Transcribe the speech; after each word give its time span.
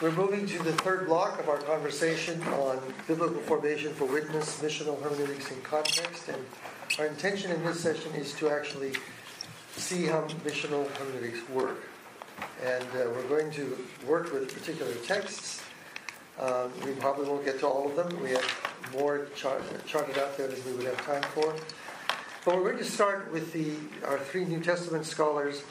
We're 0.00 0.12
moving 0.12 0.46
to 0.46 0.62
the 0.62 0.72
third 0.72 1.08
block 1.08 1.38
of 1.40 1.50
our 1.50 1.58
conversation 1.58 2.42
on 2.44 2.80
biblical 3.06 3.42
formation 3.42 3.92
for 3.92 4.06
witness, 4.06 4.58
missional 4.62 4.98
hermeneutics 5.02 5.50
in 5.50 5.60
context. 5.60 6.30
And 6.30 6.42
our 6.98 7.04
intention 7.04 7.50
in 7.50 7.62
this 7.62 7.80
session 7.80 8.14
is 8.14 8.32
to 8.36 8.48
actually 8.48 8.94
see 9.76 10.06
how 10.06 10.22
missional 10.42 10.90
hermeneutics 10.92 11.46
work. 11.50 11.86
And 12.64 12.84
uh, 12.84 13.10
we're 13.14 13.28
going 13.28 13.50
to 13.52 13.76
work 14.06 14.32
with 14.32 14.54
particular 14.54 14.94
texts. 15.06 15.62
Um, 16.40 16.72
we 16.82 16.92
probably 16.92 17.28
won't 17.28 17.44
get 17.44 17.58
to 17.60 17.66
all 17.66 17.90
of 17.90 17.94
them. 17.94 18.22
We 18.22 18.30
have 18.30 18.90
more 18.94 19.26
chart- 19.36 19.62
charted 19.84 20.16
out 20.16 20.34
there 20.38 20.48
than 20.48 20.64
we 20.64 20.78
would 20.78 20.86
have 20.86 21.04
time 21.04 21.30
for. 21.34 21.54
But 22.46 22.56
we're 22.56 22.72
going 22.72 22.78
to 22.78 22.90
start 22.90 23.30
with 23.30 23.52
the, 23.52 23.74
our 24.06 24.18
three 24.18 24.46
New 24.46 24.60
Testament 24.60 25.04
scholars 25.04 25.62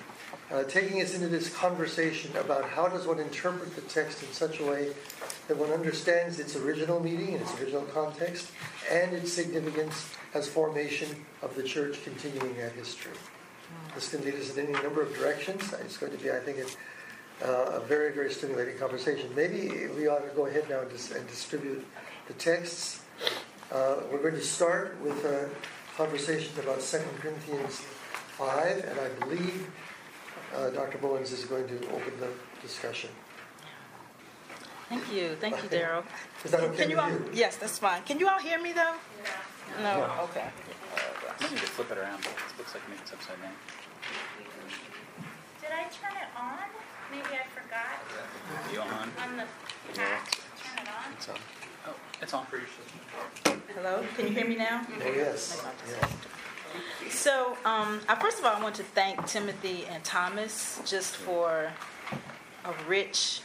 uh, 0.52 0.64
taking 0.64 1.02
us 1.02 1.14
into 1.14 1.28
this 1.28 1.54
conversation 1.54 2.36
about 2.38 2.66
how 2.66 2.88
does 2.88 3.06
one 3.06 3.20
interpret 3.20 3.76
the 3.76 3.82
text 3.82 4.24
in 4.24 4.32
such 4.32 4.60
a 4.60 4.66
way 4.66 4.92
that 5.48 5.58
one 5.58 5.72
understands 5.72 6.40
its 6.40 6.56
original 6.56 7.00
meaning 7.00 7.34
and 7.34 7.42
its 7.42 7.60
original 7.60 7.84
context 7.84 8.52
and 8.92 9.14
its 9.14 9.32
significance 9.32 10.10
as 10.34 10.48
formation 10.48 11.26
of 11.42 11.56
the 11.56 11.64
church 11.64 12.04
continuing 12.04 12.56
that 12.58 12.72
history. 12.74 13.12
This 13.94 14.10
can 14.10 14.24
lead 14.24 14.36
us 14.36 14.56
in 14.56 14.66
any 14.66 14.74
number 14.84 15.02
of 15.02 15.14
directions. 15.16 15.74
It's 15.82 15.98
going 15.98 16.12
to 16.12 16.18
be, 16.18 16.32
I 16.32 16.40
think, 16.40 16.60
a, 16.60 17.48
uh, 17.48 17.78
a 17.78 17.80
very, 17.82 18.12
very 18.12 18.32
stimulating 18.32 18.78
conversation. 18.78 19.30
Maybe 19.36 19.88
we 19.96 20.08
ought 20.08 20.28
to 20.28 20.36
go 20.36 20.48
ahead 20.48 20.70
now 20.70 20.82
and, 20.82 20.90
dis- 20.90 21.12
and 21.12 21.28
distribute 21.28 21.86
the 22.28 22.34
texts. 22.34 23.02
Uh, 23.72 23.98
we're 24.12 24.22
going 24.22 24.34
to 24.34 24.42
start 24.42 24.98
with 25.02 25.24
a 25.26 25.50
conversation 25.96 26.58
about 26.60 26.82
2 26.82 26.98
Corinthians 27.20 27.82
5, 28.38 28.86
and 28.86 29.00
I 29.00 29.10
believe 29.26 29.68
uh, 30.56 30.70
Dr. 30.70 30.98
Bowens 30.98 31.32
is 31.32 31.46
going 31.46 31.68
to 31.68 31.76
open 31.90 32.14
the 32.20 32.30
discussion. 32.62 33.10
Thank 34.90 35.12
you. 35.14 35.36
Thank 35.40 35.62
you, 35.62 35.70
Darrell. 35.70 36.04
Is 36.44 36.52
that 36.52 36.62
okay 36.62 36.78
Can 36.78 36.90
you 36.90 36.96
with 36.96 37.06
all, 37.06 37.12
you? 37.12 37.30
yes, 37.34 37.58
that's 37.58 37.78
fine. 37.78 38.02
Can 38.04 38.20
you 38.20 38.28
all 38.28 38.40
hear 38.40 38.60
me 38.62 38.74
though? 38.74 38.96
No. 39.84 40.10
Okay. 40.24 40.46
Maybe 41.42 41.56
just 41.56 41.72
flip 41.74 41.92
it 41.92 41.98
around. 42.00 42.20
It 42.22 42.58
looks 42.58 42.74
like 42.74 42.84
maybe 42.90 43.00
it's 43.04 43.14
upside 43.14 43.40
down. 43.42 43.52
Did 45.62 45.70
I 45.72 45.84
turn 45.84 46.18
it 46.18 46.30
on? 46.36 46.58
Maybe 47.12 47.38
I 47.38 47.46
forgot 47.54 48.74
You 48.74 48.82
on? 48.82 49.10
on 49.30 49.38
the 49.38 49.46
pack. 49.94 50.32
Turn 50.64 50.86
it 50.86 50.90
on. 50.90 51.14
It's 51.14 51.30
on. 51.30 51.38
Oh, 51.88 51.94
it's 52.22 52.34
on. 52.34 52.46
For 52.48 52.58
you. 52.58 52.64
Hello. 53.76 54.04
Can 54.18 54.28
you 54.28 54.34
hear 54.34 54.48
me 54.48 54.56
now? 54.56 54.82
Oh, 54.90 55.12
yes. 55.16 55.62
yes. 55.88 56.12
So, 57.10 57.58
um, 57.66 58.02
I, 58.08 58.16
first 58.16 58.40
of 58.40 58.46
all, 58.46 58.56
I 58.56 58.62
want 58.62 58.76
to 58.76 58.84
thank 58.84 59.26
Timothy 59.28 59.86
and 59.90 60.04
Thomas 60.04 60.82
just 60.86 61.16
for 61.16 61.72
a 62.66 62.74
rich 62.88 63.42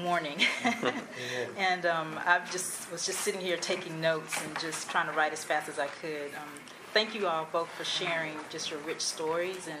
morning. 0.00 0.38
and 1.58 1.86
um, 1.86 2.18
I 2.24 2.40
just 2.50 2.90
was 2.90 3.04
just 3.06 3.20
sitting 3.20 3.40
here 3.40 3.56
taking 3.56 4.00
notes 4.00 4.42
and 4.44 4.58
just 4.58 4.88
trying 4.90 5.06
to 5.06 5.12
write 5.12 5.32
as 5.32 5.44
fast 5.44 5.68
as 5.68 5.78
I 5.78 5.86
could. 5.86 6.30
Um, 6.34 6.48
thank 6.92 7.14
you 7.14 7.26
all 7.26 7.48
both 7.52 7.68
for 7.70 7.84
sharing 7.84 8.34
just 8.50 8.70
your 8.70 8.80
rich 8.80 9.00
stories 9.00 9.68
and 9.68 9.80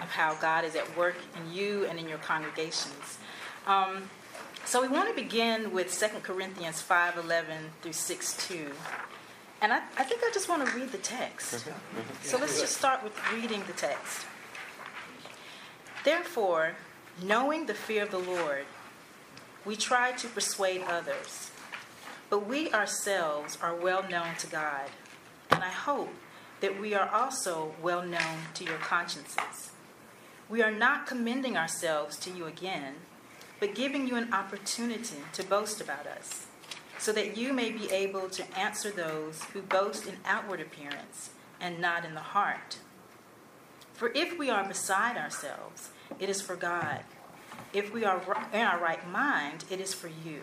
of 0.00 0.08
how 0.08 0.34
God 0.34 0.64
is 0.64 0.76
at 0.76 0.96
work 0.96 1.16
in 1.36 1.52
you 1.52 1.86
and 1.86 1.98
in 1.98 2.08
your 2.08 2.18
congregations. 2.18 3.18
Um, 3.66 4.08
so 4.64 4.80
we 4.80 4.88
want 4.88 5.08
to 5.08 5.14
begin 5.14 5.72
with 5.72 5.92
2 5.98 6.20
Corinthians 6.22 6.82
5:11 6.82 7.70
through 7.82 7.92
6:2. 7.92 8.72
And 9.60 9.72
I, 9.72 9.78
I 9.96 10.04
think 10.04 10.22
I 10.24 10.30
just 10.32 10.48
want 10.48 10.66
to 10.66 10.76
read 10.76 10.92
the 10.92 10.98
text. 10.98 11.66
So 12.22 12.38
let's 12.38 12.60
just 12.60 12.76
start 12.76 13.02
with 13.02 13.12
reading 13.32 13.62
the 13.66 13.72
text. 13.72 14.24
Therefore, 16.04 16.74
knowing 17.22 17.66
the 17.66 17.74
fear 17.74 18.04
of 18.04 18.10
the 18.10 18.18
Lord, 18.18 18.66
we 19.64 19.74
try 19.74 20.12
to 20.12 20.28
persuade 20.28 20.82
others. 20.82 21.50
But 22.30 22.46
we 22.46 22.70
ourselves 22.72 23.58
are 23.60 23.74
well 23.74 24.08
known 24.08 24.36
to 24.38 24.46
God, 24.46 24.90
and 25.50 25.64
I 25.64 25.70
hope 25.70 26.12
that 26.60 26.80
we 26.80 26.94
are 26.94 27.08
also 27.08 27.74
well 27.82 28.02
known 28.02 28.38
to 28.54 28.64
your 28.64 28.78
consciences. 28.78 29.72
We 30.48 30.62
are 30.62 30.70
not 30.70 31.06
commending 31.06 31.56
ourselves 31.56 32.16
to 32.18 32.30
you 32.30 32.46
again, 32.46 32.94
but 33.60 33.74
giving 33.74 34.06
you 34.06 34.16
an 34.16 34.32
opportunity 34.32 35.16
to 35.32 35.42
boast 35.42 35.80
about 35.80 36.06
us 36.06 36.47
so 36.98 37.12
that 37.12 37.36
you 37.36 37.52
may 37.52 37.70
be 37.70 37.90
able 37.90 38.28
to 38.28 38.58
answer 38.58 38.90
those 38.90 39.44
who 39.52 39.62
boast 39.62 40.06
in 40.06 40.16
outward 40.24 40.60
appearance 40.60 41.30
and 41.60 41.80
not 41.80 42.04
in 42.04 42.14
the 42.14 42.20
heart. 42.20 42.78
For 43.94 44.12
if 44.14 44.38
we 44.38 44.50
are 44.50 44.66
beside 44.66 45.16
ourselves, 45.16 45.90
it 46.18 46.28
is 46.28 46.40
for 46.40 46.56
God. 46.56 47.00
If 47.72 47.92
we 47.92 48.04
are 48.04 48.20
in 48.52 48.60
our 48.60 48.78
right 48.78 49.08
mind, 49.08 49.64
it 49.70 49.80
is 49.80 49.94
for 49.94 50.08
you. 50.08 50.42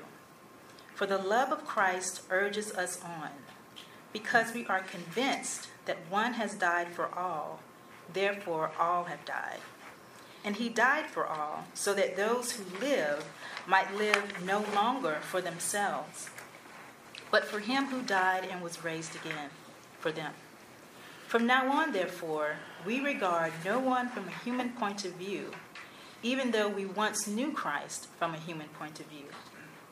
For 0.94 1.06
the 1.06 1.18
love 1.18 1.52
of 1.52 1.66
Christ 1.66 2.22
urges 2.30 2.72
us 2.74 3.02
on, 3.04 3.30
because 4.14 4.54
we 4.54 4.66
are 4.68 4.80
convinced 4.80 5.68
that 5.86 6.10
one 6.10 6.34
has 6.34 6.56
died 6.56 6.88
for 6.90 7.14
all, 7.14 7.60
therefore 8.14 8.72
all 8.80 9.06
have 9.06 9.26
died. 9.26 9.60
And 10.44 10.56
he 10.56 10.70
died 10.70 11.08
for 11.08 11.26
all, 11.26 11.66
so 11.74 11.94
that 11.96 12.16
those 12.16 12.52
who 12.52 12.80
live 12.80 13.26
might 13.68 13.96
live 13.96 14.46
no 14.46 14.64
longer 14.74 15.18
for 15.22 15.42
themselves 15.42 16.30
but 17.36 17.44
for 17.44 17.60
him 17.60 17.88
who 17.88 18.02
died 18.02 18.48
and 18.50 18.62
was 18.62 18.82
raised 18.82 19.14
again 19.14 19.50
for 20.00 20.10
them. 20.10 20.32
From 21.28 21.46
now 21.46 21.70
on, 21.70 21.92
therefore, 21.92 22.56
we 22.86 23.02
regard 23.02 23.52
no 23.66 23.78
one 23.78 24.08
from 24.08 24.30
a 24.30 24.44
human 24.46 24.70
point 24.70 25.04
of 25.04 25.12
view, 25.16 25.52
even 26.24 26.52
though 26.52 26.70
we 26.70 26.86
once 26.86 27.28
knew 27.28 27.52
Christ 27.52 28.08
from 28.18 28.34
a 28.34 28.38
human 28.40 28.70
point 28.80 29.02
of 29.02 29.08
view. 29.08 29.26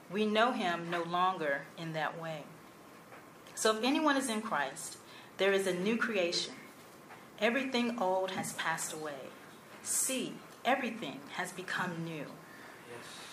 We 0.09 0.25
know 0.25 0.53
him 0.53 0.89
no 0.89 1.03
longer 1.03 1.63
in 1.77 1.91
that 1.91 2.17
way. 2.17 2.43
So 3.55 3.75
if 3.75 3.83
anyone 3.83 4.15
is 4.15 4.29
in 4.29 4.41
Christ, 4.41 4.95
there 5.35 5.51
is 5.51 5.67
a 5.67 5.73
new 5.73 5.97
creation. 5.97 6.53
Everything 7.41 7.99
old 7.99 8.31
has 8.31 8.53
passed 8.53 8.93
away. 8.93 9.27
See, 9.83 10.35
everything 10.63 11.19
has 11.33 11.51
become 11.51 12.05
new. 12.05 12.27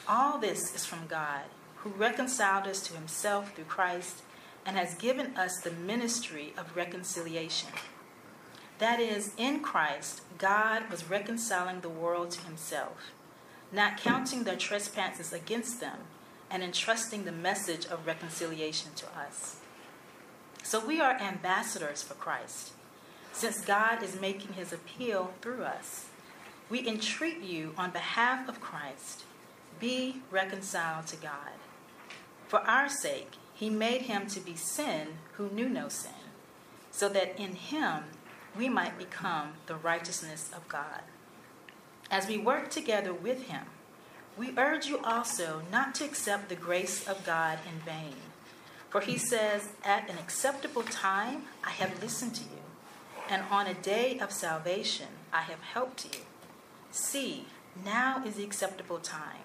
All 0.08 0.36
this 0.40 0.74
is 0.74 0.84
from 0.84 1.06
God 1.06 1.44
who 1.82 1.90
reconciled 1.90 2.66
us 2.66 2.80
to 2.82 2.94
himself 2.94 3.54
through 3.54 3.64
Christ 3.64 4.22
and 4.66 4.76
has 4.76 4.94
given 4.94 5.36
us 5.36 5.60
the 5.60 5.70
ministry 5.70 6.52
of 6.56 6.76
reconciliation. 6.76 7.70
That 8.78 9.00
is, 9.00 9.32
in 9.36 9.60
Christ, 9.60 10.22
God 10.38 10.90
was 10.90 11.08
reconciling 11.08 11.80
the 11.80 11.88
world 11.88 12.30
to 12.32 12.44
himself, 12.44 13.12
not 13.72 13.98
counting 13.98 14.44
their 14.44 14.56
trespasses 14.56 15.32
against 15.32 15.80
them, 15.80 15.98
and 16.50 16.62
entrusting 16.62 17.24
the 17.24 17.32
message 17.32 17.86
of 17.86 18.06
reconciliation 18.06 18.90
to 18.96 19.06
us. 19.18 19.56
So 20.62 20.84
we 20.84 21.00
are 21.00 21.20
ambassadors 21.20 22.02
for 22.02 22.14
Christ, 22.14 22.72
since 23.32 23.60
God 23.60 24.02
is 24.02 24.20
making 24.20 24.54
his 24.54 24.72
appeal 24.72 25.32
through 25.40 25.62
us. 25.62 26.06
We 26.68 26.86
entreat 26.86 27.40
you 27.40 27.74
on 27.78 27.90
behalf 27.90 28.48
of 28.48 28.60
Christ 28.60 29.24
be 29.80 30.20
reconciled 30.30 31.06
to 31.08 31.16
God. 31.16 31.52
For 32.50 32.58
our 32.62 32.88
sake, 32.88 33.34
he 33.54 33.70
made 33.70 34.02
him 34.02 34.26
to 34.26 34.40
be 34.40 34.56
sin 34.56 35.18
who 35.34 35.50
knew 35.50 35.68
no 35.68 35.88
sin, 35.88 36.26
so 36.90 37.08
that 37.10 37.38
in 37.38 37.54
him 37.54 38.06
we 38.58 38.68
might 38.68 38.98
become 38.98 39.52
the 39.66 39.76
righteousness 39.76 40.50
of 40.52 40.66
God. 40.66 41.02
As 42.10 42.26
we 42.26 42.38
work 42.38 42.68
together 42.68 43.14
with 43.14 43.44
him, 43.44 43.66
we 44.36 44.52
urge 44.58 44.86
you 44.86 44.98
also 45.04 45.62
not 45.70 45.94
to 45.94 46.04
accept 46.04 46.48
the 46.48 46.56
grace 46.56 47.06
of 47.06 47.24
God 47.24 47.60
in 47.72 47.78
vain. 47.82 48.16
For 48.88 49.00
he 49.00 49.16
says, 49.16 49.68
At 49.84 50.10
an 50.10 50.18
acceptable 50.18 50.82
time 50.82 51.44
I 51.62 51.70
have 51.70 52.02
listened 52.02 52.34
to 52.34 52.42
you, 52.42 52.64
and 53.28 53.44
on 53.48 53.68
a 53.68 53.74
day 53.74 54.18
of 54.18 54.32
salvation 54.32 55.06
I 55.32 55.42
have 55.42 55.60
helped 55.60 56.04
you. 56.04 56.22
See, 56.90 57.46
now 57.84 58.24
is 58.26 58.34
the 58.34 58.42
acceptable 58.42 58.98
time. 58.98 59.44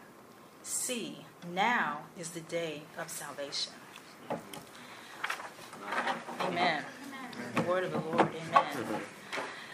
See, 0.67 1.17
now 1.53 1.99
is 2.17 2.31
the 2.31 2.39
day 2.39 2.81
of 2.97 3.07
salvation. 3.07 3.71
Amen. 6.39 6.83
The 7.53 7.61
word 7.61 7.83
of 7.83 7.91
the 7.91 7.99
Lord. 7.99 8.21
Amen. 8.21 9.01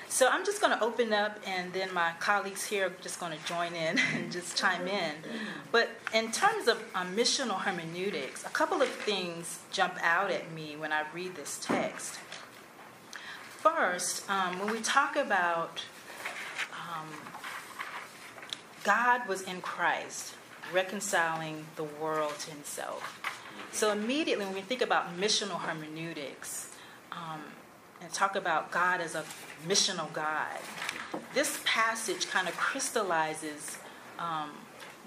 So 0.10 0.28
I'm 0.28 0.44
just 0.44 0.60
going 0.60 0.78
to 0.78 0.84
open 0.84 1.14
up, 1.14 1.40
and 1.48 1.72
then 1.72 1.94
my 1.94 2.12
colleagues 2.20 2.66
here 2.66 2.88
are 2.88 2.94
just 3.02 3.22
going 3.22 3.32
to 3.32 3.46
join 3.46 3.74
in 3.74 4.00
and 4.16 4.30
just 4.34 4.58
chime 4.58 4.86
in. 4.86 5.14
But 5.72 5.92
in 6.14 6.30
terms 6.34 6.68
of 6.68 6.84
um, 6.94 7.16
missional 7.16 7.62
hermeneutics, 7.62 8.46
a 8.46 8.50
couple 8.50 8.82
of 8.82 8.90
things 8.90 9.60
jump 9.72 9.98
out 10.04 10.30
at 10.30 10.52
me 10.52 10.76
when 10.78 10.92
I 10.92 11.06
read 11.14 11.36
this 11.36 11.58
text. 11.64 12.20
First, 13.48 14.30
um, 14.30 14.60
when 14.60 14.74
we 14.74 14.82
talk 14.82 15.16
about 15.16 15.86
um, 16.74 17.08
God 18.84 19.26
was 19.30 19.44
in 19.44 19.62
Christ, 19.62 20.36
reconciling 20.74 21.66
the 21.76 21.84
world 21.84 22.38
to 22.40 22.52
himself. 22.52 23.20
So 23.72 23.92
immediately 23.92 24.46
when 24.46 24.54
we 24.54 24.62
think 24.62 24.82
about 24.82 25.18
missional 25.20 25.60
hermeneutics 25.60 26.70
um, 27.12 27.42
and 28.02 28.12
talk 28.12 28.36
about 28.36 28.72
God 28.72 29.02
as 29.02 29.16
a 29.16 29.24
missional 29.68 30.12
God, 30.14 30.58
this 31.34 31.60
passage 31.64 32.28
kind 32.30 32.48
of 32.48 32.56
crystallizes 32.58 33.78
um, 34.20 34.52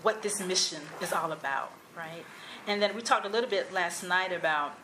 what 0.03 0.23
this 0.23 0.41
mission 0.41 0.81
is 1.03 1.13
all 1.13 1.33
about, 1.33 1.73
right? 1.97 2.25
And 2.67 2.81
then 2.81 2.95
we 2.95 3.03
talked 3.03 3.27
a 3.27 3.29
little 3.29 3.51
bit 3.51 3.73
last 3.73 4.03
night 4.03 4.33
about 4.33 4.79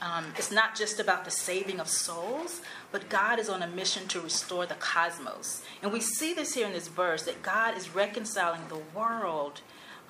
um, 0.00 0.24
it's 0.36 0.50
not 0.50 0.74
just 0.74 0.98
about 0.98 1.24
the 1.24 1.30
saving 1.30 1.78
of 1.78 1.88
souls, 1.88 2.60
but 2.90 3.08
God 3.08 3.38
is 3.38 3.48
on 3.48 3.62
a 3.62 3.68
mission 3.68 4.08
to 4.08 4.20
restore 4.20 4.66
the 4.66 4.74
cosmos. 4.74 5.62
And 5.80 5.92
we 5.92 6.00
see 6.00 6.34
this 6.34 6.54
here 6.54 6.66
in 6.66 6.72
this 6.72 6.88
verse 6.88 7.22
that 7.22 7.42
God 7.42 7.76
is 7.76 7.94
reconciling 7.94 8.62
the 8.68 8.80
world 8.98 9.60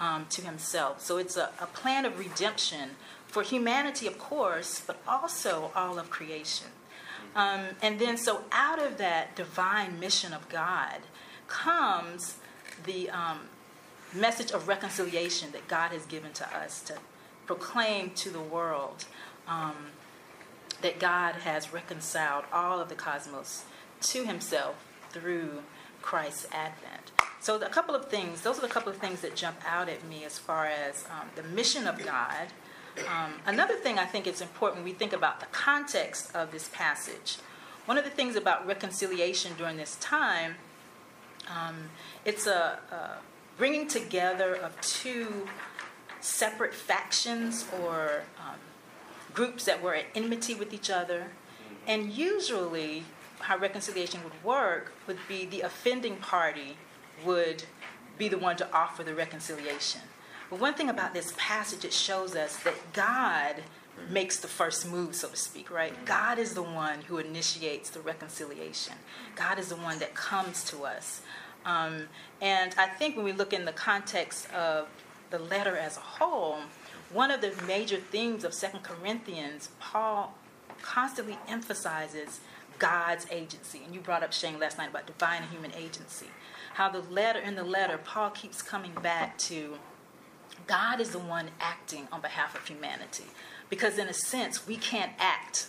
um, 0.03 0.27
to 0.31 0.43
himself. 0.43 1.01
So 1.01 1.17
it's 1.17 1.37
a, 1.37 1.51
a 1.61 1.67
plan 1.67 2.05
of 2.05 2.19
redemption 2.19 2.91
for 3.29 3.43
humanity, 3.43 4.07
of 4.09 4.19
course, 4.19 4.83
but 4.85 5.01
also 5.07 5.71
all 5.77 5.99
of 5.99 6.11
creation. 6.11 6.67
Um, 7.37 7.61
and 7.81 7.99
then, 7.99 8.17
so 8.17 8.43
out 8.51 8.83
of 8.83 8.99
that 8.99 9.37
divine 9.37 9.99
mission 10.01 10.35
of 10.35 10.49
God 10.49 10.99
comes 11.47 12.37
the 12.85 13.09
um, 13.11 13.41
message 14.13 14.51
of 14.51 14.69
reconciliation 14.69 15.53
that 15.53 15.69
God 15.69 15.93
has 15.93 16.05
given 16.05 16.33
to 16.33 16.57
us 16.57 16.83
to 16.83 16.99
proclaim 17.47 18.11
to 18.11 18.29
the 18.29 18.41
world 18.41 19.07
um, 19.47 19.77
that 20.83 20.99
God 20.99 21.37
has 21.37 21.73
reconciled 21.73 22.45
all 22.53 22.81
of 22.81 22.89
the 22.89 22.95
cosmos 22.97 23.65
to 24.03 24.25
himself 24.25 24.75
through 25.11 25.63
Christ's 26.03 26.47
advent. 26.53 26.92
So, 27.41 27.57
a 27.61 27.69
couple 27.69 27.95
of 27.95 28.07
things, 28.07 28.43
those 28.43 28.59
are 28.59 28.63
the 28.63 28.69
couple 28.69 28.91
of 28.91 28.99
things 28.99 29.21
that 29.23 29.35
jump 29.35 29.57
out 29.67 29.89
at 29.89 30.07
me 30.07 30.25
as 30.25 30.39
far 30.39 30.67
as 30.67 31.05
um, 31.11 31.29
the 31.35 31.43
mission 31.43 31.87
of 31.87 32.05
God. 32.05 32.49
Um, 33.09 33.35
another 33.47 33.75
thing 33.75 33.99
I 33.99 34.05
think 34.05 34.27
it's 34.27 34.41
important 34.41 34.85
we 34.85 34.93
think 34.93 35.13
about 35.13 35.41
the 35.41 35.47
context 35.47 36.35
of 36.37 36.53
this 36.53 36.69
passage. 36.69 37.39
One 37.87 37.99
of 37.99 38.05
the 38.05 38.11
things 38.11 38.37
about 38.37 38.67
reconciliation 38.67 39.53
during 39.57 39.77
this 39.77 39.97
time, 39.97 40.55
um, 41.49 41.91
it's 42.25 42.47
a, 42.47 42.79
a 42.93 43.11
bringing 43.57 43.89
together 43.89 44.55
of 44.55 44.81
two 44.81 45.49
separate 46.21 46.75
factions 46.75 47.67
or 47.83 48.23
um, 48.39 48.59
groups 49.35 49.65
that 49.65 49.83
were 49.83 49.95
at 49.95 50.05
enmity 50.15 50.55
with 50.55 50.73
each 50.73 50.91
other. 50.91 51.29
And 51.87 52.13
usually, 52.13 53.05
how 53.41 53.57
reconciliation 53.57 54.23
would 54.23 54.45
work 54.45 54.93
would 55.07 55.19
be 55.29 55.45
the 55.45 55.63
offending 55.63 56.17
party 56.17 56.77
would 57.25 57.65
be 58.19 58.29
the 58.29 58.39
one 58.39 58.57
to 58.57 58.73
offer 58.73 59.03
the 59.03 59.15
reconciliation. 59.15 60.01
But 60.51 60.61
one 60.61 60.75
thing 60.75 60.91
about 60.91 61.15
this 61.15 61.33
passage, 61.37 61.85
it 61.85 61.93
shows 61.93 62.37
us 62.37 62.57
that 62.59 62.75
God 62.93 63.57
makes 64.11 64.39
the 64.39 64.49
first 64.49 64.91
move, 64.91 65.15
so 65.15 65.29
to 65.29 65.37
speak, 65.37 65.71
right? 65.71 65.93
God 66.05 66.39
is 66.39 66.55
the 66.55 66.63
one 66.63 67.01
who 67.03 67.19
initiates 67.19 67.91
the 67.91 68.01
reconciliation. 68.01 68.95
God 69.37 69.59
is 69.59 69.69
the 69.69 69.77
one 69.77 69.99
that 69.99 70.15
comes 70.15 70.65
to 70.65 70.85
us. 70.85 71.23
Um, 71.65 72.09
and 72.41 72.75
I 72.79 72.87
think 72.87 73.17
when 73.17 73.25
we 73.25 73.33
look 73.33 73.53
in 73.53 73.65
the 73.65 73.73
context 73.73 74.51
of 74.53 74.89
the 75.31 75.39
letter 75.39 75.77
as 75.77 75.97
a 75.97 76.01
whole, 76.01 76.59
one 77.13 77.31
of 77.31 77.41
the 77.41 77.53
major 77.67 77.97
themes 77.99 78.45
of 78.45 78.55
Second 78.55 78.83
Corinthians, 78.83 79.71
Paul 79.79 80.35
constantly 80.81 81.39
emphasizes 81.49 82.41
God's 82.79 83.27
agency. 83.31 83.83
And 83.85 83.95
you 83.95 84.01
brought 84.01 84.23
up 84.23 84.33
Shane 84.33 84.59
last 84.59 84.79
night 84.79 84.91
about 84.91 85.07
divine 85.07 85.43
and 85.43 85.51
human 85.51 85.73
agency. 85.73 86.27
How 86.75 86.89
the 86.89 87.01
letter 87.01 87.39
in 87.39 87.55
the 87.55 87.65
letter, 87.65 87.99
Paul 87.99 88.31
keeps 88.31 88.63
coming 88.63 88.93
back 89.03 89.39
to 89.39 89.75
God 90.67 91.01
is 91.01 91.11
the 91.11 91.19
one 91.19 91.49
acting 91.61 92.09
on 92.13 92.21
behalf 92.21 92.55
of 92.55 92.67
humanity. 92.67 93.25
Because 93.69 93.99
in 93.99 94.09
a 94.09 94.13
sense, 94.13 94.67
we 94.67 94.77
can't 94.77 95.13
act. 95.19 95.67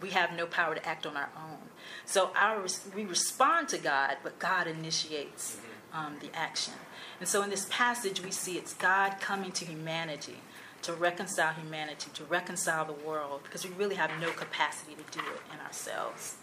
We 0.00 0.10
have 0.10 0.36
no 0.36 0.46
power 0.46 0.74
to 0.74 0.86
act 0.86 1.06
on 1.06 1.16
our 1.16 1.30
own. 1.36 1.58
So 2.04 2.30
our, 2.36 2.64
we 2.94 3.04
respond 3.04 3.68
to 3.70 3.78
God, 3.78 4.16
but 4.22 4.38
God 4.38 4.66
initiates 4.66 5.58
um, 5.92 6.16
the 6.20 6.36
action. 6.36 6.74
And 7.20 7.28
so 7.28 7.42
in 7.42 7.50
this 7.50 7.66
passage, 7.70 8.22
we 8.22 8.30
see 8.30 8.58
it's 8.58 8.74
God 8.74 9.16
coming 9.20 9.52
to 9.52 9.64
humanity 9.64 10.36
to 10.84 10.92
reconcile 10.92 11.54
humanity, 11.54 12.10
to 12.12 12.24
reconcile 12.24 12.84
the 12.84 12.92
world, 12.92 13.40
because 13.42 13.66
we 13.66 13.72
really 13.74 13.94
have 13.94 14.10
no 14.20 14.30
capacity 14.32 14.94
to 14.94 15.18
do 15.18 15.24
it 15.24 15.40
in 15.52 15.58
ourselves. 15.64 16.36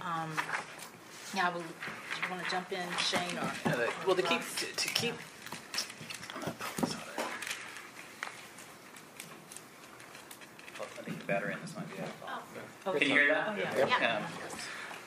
Um, 0.00 0.32
yeah, 1.36 1.52
will, 1.52 1.60
do 1.60 1.66
you 1.66 2.30
want 2.30 2.42
to 2.44 2.50
jump 2.50 2.72
in, 2.72 2.80
Shane? 2.98 3.36
Or, 3.38 3.52
Yeah, 3.66 3.76
the- 3.76 3.90
well, 4.06 4.16
to 4.16 4.22
keep 4.22 4.40
to, 4.40 4.66
to 4.74 4.88
keep. 4.88 5.14
I'm 6.34 6.40
gonna 6.40 6.54
pull 6.58 6.86
this 6.86 6.94
out 6.96 7.02
of 7.02 7.16
there. 7.16 7.26
Well, 10.78 10.88
I 10.98 11.02
think 11.02 11.18
the 11.18 11.24
battery 11.26 11.52
in 11.52 11.58
this 11.60 11.76
might 11.76 11.94
be 11.94 12.02
out. 12.02 12.42
Oh, 12.86 12.92
Can 12.92 13.02
you 13.02 13.08
hear 13.08 13.34
that? 13.34 13.48
Oh, 13.50 13.56
yeah. 13.56 13.86
Yeah. 14.00 14.16
Um, 14.16 14.22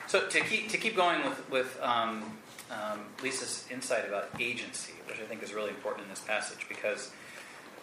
so 0.06 0.28
to 0.28 0.40
keep 0.40 0.68
to 0.68 0.78
keep 0.78 0.94
going 0.94 1.24
with 1.28 1.50
with 1.50 1.78
um, 1.82 2.38
um, 2.70 3.00
Lisa's 3.22 3.64
insight 3.70 4.06
about 4.06 4.28
agency, 4.38 4.92
which 5.08 5.18
I 5.18 5.24
think 5.24 5.42
is 5.42 5.52
really 5.52 5.70
important 5.70 6.04
in 6.04 6.10
this 6.10 6.20
passage, 6.20 6.66
because 6.68 7.10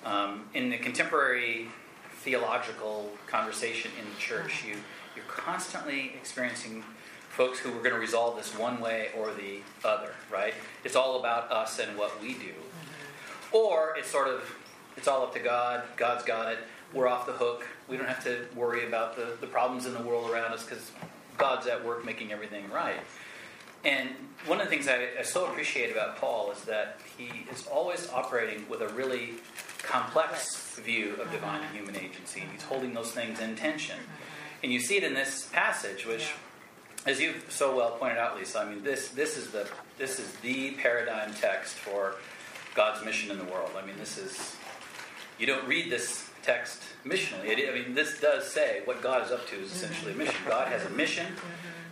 um, 0.05 0.45
in 0.53 0.69
the 0.69 0.77
contemporary 0.77 1.67
theological 2.21 3.11
conversation 3.27 3.91
in 3.99 4.09
the 4.09 4.17
church, 4.19 4.63
you 4.65 4.75
you're 5.15 5.25
constantly 5.25 6.13
experiencing 6.15 6.83
folks 7.37 7.59
who 7.59 7.69
are 7.69 7.83
going 7.83 7.93
to 7.93 7.99
resolve 7.99 8.35
this 8.35 8.57
one 8.57 8.81
way 8.81 9.09
or 9.15 9.31
the 9.31 9.59
other, 9.87 10.11
right? 10.33 10.55
It's 10.83 10.95
all 10.95 11.19
about 11.19 11.51
us 11.51 11.77
and 11.77 11.95
what 11.95 12.19
we 12.19 12.29
do, 12.33 12.49
mm-hmm. 12.49 13.55
or 13.55 13.93
it's 13.95 14.09
sort 14.09 14.27
of 14.27 14.55
it's 14.97 15.07
all 15.07 15.21
up 15.21 15.33
to 15.35 15.39
God. 15.39 15.83
God's 15.95 16.23
got 16.23 16.51
it. 16.51 16.57
We're 16.91 17.07
off 17.07 17.27
the 17.27 17.33
hook. 17.33 17.67
We 17.87 17.95
don't 17.95 18.07
have 18.07 18.23
to 18.23 18.47
worry 18.55 18.87
about 18.87 19.15
the, 19.15 19.37
the 19.39 19.45
problems 19.45 19.85
in 19.85 19.93
the 19.93 20.01
world 20.01 20.31
around 20.31 20.51
us 20.51 20.63
because 20.63 20.91
God's 21.37 21.67
at 21.67 21.85
work 21.85 22.03
making 22.03 22.31
everything 22.31 22.69
right. 22.71 22.99
And 23.85 24.09
one 24.47 24.59
of 24.59 24.65
the 24.65 24.71
things 24.71 24.87
I, 24.87 25.09
I 25.19 25.21
so 25.21 25.45
appreciate 25.45 25.91
about 25.91 26.17
Paul 26.17 26.51
is 26.51 26.63
that 26.63 26.99
he 27.17 27.45
is 27.51 27.67
always 27.67 28.09
operating 28.09 28.67
with 28.67 28.81
a 28.81 28.87
really 28.89 29.35
complex 29.83 30.75
view 30.79 31.13
of 31.21 31.31
divine 31.31 31.61
and 31.61 31.65
mm-hmm. 31.65 31.75
human 31.75 31.95
agency. 31.97 32.39
He's 32.39 32.61
mm-hmm. 32.61 32.69
holding 32.69 32.93
those 32.95 33.11
things 33.11 33.39
in 33.39 33.55
tension. 33.55 33.97
And 34.63 34.73
you 34.73 34.79
see 34.79 34.97
it 34.97 35.03
in 35.03 35.13
this 35.13 35.47
passage, 35.53 36.07
which, 36.07 36.31
as 37.07 37.21
you've 37.21 37.45
so 37.49 37.75
well 37.75 37.91
pointed 37.91 38.17
out, 38.17 38.37
Lisa, 38.37 38.59
I 38.59 38.69
mean, 38.69 38.83
this, 38.83 39.09
this, 39.09 39.37
is 39.37 39.49
the, 39.51 39.65
this 39.97 40.19
is 40.19 40.29
the 40.43 40.71
paradigm 40.71 41.33
text 41.33 41.75
for 41.75 42.15
God's 42.75 43.03
mission 43.03 43.31
in 43.31 43.37
the 43.37 43.45
world. 43.45 43.71
I 43.81 43.85
mean, 43.85 43.95
this 43.97 44.17
is, 44.17 44.55
you 45.39 45.47
don't 45.47 45.65
read 45.67 45.89
this 45.89 46.29
text 46.43 46.83
missionally. 47.05 47.45
It, 47.45 47.69
I 47.69 47.73
mean, 47.73 47.95
this 47.95 48.19
does 48.19 48.51
say 48.51 48.81
what 48.83 49.01
God 49.01 49.25
is 49.25 49.31
up 49.31 49.47
to 49.47 49.55
is 49.55 49.71
essentially 49.71 50.11
a 50.11 50.15
mission. 50.15 50.35
God 50.45 50.67
has 50.67 50.85
a 50.85 50.89
mission. 50.89 51.25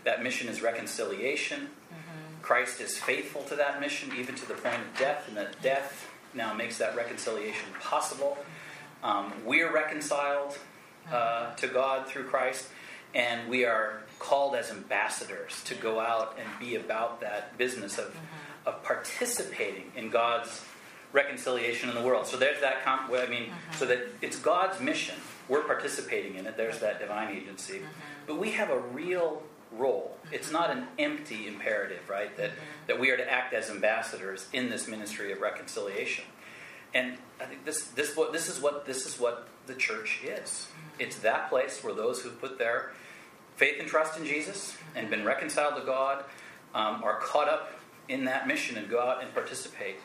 That 0.03 0.21
mission 0.21 0.49
is 0.49 0.61
reconciliation. 0.61 1.69
Christ 2.41 2.81
is 2.81 2.97
faithful 2.97 3.41
to 3.43 3.55
that 3.55 3.79
mission, 3.79 4.11
even 4.17 4.35
to 4.35 4.47
the 4.47 4.53
point 4.53 4.75
of 4.75 4.99
death, 4.99 5.27
and 5.27 5.37
that 5.37 5.59
death 5.63 6.07
now 6.33 6.53
makes 6.53 6.77
that 6.77 6.95
reconciliation 6.95 7.69
possible. 7.79 8.37
Um, 9.01 9.33
we're 9.45 9.73
reconciled 9.73 10.57
uh, 11.11 11.55
to 11.55 11.67
God 11.67 12.07
through 12.07 12.25
Christ, 12.25 12.67
and 13.15 13.49
we 13.49 13.65
are 13.65 14.03
called 14.19 14.55
as 14.55 14.71
ambassadors 14.71 15.63
to 15.65 15.75
go 15.75 15.99
out 15.99 16.37
and 16.39 16.47
be 16.59 16.75
about 16.75 17.21
that 17.21 17.57
business 17.57 17.97
of, 17.97 18.05
mm-hmm. 18.05 18.67
of 18.67 18.83
participating 18.83 19.91
in 19.95 20.09
God's 20.09 20.63
reconciliation 21.11 21.89
in 21.89 21.95
the 21.95 22.01
world. 22.01 22.27
So 22.27 22.37
there's 22.37 22.61
that, 22.61 22.83
comp- 22.83 23.11
I 23.11 23.27
mean, 23.27 23.43
mm-hmm. 23.43 23.77
so 23.77 23.85
that 23.85 23.99
it's 24.21 24.37
God's 24.39 24.79
mission. 24.79 25.15
We're 25.47 25.63
participating 25.63 26.35
in 26.35 26.45
it. 26.45 26.57
There's 26.57 26.79
that 26.79 26.95
mm-hmm. 26.95 27.03
divine 27.03 27.35
agency. 27.35 27.81
But 28.27 28.39
we 28.39 28.51
have 28.51 28.69
a 28.69 28.79
real 28.79 29.43
role. 29.71 30.17
It's 30.31 30.51
not 30.51 30.71
an 30.71 30.87
empty 30.97 31.47
imperative, 31.47 32.09
right? 32.09 32.35
That, 32.37 32.51
that 32.87 32.99
we 32.99 33.11
are 33.11 33.17
to 33.17 33.31
act 33.31 33.53
as 33.53 33.69
ambassadors 33.69 34.47
in 34.53 34.69
this 34.69 34.87
ministry 34.87 35.31
of 35.31 35.41
reconciliation. 35.41 36.25
And 36.93 37.17
I 37.39 37.45
think 37.45 37.65
this, 37.65 37.83
this, 37.87 38.15
what, 38.15 38.31
this, 38.31 38.49
is 38.49 38.61
what, 38.61 38.85
this 38.85 39.05
is 39.05 39.19
what 39.19 39.47
the 39.67 39.73
church 39.73 40.21
is. 40.23 40.67
It's 40.97 41.17
that 41.19 41.49
place 41.49 41.83
where 41.83 41.93
those 41.93 42.21
who 42.21 42.29
put 42.29 42.57
their 42.57 42.93
faith 43.55 43.79
and 43.79 43.87
trust 43.87 44.19
in 44.19 44.25
Jesus 44.25 44.77
and 44.95 45.09
been 45.09 45.25
reconciled 45.25 45.75
to 45.75 45.85
God 45.85 46.23
um, 46.73 47.03
are 47.03 47.19
caught 47.19 47.47
up 47.47 47.71
in 48.09 48.25
that 48.25 48.47
mission 48.47 48.77
and 48.77 48.89
go 48.89 48.99
out 48.99 49.23
and 49.23 49.33
participate 49.33 49.97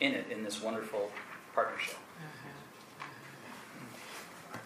in 0.00 0.14
it 0.14 0.26
in 0.30 0.44
this 0.44 0.62
wonderful 0.62 1.10
partnership. 1.54 1.96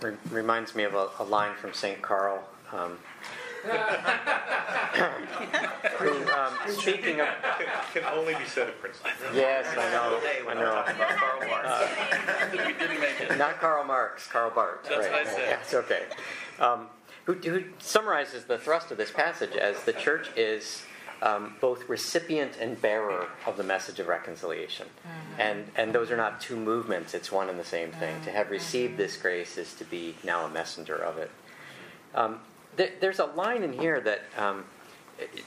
Re- 0.00 0.16
reminds 0.30 0.74
me 0.74 0.82
of 0.84 0.94
a, 0.94 1.08
a 1.20 1.24
line 1.24 1.54
from 1.54 1.72
St. 1.72 2.02
Karl. 2.02 2.42
Um, 2.72 2.98
who, 5.98 6.10
um, 6.32 6.52
speaking 6.68 7.20
of, 7.20 7.28
Can 7.94 8.04
only 8.12 8.34
be 8.34 8.44
said 8.46 8.68
of 8.68 8.80
Princeton. 8.80 9.10
yes, 9.34 9.66
I 9.70 9.90
know, 9.92 10.18
I 10.50 10.54
know. 10.54 10.82
Karl 11.16 11.48
Marx. 11.48 11.68
we 12.66 12.72
didn't 12.72 13.00
make 13.00 13.20
it. 13.20 13.38
Not 13.38 13.60
Karl 13.60 13.84
Marx, 13.84 14.26
Karl 14.26 14.50
Barth. 14.50 14.82
That's 14.88 15.06
right. 15.06 15.12
what 15.12 15.26
I 15.26 15.30
said. 15.30 15.48
Yeah, 15.48 15.60
it's 15.60 15.74
okay. 15.74 16.02
Um, 16.58 16.88
who, 17.24 17.34
who 17.34 17.64
summarizes 17.78 18.44
the 18.44 18.58
thrust 18.58 18.90
of 18.90 18.96
this 18.96 19.10
passage 19.10 19.56
as 19.56 19.82
the 19.84 19.92
church 19.92 20.28
is 20.36 20.82
um, 21.22 21.54
both 21.60 21.88
recipient 21.88 22.56
and 22.60 22.80
bearer 22.82 23.28
of 23.46 23.56
the 23.56 23.62
message 23.62 24.00
of 24.00 24.08
reconciliation. 24.08 24.88
And, 25.38 25.66
and 25.76 25.92
those 25.92 26.10
are 26.10 26.16
not 26.16 26.40
two 26.40 26.56
movements, 26.56 27.14
it's 27.14 27.30
one 27.30 27.48
and 27.48 27.58
the 27.58 27.64
same 27.64 27.92
thing. 27.92 28.20
To 28.24 28.30
have 28.30 28.50
received 28.50 28.96
this 28.96 29.16
grace 29.16 29.56
is 29.56 29.72
to 29.74 29.84
be 29.84 30.16
now 30.24 30.44
a 30.44 30.50
messenger 30.50 30.96
of 30.96 31.18
it. 31.18 31.30
Um, 32.14 32.40
there, 32.76 32.90
there's 33.00 33.20
a 33.20 33.26
line 33.26 33.62
in 33.62 33.72
here 33.72 34.00
that 34.00 34.22
um, 34.36 34.64
it- 35.18 35.44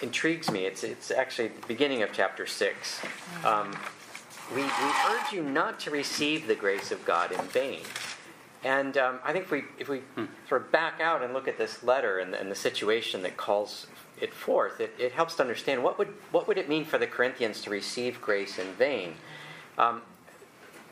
intrigues 0.00 0.50
me. 0.50 0.64
It's, 0.64 0.82
it's 0.82 1.10
actually 1.10 1.48
the 1.48 1.66
beginning 1.68 2.02
of 2.02 2.10
chapter 2.12 2.46
6. 2.46 3.00
Um, 3.44 3.76
we, 4.54 4.62
we 4.62 4.92
urge 5.10 5.32
you 5.32 5.42
not 5.42 5.78
to 5.80 5.90
receive 5.90 6.46
the 6.46 6.54
grace 6.54 6.90
of 6.90 7.04
God 7.04 7.30
in 7.30 7.40
vain. 7.48 7.82
And 8.64 8.96
um, 8.96 9.18
I 9.24 9.32
think 9.32 9.46
if 9.46 9.50
we, 9.50 9.64
if 9.78 9.88
we 9.88 10.02
sort 10.48 10.62
of 10.62 10.72
back 10.72 11.00
out 11.00 11.22
and 11.22 11.32
look 11.32 11.48
at 11.48 11.58
this 11.58 11.82
letter 11.82 12.18
and, 12.18 12.34
and 12.34 12.50
the 12.50 12.54
situation 12.54 13.22
that 13.22 13.36
calls 13.36 13.86
it 14.20 14.32
forth, 14.32 14.80
it, 14.80 14.94
it 14.98 15.12
helps 15.12 15.34
to 15.36 15.42
understand 15.42 15.82
what 15.82 15.98
would, 15.98 16.08
what 16.30 16.46
would 16.46 16.58
it 16.58 16.68
mean 16.68 16.84
for 16.84 16.98
the 16.98 17.06
Corinthians 17.06 17.60
to 17.62 17.70
receive 17.70 18.20
grace 18.20 18.58
in 18.58 18.68
vain. 18.74 19.14
Um, 19.78 20.02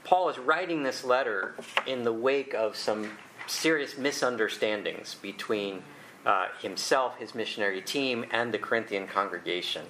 Paul 0.03 0.29
is 0.31 0.39
writing 0.39 0.83
this 0.83 1.05
letter 1.05 1.55
in 1.87 2.03
the 2.03 2.13
wake 2.13 2.55
of 2.55 2.75
some 2.75 3.11
serious 3.47 3.97
misunderstandings 3.97 5.15
between 5.15 5.83
uh, 6.27 6.47
himself, 6.61 7.19
his 7.19 7.35
missionary 7.35 7.81
team, 7.81 8.25
and 8.31 8.53
the 8.53 8.59
Corinthian 8.59 9.07
congregation. 9.07 9.87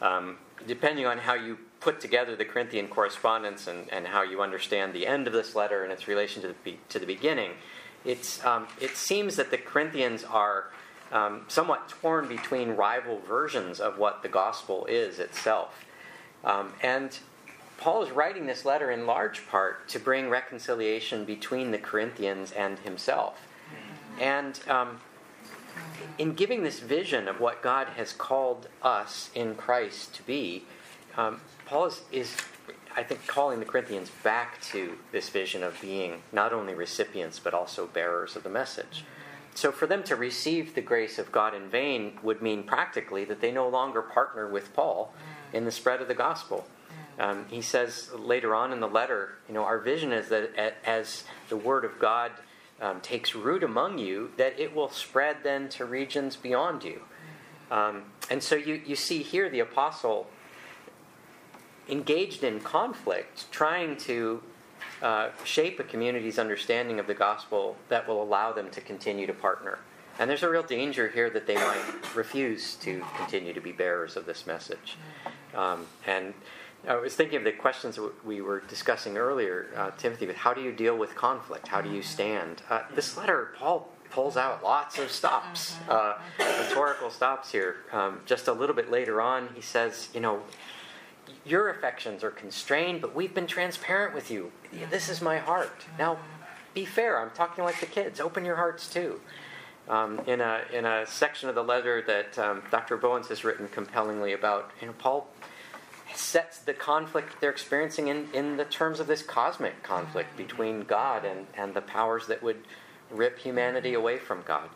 Um, 0.00 0.38
depending 0.66 1.06
on 1.06 1.18
how 1.18 1.34
you 1.34 1.58
put 1.82 2.00
together 2.00 2.36
the 2.36 2.44
Corinthian 2.44 2.86
correspondence 2.88 3.66
and, 3.66 3.92
and 3.92 4.06
how 4.06 4.22
you 4.22 4.40
understand 4.40 4.92
the 4.92 5.06
end 5.06 5.26
of 5.26 5.32
this 5.32 5.54
letter 5.54 5.82
and 5.82 5.92
its 5.92 6.06
relation 6.06 6.40
to 6.42 6.54
the, 6.64 6.76
to 6.88 6.98
the 6.98 7.06
beginning, 7.06 7.50
it's, 8.04 8.44
um, 8.44 8.68
it 8.80 8.96
seems 8.96 9.36
that 9.36 9.50
the 9.50 9.58
Corinthians 9.58 10.24
are 10.24 10.66
um, 11.10 11.42
somewhat 11.48 11.88
torn 11.88 12.28
between 12.28 12.70
rival 12.70 13.18
versions 13.18 13.80
of 13.80 13.98
what 13.98 14.22
the 14.22 14.28
gospel 14.28 14.86
is 14.86 15.18
itself. 15.18 15.84
Um, 16.44 16.72
and 16.82 17.18
Paul 17.78 18.04
is 18.04 18.10
writing 18.12 18.46
this 18.46 18.64
letter 18.64 18.90
in 18.90 19.06
large 19.06 19.46
part 19.48 19.88
to 19.88 19.98
bring 19.98 20.30
reconciliation 20.30 21.24
between 21.24 21.72
the 21.72 21.78
Corinthians 21.78 22.52
and 22.52 22.78
himself. 22.78 23.46
And 24.20 24.58
um, 24.68 25.00
in 26.18 26.34
giving 26.34 26.62
this 26.62 26.78
vision 26.78 27.26
of 27.28 27.40
what 27.40 27.62
God 27.62 27.88
has 27.96 28.12
called 28.12 28.68
us 28.82 29.30
in 29.34 29.54
Christ 29.54 30.14
to 30.14 30.22
be, 30.22 30.64
um, 31.16 31.40
Paul 31.66 31.86
is, 31.86 32.02
is, 32.10 32.36
I 32.96 33.02
think, 33.02 33.26
calling 33.26 33.58
the 33.58 33.64
Corinthians 33.64 34.10
back 34.22 34.60
to 34.62 34.98
this 35.10 35.28
vision 35.28 35.62
of 35.62 35.80
being 35.80 36.22
not 36.32 36.52
only 36.52 36.74
recipients 36.74 37.38
but 37.38 37.54
also 37.54 37.86
bearers 37.86 38.36
of 38.36 38.42
the 38.42 38.50
message. 38.50 39.04
So, 39.54 39.70
for 39.70 39.86
them 39.86 40.02
to 40.04 40.16
receive 40.16 40.74
the 40.74 40.80
grace 40.80 41.18
of 41.18 41.30
God 41.30 41.54
in 41.54 41.68
vain 41.68 42.18
would 42.22 42.40
mean 42.40 42.62
practically 42.62 43.24
that 43.26 43.40
they 43.40 43.52
no 43.52 43.68
longer 43.68 44.00
partner 44.00 44.48
with 44.48 44.74
Paul 44.74 45.12
in 45.52 45.64
the 45.64 45.70
spread 45.70 46.00
of 46.00 46.08
the 46.08 46.14
gospel. 46.14 46.66
Um, 47.18 47.44
he 47.50 47.60
says 47.60 48.10
later 48.14 48.54
on 48.54 48.72
in 48.72 48.80
the 48.80 48.88
letter, 48.88 49.34
you 49.46 49.54
know, 49.54 49.64
our 49.64 49.78
vision 49.78 50.12
is 50.12 50.28
that 50.30 50.74
as 50.86 51.24
the 51.50 51.56
word 51.56 51.84
of 51.84 51.98
God 51.98 52.32
um, 52.80 53.00
takes 53.00 53.34
root 53.34 53.62
among 53.62 53.98
you, 53.98 54.32
that 54.38 54.58
it 54.58 54.74
will 54.74 54.88
spread 54.88 55.36
then 55.42 55.68
to 55.70 55.84
regions 55.84 56.36
beyond 56.36 56.82
you. 56.82 57.02
Um, 57.70 58.04
and 58.30 58.42
so 58.42 58.54
you, 58.54 58.80
you 58.84 58.96
see 58.96 59.22
here 59.22 59.48
the 59.48 59.60
apostle 59.60 60.26
engaged 61.92 62.42
in 62.42 62.58
conflict, 62.58 63.52
trying 63.52 63.96
to 63.98 64.42
uh, 65.02 65.28
shape 65.44 65.78
a 65.78 65.84
community's 65.84 66.38
understanding 66.38 66.98
of 66.98 67.06
the 67.06 67.14
gospel 67.14 67.76
that 67.88 68.08
will 68.08 68.22
allow 68.22 68.50
them 68.52 68.70
to 68.70 68.80
continue 68.80 69.26
to 69.26 69.34
partner. 69.34 69.78
And 70.18 70.28
there's 70.28 70.42
a 70.42 70.48
real 70.48 70.62
danger 70.62 71.08
here 71.08 71.28
that 71.30 71.46
they 71.46 71.54
might 71.54 72.14
refuse 72.16 72.76
to 72.76 73.04
continue 73.16 73.52
to 73.52 73.60
be 73.60 73.72
bearers 73.72 74.16
of 74.16 74.26
this 74.26 74.46
message. 74.46 74.96
Um, 75.54 75.86
and 76.06 76.34
I 76.88 76.96
was 76.96 77.14
thinking 77.14 77.36
of 77.36 77.44
the 77.44 77.52
questions 77.52 77.98
we 78.24 78.40
were 78.40 78.60
discussing 78.60 79.16
earlier, 79.16 79.68
uh, 79.76 79.90
Timothy, 79.92 80.26
with 80.26 80.36
how 80.36 80.54
do 80.54 80.62
you 80.62 80.72
deal 80.72 80.96
with 80.96 81.14
conflict? 81.14 81.68
How 81.68 81.80
do 81.80 81.90
you 81.90 82.02
stand? 82.02 82.62
Uh, 82.70 82.82
this 82.94 83.16
letter, 83.16 83.52
Paul 83.58 83.88
pulls 84.10 84.36
out 84.36 84.62
lots 84.62 84.98
of 84.98 85.10
stops, 85.10 85.76
uh, 85.88 86.18
rhetorical 86.38 87.10
stops 87.10 87.50
here. 87.52 87.76
Um, 87.92 88.20
just 88.26 88.48
a 88.48 88.52
little 88.52 88.74
bit 88.74 88.90
later 88.90 89.20
on, 89.20 89.48
he 89.54 89.62
says, 89.62 90.08
you 90.14 90.20
know, 90.20 90.42
your 91.44 91.70
affections 91.70 92.22
are 92.22 92.30
constrained, 92.30 93.00
but 93.00 93.14
we've 93.14 93.34
been 93.34 93.46
transparent 93.46 94.14
with 94.14 94.30
you. 94.30 94.52
This 94.90 95.08
is 95.08 95.20
my 95.20 95.38
heart. 95.38 95.84
Now, 95.98 96.18
be 96.74 96.84
fair. 96.84 97.20
I'm 97.20 97.30
talking 97.30 97.64
like 97.64 97.80
the 97.80 97.86
kids. 97.86 98.20
Open 98.20 98.44
your 98.44 98.56
hearts 98.56 98.92
too. 98.92 99.20
Um, 99.88 100.20
in 100.26 100.40
a 100.40 100.62
in 100.72 100.84
a 100.84 101.04
section 101.06 101.48
of 101.48 101.56
the 101.56 101.64
letter 101.64 102.02
that 102.02 102.38
um, 102.38 102.62
Dr. 102.70 102.96
Bowens 102.96 103.28
has 103.28 103.42
written 103.42 103.66
compellingly 103.68 104.32
about, 104.32 104.70
you 104.80 104.86
know, 104.86 104.94
Paul 104.96 105.28
sets 106.14 106.58
the 106.58 106.74
conflict 106.74 107.40
they're 107.40 107.50
experiencing 107.50 108.08
in, 108.08 108.28
in 108.32 108.56
the 108.56 108.64
terms 108.64 109.00
of 109.00 109.06
this 109.06 109.22
cosmic 109.22 109.82
conflict 109.82 110.36
between 110.36 110.82
God 110.82 111.24
and, 111.24 111.46
and 111.54 111.74
the 111.74 111.80
powers 111.80 112.26
that 112.26 112.42
would 112.42 112.58
rip 113.10 113.38
humanity 113.38 113.94
away 113.94 114.18
from 114.18 114.42
God. 114.42 114.68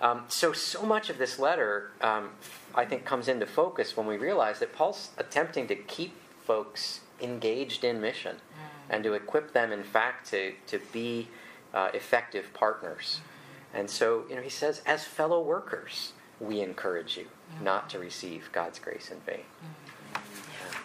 Um, 0.00 0.24
so, 0.28 0.52
so 0.52 0.82
much 0.82 1.10
of 1.10 1.18
this 1.18 1.38
letter, 1.38 1.90
um, 2.00 2.30
I 2.74 2.84
think, 2.84 3.04
comes 3.04 3.28
into 3.28 3.46
focus 3.46 3.96
when 3.96 4.06
we 4.06 4.16
realize 4.16 4.58
that 4.60 4.72
Paul's 4.72 5.10
attempting 5.18 5.66
to 5.68 5.74
keep 5.74 6.14
folks 6.44 7.00
engaged 7.20 7.84
in 7.84 8.00
mission 8.00 8.36
mm. 8.36 8.94
and 8.94 9.02
to 9.04 9.14
equip 9.14 9.52
them, 9.52 9.72
in 9.72 9.82
fact, 9.82 10.30
to, 10.30 10.52
to 10.66 10.80
be 10.92 11.28
uh, 11.74 11.90
effective 11.94 12.52
partners. 12.54 13.20
Mm. 13.20 13.80
And 13.80 13.90
so, 13.90 14.24
you 14.28 14.36
know, 14.36 14.42
he 14.42 14.50
says, 14.50 14.82
as 14.86 15.04
fellow 15.04 15.42
workers, 15.42 16.12
we 16.40 16.60
encourage 16.60 17.16
you 17.16 17.24
mm. 17.24 17.62
not 17.62 17.90
to 17.90 17.98
receive 17.98 18.48
God's 18.52 18.78
grace 18.78 19.10
in 19.10 19.18
vain. 19.20 19.44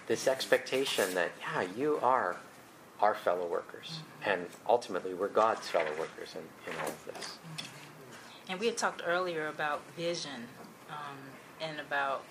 This 0.07 0.27
expectation 0.27 1.13
that, 1.15 1.31
yeah, 1.39 1.65
you 1.77 1.99
are 2.01 2.37
our 2.99 3.15
fellow 3.15 3.45
workers, 3.47 3.99
and 4.25 4.47
ultimately 4.67 5.13
we're 5.13 5.27
God's 5.27 5.67
fellow 5.67 5.91
workers 5.99 6.35
in, 6.35 6.71
in 6.71 6.79
all 6.79 6.87
of 6.87 7.05
this. 7.13 7.37
And 8.49 8.59
we 8.59 8.65
had 8.65 8.77
talked 8.77 9.01
earlier 9.05 9.47
about 9.47 9.81
vision 9.97 10.47
um, 10.89 11.17
and 11.63 11.79
about, 11.79 12.23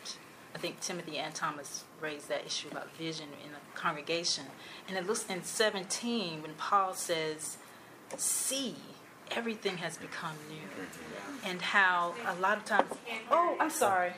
I 0.55 0.59
think 0.59 0.81
Timothy 0.81 1.19
and 1.19 1.35
Thomas 1.35 1.85
raised 2.01 2.29
that 2.29 2.45
issue 2.47 2.69
about 2.71 2.95
vision 2.97 3.29
in 3.45 3.53
the 3.53 3.59
congregation. 3.75 4.45
And 4.89 4.97
it 4.97 5.07
looks 5.07 5.25
in 5.29 5.43
17 5.45 6.43
when 6.43 6.55
Paul 6.55 6.95
says, 6.95 7.57
See, 8.17 8.75
everything 9.31 9.79
has 9.79 9.97
become 9.97 10.35
new. 10.51 11.49
And 11.49 11.61
how 11.63 12.15
a 12.27 12.35
lot 12.41 12.59
of 12.59 12.65
times, 12.65 12.91
oh, 13.31 13.57
I'm 13.59 13.71
sorry. 13.71 14.13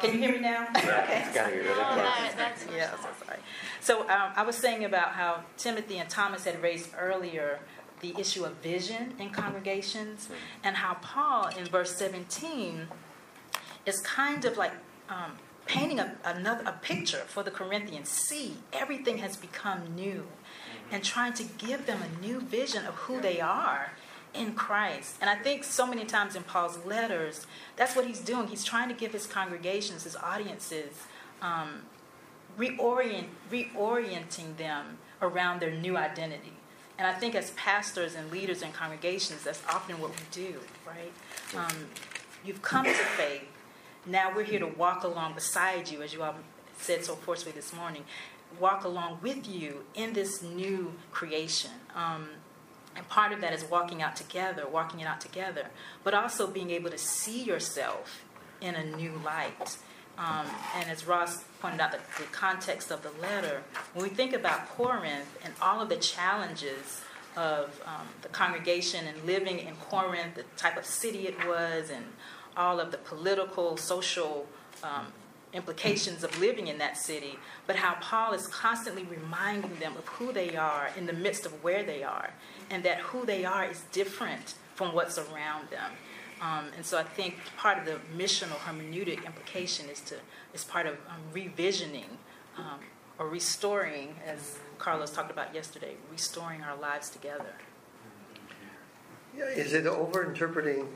Can 0.00 0.14
you 0.14 0.18
hear 0.18 0.32
me 0.32 0.40
now? 0.40 0.66
Okay. 0.76 1.26
Gotta 1.32 1.50
get 1.52 1.58
rid 1.58 1.66
of 1.66 1.76
Oh, 1.78 1.94
that. 1.96 1.96
that, 1.96 2.34
that's 2.36 2.66
Yeah, 2.74 2.90
so 2.96 3.08
sorry. 3.24 3.38
So 3.80 4.00
um, 4.10 4.32
I 4.34 4.42
was 4.42 4.56
saying 4.56 4.84
about 4.84 5.10
how 5.12 5.42
Timothy 5.56 5.98
and 5.98 6.10
Thomas 6.10 6.44
had 6.44 6.60
raised 6.62 6.90
earlier 6.98 7.60
the 8.00 8.14
issue 8.18 8.44
of 8.44 8.52
vision 8.56 9.14
in 9.18 9.30
congregations, 9.30 10.28
and 10.62 10.76
how 10.76 10.94
Paul 11.00 11.48
in 11.56 11.64
verse 11.64 11.94
17 11.96 12.88
is 13.86 14.00
kind 14.00 14.44
of 14.44 14.56
like 14.56 14.72
um, 15.08 15.32
painting 15.66 16.00
a, 16.00 16.16
another 16.24 16.64
a 16.66 16.72
picture 16.72 17.22
for 17.26 17.42
the 17.42 17.50
Corinthians. 17.50 18.08
See, 18.08 18.56
everything 18.72 19.18
has 19.18 19.36
become 19.36 19.94
new, 19.94 20.26
and 20.90 21.02
trying 21.02 21.32
to 21.34 21.44
give 21.44 21.86
them 21.86 22.00
a 22.02 22.20
new 22.24 22.40
vision 22.40 22.84
of 22.84 22.94
who 22.94 23.20
they 23.20 23.40
are 23.40 23.92
in 24.34 24.52
Christ. 24.54 25.16
And 25.20 25.30
I 25.30 25.36
think 25.36 25.64
so 25.64 25.86
many 25.86 26.04
times 26.04 26.36
in 26.36 26.42
Paul's 26.42 26.84
letters, 26.84 27.46
that's 27.76 27.96
what 27.96 28.06
he's 28.06 28.20
doing. 28.20 28.48
He's 28.48 28.64
trying 28.64 28.88
to 28.88 28.94
give 28.94 29.12
his 29.12 29.26
congregations, 29.26 30.04
his 30.04 30.16
audiences, 30.16 30.92
um, 31.40 31.82
reorient, 32.58 33.26
reorienting 33.50 34.56
them 34.56 34.98
around 35.22 35.60
their 35.60 35.70
new 35.70 35.96
identity. 35.96 36.52
And 36.98 37.06
I 37.06 37.12
think 37.12 37.34
as 37.34 37.50
pastors 37.52 38.14
and 38.14 38.30
leaders 38.30 38.62
in 38.62 38.72
congregations, 38.72 39.44
that's 39.44 39.62
often 39.68 40.00
what 40.00 40.10
we 40.10 40.16
do, 40.30 40.54
right? 40.86 41.12
Um, 41.56 41.86
you've 42.44 42.62
come 42.62 42.84
to 42.84 42.92
faith. 42.92 43.42
Now 44.08 44.32
we're 44.32 44.44
here 44.44 44.60
to 44.60 44.68
walk 44.68 45.02
along 45.02 45.34
beside 45.34 45.90
you, 45.90 46.00
as 46.00 46.12
you 46.12 46.22
all 46.22 46.36
said 46.78 47.04
so 47.04 47.16
forcefully 47.16 47.56
this 47.56 47.72
morning, 47.72 48.04
walk 48.60 48.84
along 48.84 49.18
with 49.20 49.48
you 49.48 49.84
in 49.96 50.12
this 50.12 50.42
new 50.42 50.92
creation. 51.10 51.72
Um, 51.92 52.28
and 52.94 53.06
part 53.08 53.32
of 53.32 53.40
that 53.40 53.52
is 53.52 53.64
walking 53.64 54.02
out 54.02 54.14
together, 54.14 54.64
walking 54.68 55.00
it 55.00 55.08
out 55.08 55.20
together, 55.20 55.70
but 56.04 56.14
also 56.14 56.46
being 56.46 56.70
able 56.70 56.88
to 56.90 56.98
see 56.98 57.42
yourself 57.42 58.22
in 58.60 58.76
a 58.76 58.84
new 58.96 59.20
light. 59.24 59.76
Um, 60.16 60.46
and 60.76 60.88
as 60.88 61.04
Ross 61.04 61.42
pointed 61.60 61.80
out, 61.80 61.90
the, 61.90 61.98
the 62.18 62.28
context 62.30 62.92
of 62.92 63.02
the 63.02 63.10
letter, 63.20 63.64
when 63.92 64.04
we 64.04 64.08
think 64.08 64.32
about 64.32 64.68
Corinth 64.68 65.26
and 65.44 65.52
all 65.60 65.82
of 65.82 65.88
the 65.88 65.96
challenges 65.96 67.02
of 67.36 67.82
um, 67.84 68.06
the 68.22 68.28
congregation 68.28 69.04
and 69.06 69.24
living 69.24 69.58
in 69.58 69.74
Corinth, 69.74 70.36
the 70.36 70.44
type 70.56 70.78
of 70.78 70.86
city 70.86 71.26
it 71.26 71.36
was, 71.46 71.90
and 71.90 72.04
all 72.56 72.80
of 72.80 72.90
the 72.90 72.98
political, 72.98 73.76
social 73.76 74.46
um, 74.82 75.06
implications 75.52 76.22
of 76.24 76.38
living 76.40 76.66
in 76.66 76.78
that 76.78 76.96
city, 76.96 77.38
but 77.66 77.76
how 77.76 77.94
Paul 78.00 78.32
is 78.32 78.46
constantly 78.48 79.04
reminding 79.04 79.76
them 79.78 79.96
of 79.96 80.06
who 80.08 80.32
they 80.32 80.56
are 80.56 80.90
in 80.96 81.06
the 81.06 81.12
midst 81.12 81.46
of 81.46 81.64
where 81.64 81.82
they 81.82 82.02
are, 82.02 82.30
and 82.70 82.82
that 82.84 82.98
who 82.98 83.24
they 83.24 83.44
are 83.44 83.64
is 83.64 83.82
different 83.92 84.54
from 84.74 84.94
what's 84.94 85.18
around 85.18 85.70
them. 85.70 85.92
Um, 86.40 86.66
and 86.76 86.84
so 86.84 86.98
I 86.98 87.02
think 87.02 87.38
part 87.56 87.78
of 87.78 87.86
the 87.86 87.98
missional 88.14 88.58
hermeneutic 88.58 89.24
implication 89.24 89.88
is 89.88 90.00
to 90.02 90.16
is 90.52 90.64
part 90.64 90.86
of 90.86 90.94
um, 91.08 91.22
revisioning 91.32 92.18
um, 92.58 92.80
or 93.18 93.28
restoring, 93.28 94.16
as 94.26 94.58
Carlos 94.78 95.10
talked 95.10 95.30
about 95.30 95.54
yesterday, 95.54 95.94
restoring 96.12 96.62
our 96.62 96.76
lives 96.76 97.08
together. 97.08 97.54
Yeah, 99.36 99.44
is 99.46 99.72
it 99.72 99.84
overinterpreting 99.84 100.86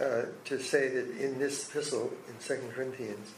uh, 0.00 0.22
to 0.44 0.60
say 0.60 0.88
that 0.88 1.10
in 1.18 1.38
this 1.38 1.68
epistle 1.68 2.12
in 2.28 2.38
Second 2.40 2.72
Corinthians 2.72 3.32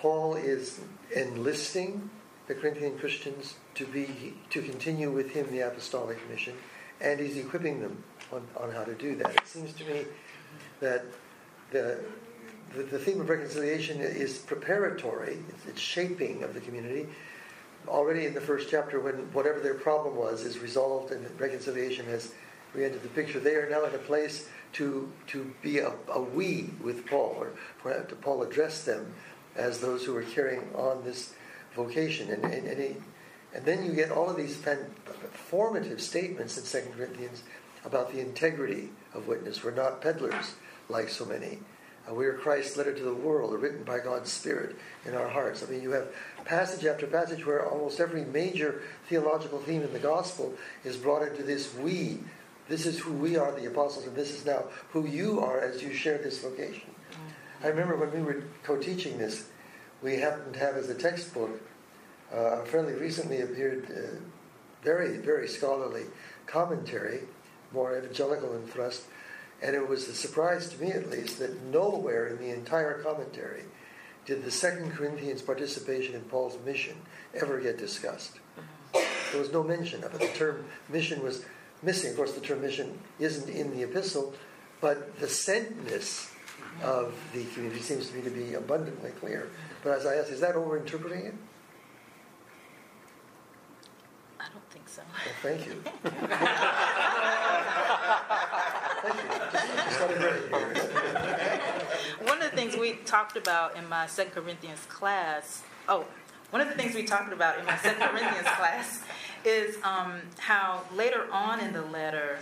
Paul 0.00 0.34
is 0.34 0.80
enlisting 1.14 2.08
the 2.46 2.54
Corinthian 2.54 2.98
Christians 2.98 3.56
to 3.74 3.86
be 3.86 4.34
to 4.48 4.62
continue 4.62 5.10
with 5.10 5.30
him 5.30 5.46
the 5.50 5.60
apostolic 5.60 6.18
mission, 6.30 6.54
and 7.00 7.20
he's 7.20 7.36
equipping 7.36 7.80
them 7.80 8.02
on, 8.32 8.46
on 8.56 8.72
how 8.72 8.82
to 8.82 8.94
do 8.94 9.14
that. 9.16 9.34
It 9.36 9.46
seems 9.46 9.72
to 9.74 9.84
me 9.84 10.06
that 10.80 11.04
the 11.70 12.00
the, 12.74 12.84
the 12.84 12.98
theme 12.98 13.20
of 13.20 13.28
reconciliation 13.28 14.00
is 14.00 14.38
preparatory, 14.38 15.38
it's, 15.48 15.66
it's 15.66 15.80
shaping 15.80 16.42
of 16.44 16.54
the 16.54 16.60
community. 16.60 17.06
Already 17.88 18.26
in 18.26 18.34
the 18.34 18.40
first 18.40 18.68
chapter, 18.70 19.00
when 19.00 19.14
whatever 19.32 19.60
their 19.60 19.74
problem 19.74 20.16
was 20.16 20.44
is 20.44 20.58
resolved 20.58 21.12
and 21.12 21.26
reconciliation 21.40 22.06
has 22.06 22.32
re-entered 22.74 23.02
the 23.02 23.08
picture, 23.08 23.40
they 23.40 23.54
are 23.54 23.68
now 23.68 23.84
in 23.84 23.94
a 23.94 23.98
place 23.98 24.48
to 24.74 25.10
to 25.28 25.54
be 25.62 25.78
a, 25.78 25.92
a 26.12 26.20
we 26.20 26.70
with 26.82 27.06
Paul, 27.06 27.36
or 27.38 27.52
for, 27.78 27.92
to 28.02 28.14
Paul 28.16 28.42
address 28.42 28.84
them 28.84 29.14
as 29.56 29.80
those 29.80 30.04
who 30.04 30.16
are 30.16 30.22
carrying 30.22 30.62
on 30.74 31.02
this 31.04 31.34
vocation. 31.74 32.30
And, 32.30 32.44
and, 32.44 32.66
and, 32.66 32.80
he, 32.80 32.96
and 33.54 33.64
then 33.64 33.84
you 33.84 33.92
get 33.92 34.10
all 34.10 34.30
of 34.30 34.36
these 34.36 34.62
formative 35.32 36.00
statements 36.00 36.56
in 36.56 36.64
Second 36.64 36.92
Corinthians 36.92 37.42
about 37.84 38.12
the 38.12 38.20
integrity 38.20 38.90
of 39.14 39.26
witness. 39.26 39.64
We're 39.64 39.72
not 39.72 40.00
peddlers 40.00 40.54
like 40.88 41.08
so 41.08 41.24
many. 41.24 41.58
Uh, 42.08 42.14
we 42.14 42.26
are 42.26 42.34
Christ's 42.34 42.76
letter 42.76 42.94
to 42.94 43.02
the 43.02 43.14
world, 43.14 43.52
written 43.60 43.84
by 43.84 43.98
God's 43.98 44.32
Spirit 44.32 44.76
in 45.04 45.14
our 45.14 45.28
hearts. 45.28 45.62
I 45.62 45.70
mean, 45.70 45.82
you 45.82 45.90
have 45.90 46.08
passage 46.44 46.84
after 46.86 47.06
passage 47.06 47.44
where 47.44 47.68
almost 47.68 48.00
every 48.00 48.24
major 48.24 48.82
theological 49.08 49.58
theme 49.58 49.82
in 49.82 49.92
the 49.92 49.98
gospel 49.98 50.54
is 50.84 50.96
brought 50.96 51.26
into 51.26 51.42
this 51.42 51.74
we. 51.74 52.20
This 52.70 52.86
is 52.86 52.98
who 52.98 53.12
we 53.12 53.36
are, 53.36 53.52
the 53.52 53.66
apostles, 53.66 54.06
and 54.06 54.16
this 54.16 54.30
is 54.30 54.46
now 54.46 54.64
who 54.92 55.06
you 55.06 55.40
are 55.40 55.60
as 55.60 55.82
you 55.82 55.92
share 55.92 56.16
this 56.16 56.38
vocation. 56.38 56.90
I 57.62 57.66
remember 57.66 57.96
when 57.96 58.12
we 58.12 58.22
were 58.22 58.44
co 58.62 58.78
teaching 58.78 59.18
this, 59.18 59.48
we 60.00 60.16
happened 60.16 60.54
to 60.54 60.60
have 60.60 60.76
as 60.76 60.88
a 60.88 60.94
textbook 60.94 61.60
uh, 62.32 62.62
a 62.62 62.64
fairly 62.64 62.94
recently 62.94 63.42
appeared, 63.42 63.90
uh, 63.90 64.16
very, 64.82 65.18
very 65.18 65.48
scholarly 65.48 66.04
commentary, 66.46 67.24
more 67.70 67.98
evangelical 67.98 68.56
in 68.56 68.66
thrust 68.66 69.02
and 69.62 69.76
it 69.76 69.86
was 69.86 70.08
a 70.08 70.14
surprise 70.14 70.70
to 70.70 70.80
me, 70.82 70.90
at 70.92 71.10
least, 71.10 71.38
that 71.38 71.62
nowhere 71.64 72.28
in 72.28 72.38
the 72.38 72.50
entire 72.50 73.02
commentary 73.02 73.64
did 74.24 74.44
the 74.44 74.50
Second 74.50 74.92
Corinthians' 74.92 75.42
participation 75.42 76.14
in 76.14 76.22
Paul's 76.22 76.58
mission 76.64 76.96
ever 77.34 77.60
get 77.60 77.76
discussed. 77.76 78.38
There 78.92 79.40
was 79.40 79.52
no 79.52 79.62
mention 79.62 80.02
of 80.02 80.14
it. 80.14 80.20
The 80.20 80.38
term 80.38 80.64
mission 80.88 81.22
was 81.22 81.44
missing. 81.82 82.10
Of 82.10 82.16
course, 82.16 82.32
the 82.32 82.40
term 82.40 82.62
mission 82.62 82.98
isn't 83.18 83.48
in 83.48 83.70
the 83.76 83.82
epistle, 83.82 84.34
but 84.80 85.18
the 85.20 85.26
sentness 85.26 86.30
of 86.82 87.14
the 87.32 87.44
community 87.46 87.80
seems 87.80 88.08
to 88.10 88.16
me 88.16 88.22
to 88.22 88.30
be 88.30 88.54
abundantly 88.54 89.10
clear. 89.10 89.50
But 89.82 89.98
as 89.98 90.06
I 90.06 90.16
ask, 90.16 90.30
is 90.30 90.40
that 90.40 90.54
overinterpreting 90.54 91.26
it? 91.26 91.34
I 94.38 94.44
don't 94.52 94.70
think 94.70 94.88
so. 94.88 95.02
Well, 95.02 95.34
thank 95.42 95.66
you. 95.66 95.82
thank 99.02 99.14
you. 99.22 99.28
Just, 99.52 99.66
just 99.84 100.00
one 102.26 102.38
of 102.42 102.50
the 102.50 102.56
things 102.56 102.76
we 102.76 102.92
talked 103.04 103.36
about 103.36 103.76
in 103.76 103.88
my 103.88 104.06
Second 104.06 104.32
Corinthians 104.32 104.86
class, 104.88 105.62
oh, 105.88 106.06
one 106.50 106.60
of 106.62 106.68
the 106.68 106.74
things 106.74 106.94
we 106.94 107.04
talked 107.04 107.32
about 107.32 107.58
in 107.58 107.64
my 107.64 107.76
Second 107.78 108.08
Corinthians 108.08 108.48
class 108.56 109.02
is 109.44 109.76
um, 109.82 110.20
how 110.38 110.82
later 110.94 111.26
on 111.32 111.60
in 111.60 111.72
the 111.72 111.82
letter, 111.82 112.38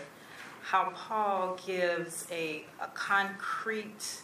how 0.62 0.92
Paul 0.94 1.58
gives 1.64 2.26
a, 2.30 2.64
a 2.80 2.88
concrete 2.88 4.22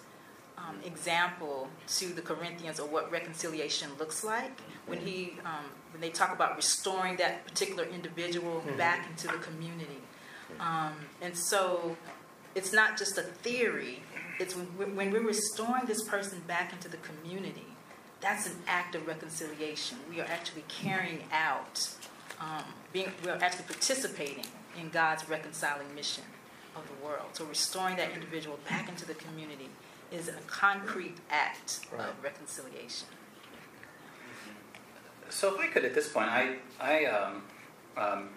um, 0.59 0.77
example 0.85 1.69
to 1.89 2.07
the 2.09 2.23
Corinthians 2.23 2.79
of 2.79 2.91
what 2.91 3.11
reconciliation 3.11 3.91
looks 3.99 4.25
like 4.25 4.61
when 4.87 4.99
he 4.99 5.35
um, 5.45 5.65
when 5.93 6.01
they 6.01 6.11
talk 6.11 6.35
about 6.35 6.57
restoring 6.57 7.17
that 7.17 7.47
particular 7.47 7.85
individual 7.85 8.61
mm-hmm. 8.61 8.77
back 8.77 9.09
into 9.09 9.29
the 9.29 9.39
community. 9.39 10.01
Um, 10.61 10.93
and 11.21 11.37
so 11.37 11.97
it's 12.55 12.73
not 12.73 12.99
just 12.99 13.19
a 13.19 13.23
theory. 13.23 14.01
It's 14.39 14.55
when, 14.55 14.97
when 14.97 15.11
we're 15.13 15.27
restoring 15.27 15.87
this 15.87 16.03
person 16.05 16.43
back 16.47 16.73
into 16.73 16.89
the 16.89 16.99
community. 16.99 17.67
That's 18.21 18.47
an 18.47 18.57
act 18.67 18.95
of 18.95 19.07
reconciliation. 19.07 19.99
We 20.09 20.21
are 20.21 20.27
actually 20.27 20.65
carrying 20.69 21.25
out, 21.33 21.89
um, 22.41 22.65
being, 22.93 23.13
we 23.25 23.31
are 23.31 23.39
actually 23.41 23.65
participating 23.65 24.45
in 24.81 24.91
God's 24.91 25.29
reconciling 25.29 25.95
mission 25.95 26.25
of 26.77 26.83
the 26.87 27.05
world. 27.05 27.29
So 27.33 27.45
restoring 27.45 27.97
that 27.97 28.13
individual 28.13 28.59
back 28.69 28.89
into 28.89 29.07
the 29.07 29.15
community 29.15 29.69
is 30.11 30.29
a 30.29 30.33
concrete 30.47 31.17
act 31.31 31.81
right. 31.93 32.09
of 32.09 32.23
reconciliation. 32.23 33.09
So, 35.31 35.55
if 35.55 35.59
I 35.59 35.67
could, 35.67 35.85
at 35.85 35.95
this 35.95 36.09
point, 36.13 36.29
I, 36.29 36.57
I, 36.81 37.07
um, 37.07 37.43
um, 37.97 38.29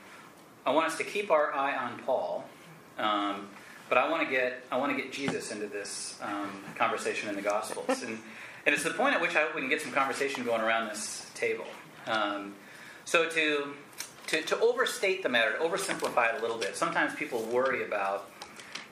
I 0.65 0.71
want 0.71 0.87
us 0.87 0.97
to 0.97 1.03
keep 1.03 1.29
our 1.29 1.53
eye 1.53 1.75
on 1.75 1.99
Paul, 1.99 2.45
um, 2.97 3.49
but 3.87 3.97
I 3.97 4.09
want 4.09 4.23
to 4.23 4.29
get, 4.33 4.63
I 4.71 4.77
want 4.77 4.95
to 4.95 5.01
get 5.01 5.11
Jesus 5.11 5.51
into 5.51 5.67
this 5.67 6.17
um, 6.23 6.49
conversation 6.75 7.29
in 7.29 7.35
the 7.35 7.41
Gospels, 7.41 8.01
and 8.03 8.17
and 8.67 8.75
it's 8.75 8.83
the 8.83 8.91
point 8.91 9.15
at 9.15 9.21
which 9.21 9.33
I 9.33 9.43
hope 9.43 9.55
we 9.55 9.61
can 9.61 9.69
get 9.69 9.81
some 9.81 9.93
conversation 9.93 10.43
going 10.43 10.59
around 10.59 10.89
this 10.89 11.25
table. 11.33 11.63
Um, 12.05 12.53
so 13.05 13.29
to, 13.29 13.73
to 14.27 14.41
to 14.41 14.59
overstate 14.59 15.23
the 15.23 15.29
matter, 15.29 15.53
to 15.53 15.59
oversimplify 15.59 16.33
it 16.33 16.39
a 16.39 16.41
little 16.41 16.57
bit. 16.57 16.75
Sometimes 16.75 17.15
people 17.15 17.41
worry 17.43 17.85
about 17.85 18.29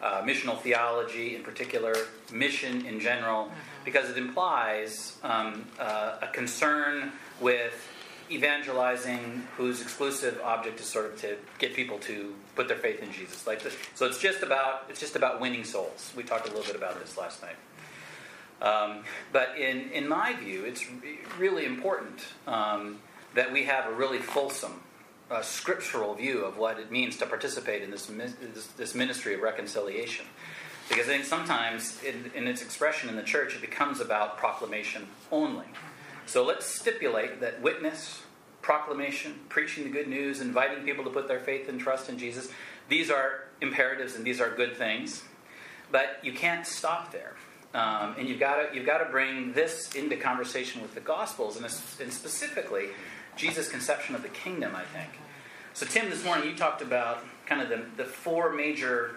uh, 0.01 0.21
missional 0.21 0.59
theology 0.59 1.35
in 1.35 1.43
particular, 1.43 1.95
mission 2.31 2.85
in 2.85 2.99
general, 2.99 3.45
mm-hmm. 3.45 3.53
because 3.83 4.09
it 4.09 4.17
implies 4.17 5.17
um, 5.23 5.65
uh, 5.79 6.17
a 6.21 6.27
concern 6.27 7.11
with 7.39 7.91
evangelizing 8.31 9.47
whose 9.55 9.81
exclusive 9.81 10.39
object 10.43 10.79
is 10.79 10.85
sort 10.85 11.05
of 11.05 11.19
to 11.21 11.37
get 11.59 11.75
people 11.75 11.99
to 11.99 12.33
put 12.55 12.67
their 12.67 12.77
faith 12.77 13.01
in 13.03 13.11
Jesus. 13.11 13.45
Like 13.45 13.61
this. 13.61 13.75
So 13.93 14.05
it's 14.05 14.19
just 14.19 14.41
about 14.41 14.85
it's 14.89 14.99
just 14.99 15.15
about 15.15 15.39
winning 15.41 15.63
souls. 15.63 16.13
We 16.15 16.23
talked 16.23 16.47
a 16.47 16.51
little 16.51 16.65
bit 16.65 16.75
about 16.75 16.99
this 16.99 17.17
last 17.17 17.41
night. 17.41 17.57
Um, 18.61 19.03
but 19.33 19.57
in 19.57 19.91
in 19.91 20.07
my 20.07 20.33
view, 20.33 20.63
it's 20.63 20.85
really 21.37 21.65
important 21.65 22.21
um, 22.47 22.99
that 23.33 23.51
we 23.51 23.65
have 23.65 23.87
a 23.87 23.93
really 23.93 24.19
fulsome 24.19 24.81
a 25.29 25.43
scriptural 25.43 26.13
view 26.13 26.45
of 26.45 26.57
what 26.57 26.79
it 26.79 26.91
means 26.91 27.17
to 27.17 27.25
participate 27.25 27.81
in 27.81 27.91
this, 27.91 28.05
this, 28.05 28.67
this 28.77 28.95
ministry 28.95 29.33
of 29.33 29.41
reconciliation. 29.41 30.25
Because 30.87 31.07
I 31.07 31.13
think 31.13 31.25
sometimes, 31.25 32.01
in, 32.03 32.31
in, 32.35 32.47
its 32.47 32.61
expression 32.61 33.09
in 33.09 33.15
the 33.15 33.23
church, 33.23 33.55
it 33.55 33.61
becomes 33.61 33.99
about 33.99 34.37
proclamation 34.37 35.07
only. 35.31 35.65
So 36.27 36.45
let's 36.45 36.65
stipulate 36.65 37.41
that 37.41 37.61
witness, 37.61 38.21
proclamation, 38.61 39.39
preaching 39.49 39.83
the 39.83 39.89
good 39.89 40.07
news, 40.07 40.41
inviting 40.41 40.83
people 40.83 41.03
to 41.03 41.09
put 41.09 41.27
their 41.27 41.39
faith 41.39 41.69
and 41.69 41.79
trust 41.79 42.07
in 42.07 42.19
Jesus, 42.19 42.49
these 42.87 43.09
are 43.09 43.45
imperatives 43.61 44.15
and 44.15 44.23
these 44.23 44.39
are 44.39 44.49
good 44.49 44.75
things. 44.75 45.23
But 45.91 46.19
you 46.23 46.33
can't 46.33 46.65
stop 46.67 47.11
there. 47.11 47.35
Um, 47.73 48.15
and 48.17 48.29
you've 48.29 48.39
got 48.39 48.55
to 48.55 48.75
you've 48.75 48.85
got 48.85 48.99
to 48.99 49.05
bring 49.05 49.51
this 49.51 49.93
into 49.95 50.15
conversation 50.15 50.81
with 50.81 50.93
the 50.95 51.01
Gospels, 51.01 51.57
and, 51.57 51.65
and 51.65 52.13
specifically 52.13 52.87
Jesus' 53.35 53.69
conception 53.69 54.15
of 54.15 54.21
the 54.21 54.29
kingdom, 54.29 54.75
I 54.75 54.83
think. 54.83 55.09
So, 55.73 55.85
Tim, 55.85 56.09
this 56.09 56.23
morning 56.23 56.49
you 56.49 56.55
talked 56.55 56.81
about 56.81 57.23
kind 57.45 57.61
of 57.61 57.69
the, 57.69 57.85
the 57.97 58.05
four 58.05 58.53
major 58.53 59.15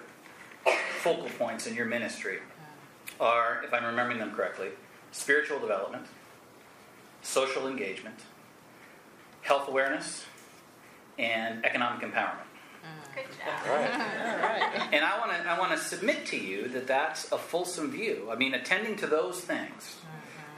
focal 1.01 1.29
points 1.39 1.67
in 1.67 1.75
your 1.75 1.87
ministry 1.87 2.39
are, 3.21 3.63
if 3.65 3.73
I'm 3.73 3.85
remembering 3.85 4.19
them 4.19 4.33
correctly, 4.35 4.69
spiritual 5.13 5.61
development, 5.61 6.07
social 7.23 7.69
engagement, 7.69 8.19
health 9.43 9.69
awareness, 9.69 10.25
and 11.19 11.65
economic 11.65 12.03
empowerment. 12.03 12.45
Good 13.15 13.25
job. 13.25 13.69
All 13.69 13.77
right. 13.77 13.93
All 13.93 14.39
right. 14.39 14.89
And 14.93 15.05
I 15.05 15.19
want 15.19 15.33
to 15.33 15.49
I 15.49 15.59
want 15.59 15.73
to 15.73 15.79
submit 15.79 16.27
to 16.27 16.37
you 16.37 16.69
that 16.69 16.87
that's 16.87 17.31
a 17.33 17.39
fulsome 17.39 17.91
view. 17.91 18.29
I 18.31 18.37
mean, 18.37 18.55
attending 18.55 18.97
to 18.97 19.07
those 19.07 19.41
things 19.41 19.97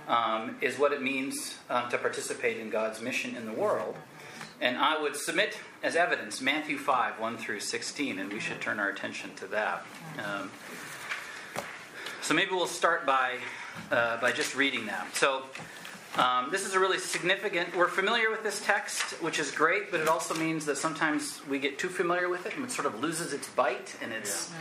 um, 0.09 0.57
is 0.61 0.79
what 0.79 0.93
it 0.93 1.03
means 1.03 1.59
um, 1.69 1.89
to 1.91 1.99
participate 1.99 2.59
in 2.59 2.71
God's 2.71 3.01
mission 3.01 3.37
in 3.37 3.47
the 3.47 3.53
world. 3.53 3.97
And 4.61 4.77
I 4.77 5.01
would 5.01 5.17
submit 5.17 5.59
as 5.83 5.97
evidence 5.97 6.41
Matthew 6.41 6.77
5, 6.77 7.19
1 7.19 7.39
through 7.39 7.61
16, 7.61 8.19
and 8.19 8.33
we 8.33 8.41
should 8.41 8.61
turn 8.61 8.79
our 8.79 8.91
attention 8.91 9.35
to 9.37 9.47
that. 9.47 9.87
Um, 10.19 10.51
so 12.21 12.35
maybe 12.35 12.51
we'll 12.51 12.67
start 12.67 13.07
by, 13.07 13.37
uh, 13.91 14.21
by 14.21 14.33
just 14.33 14.55
reading 14.55 14.87
that. 14.87 15.17
So 15.17 15.45
um, 16.17 16.49
this 16.51 16.67
is 16.67 16.75
a 16.75 16.81
really 16.81 16.99
significant, 16.99 17.75
we're 17.75 17.89
familiar 17.89 18.31
with 18.31 18.43
this 18.43 18.65
text, 18.65 19.23
which 19.23 19.39
is 19.39 19.51
great, 19.51 19.91
but 19.91 20.01
it 20.01 20.09
also 20.09 20.35
means 20.35 20.67
that 20.67 20.77
sometimes 20.77 21.41
we 21.49 21.59
get 21.59 21.79
too 21.79 21.89
familiar 21.89 22.29
with 22.29 22.47
it 22.47 22.55
and 22.57 22.65
it 22.65 22.71
sort 22.71 22.87
of 22.87 23.01
loses 23.01 23.33
its 23.33 23.49
bite 23.49 23.97
and 24.03 24.13
its, 24.13 24.53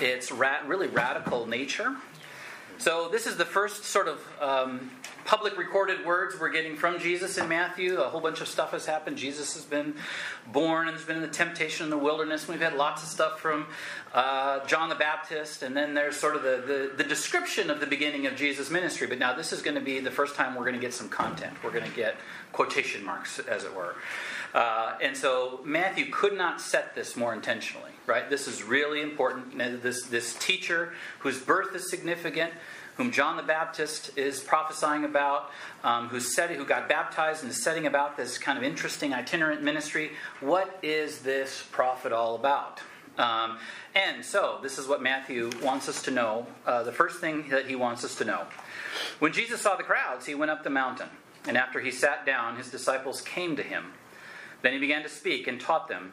yeah. 0.00 0.08
its 0.08 0.30
ra- 0.30 0.60
really 0.66 0.86
radical 0.86 1.46
nature. 1.46 1.96
So, 2.80 3.08
this 3.08 3.26
is 3.26 3.36
the 3.36 3.44
first 3.44 3.84
sort 3.84 4.06
of 4.06 4.24
um, 4.40 4.92
public 5.24 5.58
recorded 5.58 6.06
words 6.06 6.38
we're 6.38 6.48
getting 6.50 6.76
from 6.76 7.00
Jesus 7.00 7.36
in 7.36 7.48
Matthew. 7.48 7.98
A 7.98 8.08
whole 8.08 8.20
bunch 8.20 8.40
of 8.40 8.46
stuff 8.46 8.70
has 8.70 8.86
happened. 8.86 9.18
Jesus 9.18 9.54
has 9.54 9.64
been 9.64 9.96
born, 10.52 10.86
and 10.86 10.96
there's 10.96 11.04
been 11.04 11.16
in 11.16 11.22
the 11.22 11.28
temptation 11.28 11.82
in 11.82 11.90
the 11.90 11.98
wilderness. 11.98 12.46
We've 12.46 12.60
had 12.60 12.74
lots 12.74 13.02
of 13.02 13.08
stuff 13.08 13.40
from 13.40 13.66
uh, 14.14 14.64
John 14.66 14.90
the 14.90 14.94
Baptist, 14.94 15.64
and 15.64 15.76
then 15.76 15.92
there's 15.92 16.16
sort 16.16 16.36
of 16.36 16.44
the, 16.44 16.62
the, 16.96 17.02
the 17.02 17.08
description 17.08 17.68
of 17.68 17.80
the 17.80 17.86
beginning 17.86 18.26
of 18.26 18.36
Jesus' 18.36 18.70
ministry. 18.70 19.08
But 19.08 19.18
now, 19.18 19.34
this 19.34 19.52
is 19.52 19.60
going 19.60 19.74
to 19.74 19.82
be 19.82 19.98
the 19.98 20.12
first 20.12 20.36
time 20.36 20.54
we're 20.54 20.62
going 20.62 20.76
to 20.76 20.80
get 20.80 20.94
some 20.94 21.08
content. 21.08 21.54
We're 21.64 21.72
going 21.72 21.90
to 21.90 21.96
get 21.96 22.14
quotation 22.52 23.04
marks, 23.04 23.40
as 23.40 23.64
it 23.64 23.74
were. 23.74 23.96
Uh, 24.54 24.96
and 25.02 25.16
so 25.16 25.60
Matthew 25.64 26.12
could 26.12 26.38
not 26.38 26.60
set 26.60 26.94
this 26.94 27.16
more 27.16 27.34
intentionally, 27.34 27.90
right? 28.08 28.28
This 28.28 28.48
is 28.48 28.62
really 28.62 29.02
important. 29.02 29.58
This, 29.82 30.04
this 30.06 30.34
teacher 30.34 30.94
whose 31.20 31.38
birth 31.40 31.74
is 31.74 31.90
significant, 31.90 32.52
whom 32.96 33.12
John 33.12 33.36
the 33.36 33.42
Baptist 33.42 34.16
is 34.16 34.40
prophesying 34.40 35.04
about, 35.04 35.50
um, 35.84 36.08
who's 36.08 36.34
set, 36.34 36.50
who 36.50 36.64
got 36.64 36.88
baptized 36.88 37.42
and 37.42 37.52
is 37.52 37.62
setting 37.62 37.86
about 37.86 38.16
this 38.16 38.38
kind 38.38 38.58
of 38.58 38.64
interesting 38.64 39.14
itinerant 39.14 39.62
ministry. 39.62 40.10
What 40.40 40.78
is 40.82 41.20
this 41.20 41.64
prophet 41.70 42.12
all 42.12 42.34
about? 42.34 42.80
Um, 43.18 43.58
and 43.94 44.24
so, 44.24 44.58
this 44.62 44.78
is 44.78 44.86
what 44.86 45.02
Matthew 45.02 45.50
wants 45.62 45.88
us 45.88 46.02
to 46.02 46.10
know. 46.10 46.46
Uh, 46.64 46.82
the 46.84 46.92
first 46.92 47.20
thing 47.20 47.48
that 47.50 47.66
he 47.66 47.76
wants 47.76 48.04
us 48.04 48.14
to 48.16 48.24
know. 48.24 48.46
When 49.18 49.32
Jesus 49.32 49.60
saw 49.60 49.76
the 49.76 49.82
crowds, 49.82 50.26
he 50.26 50.34
went 50.34 50.50
up 50.50 50.64
the 50.64 50.70
mountain. 50.70 51.08
And 51.46 51.56
after 51.56 51.80
he 51.80 51.90
sat 51.90 52.26
down, 52.26 52.56
his 52.56 52.70
disciples 52.70 53.20
came 53.20 53.56
to 53.56 53.62
him. 53.62 53.92
Then 54.62 54.72
he 54.72 54.78
began 54.78 55.02
to 55.02 55.08
speak 55.08 55.46
and 55.46 55.60
taught 55.60 55.88
them, 55.88 56.12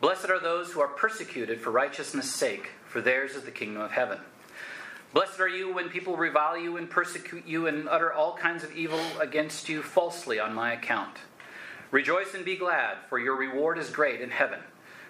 Blessed 0.00 0.28
are 0.28 0.40
those 0.40 0.72
who 0.72 0.80
are 0.80 0.88
persecuted 0.88 1.60
for 1.60 1.70
righteousness' 1.70 2.34
sake, 2.34 2.70
for 2.86 3.00
theirs 3.00 3.34
is 3.34 3.44
the 3.44 3.50
kingdom 3.50 3.80
of 3.80 3.92
heaven. 3.92 4.18
Blessed 5.14 5.40
are 5.40 5.48
you 5.48 5.72
when 5.72 5.88
people 5.88 6.16
revile 6.16 6.58
you 6.58 6.76
and 6.76 6.90
persecute 6.90 7.46
you 7.46 7.66
and 7.66 7.88
utter 7.88 8.12
all 8.12 8.36
kinds 8.36 8.62
of 8.62 8.76
evil 8.76 9.00
against 9.18 9.68
you 9.68 9.82
falsely 9.82 10.38
on 10.38 10.52
my 10.52 10.74
account. 10.74 11.16
Rejoice 11.90 12.34
and 12.34 12.44
be 12.44 12.56
glad, 12.56 12.98
for 13.08 13.18
your 13.18 13.36
reward 13.36 13.78
is 13.78 13.88
great 13.88 14.20
in 14.20 14.30
heaven. 14.30 14.60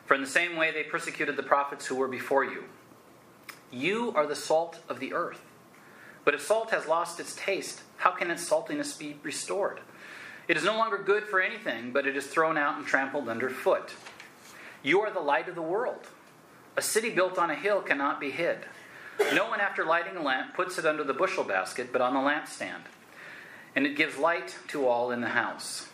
For 0.05 0.15
in 0.15 0.21
the 0.21 0.27
same 0.29 0.55
way 0.55 0.71
they 0.71 0.85
persecuted 0.85 1.37
the 1.37 1.43
prophets 1.43 1.87
who 1.87 1.97
were 1.97 2.07
before 2.07 2.45
you. 2.45 2.65
You 3.73 4.13
are 4.15 4.27
the 4.27 4.37
salt 4.37 4.79
of 4.89 5.01
the 5.01 5.13
earth. 5.13 5.43
But 6.25 6.35
if 6.35 6.43
salt 6.43 6.71
has 6.71 6.87
lost 6.87 7.19
its 7.19 7.35
taste, 7.35 7.83
how 7.97 8.13
can 8.13 8.31
its 8.31 8.49
saltiness 8.49 8.97
be 8.97 9.17
restored? 9.25 9.81
It 10.47 10.57
is 10.57 10.63
no 10.63 10.77
longer 10.77 10.99
good 10.99 11.25
for 11.25 11.41
anything, 11.41 11.93
but 11.93 12.07
it 12.07 12.17
is 12.17 12.29
thrown 12.29 12.57
out 12.57 12.77
and 12.77 12.87
trampled 12.87 13.29
underfoot. 13.29 13.93
You 14.87 15.01
are 15.01 15.11
the 15.11 15.19
light 15.19 15.49
of 15.49 15.57
the 15.57 15.63
world. 15.63 16.07
A 16.77 16.81
city 16.81 17.11
built 17.11 17.39
on 17.39 17.51
a 17.51 17.57
hill 17.57 17.81
cannot 17.81 18.21
be 18.21 18.31
hid. 18.31 18.59
No 19.35 19.49
one, 19.49 19.61
after 19.61 19.85
lighting 19.85 20.17
a 20.17 20.23
lamp, 20.23 20.55
puts 20.55 20.79
it 20.79 20.87
under 20.87 21.03
the 21.03 21.13
bushel 21.13 21.43
basket, 21.43 21.89
but 21.93 22.01
on 22.01 22.15
the 22.15 22.21
lampstand. 22.21 22.83
And 23.75 23.85
it 23.85 23.97
gives 23.97 24.17
light 24.17 24.55
to 24.69 24.87
all 24.87 25.11
in 25.11 25.23
the 25.23 25.31
house. 25.31 25.89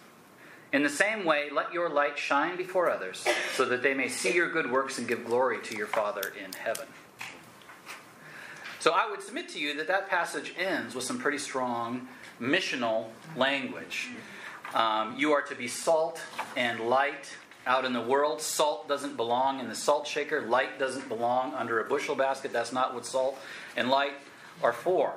In 0.75 0.83
the 0.83 0.91
same 0.91 1.25
way, 1.25 1.49
let 1.51 1.73
your 1.73 1.89
light 1.89 2.19
shine 2.19 2.59
before 2.59 2.91
others, 2.91 3.27
so 3.55 3.65
that 3.65 3.83
they 3.83 3.95
may 3.95 4.09
see 4.09 4.35
your 4.35 4.51
good 4.51 4.71
works 4.71 4.99
and 4.99 5.09
give 5.09 5.25
glory 5.25 5.63
to 5.63 5.75
your 5.75 5.87
Father 5.87 6.35
in 6.45 6.53
heaven. 6.53 6.87
So 8.79 8.93
I 8.93 9.11
would 9.11 9.23
submit 9.23 9.49
to 9.51 9.59
you 9.59 9.75
that 9.79 9.89
that 9.89 10.11
passage 10.11 10.53
ends 10.59 10.95
with 10.95 11.05
some 11.05 11.19
pretty 11.19 11.39
strong 11.39 12.09
missional 12.39 13.07
language. 13.37 14.11
Um, 14.75 15.15
you 15.17 15.33
are 15.33 15.43
to 15.43 15.55
be 15.55 15.67
salt 15.67 16.21
and 16.59 16.79
light 16.81 17.37
out 17.67 17.85
in 17.85 17.93
the 17.93 18.01
world. 18.01 18.41
Salt 18.41 18.89
doesn't 18.89 19.17
belong 19.17 19.61
in 19.61 19.69
the 19.69 19.75
salt 19.75 20.07
shaker, 20.07 20.43
light 20.43 20.79
doesn't 20.79 21.09
belong 21.09 21.55
under 21.55 21.81
a 21.81 21.85
bushel 21.85 22.15
basket. 22.15 22.53
That's 22.53 22.73
not 22.73 22.95
what 22.95 23.07
salt 23.07 23.39
and 23.77 23.89
light 23.89 24.15
are 24.63 24.73
for. 24.73 25.15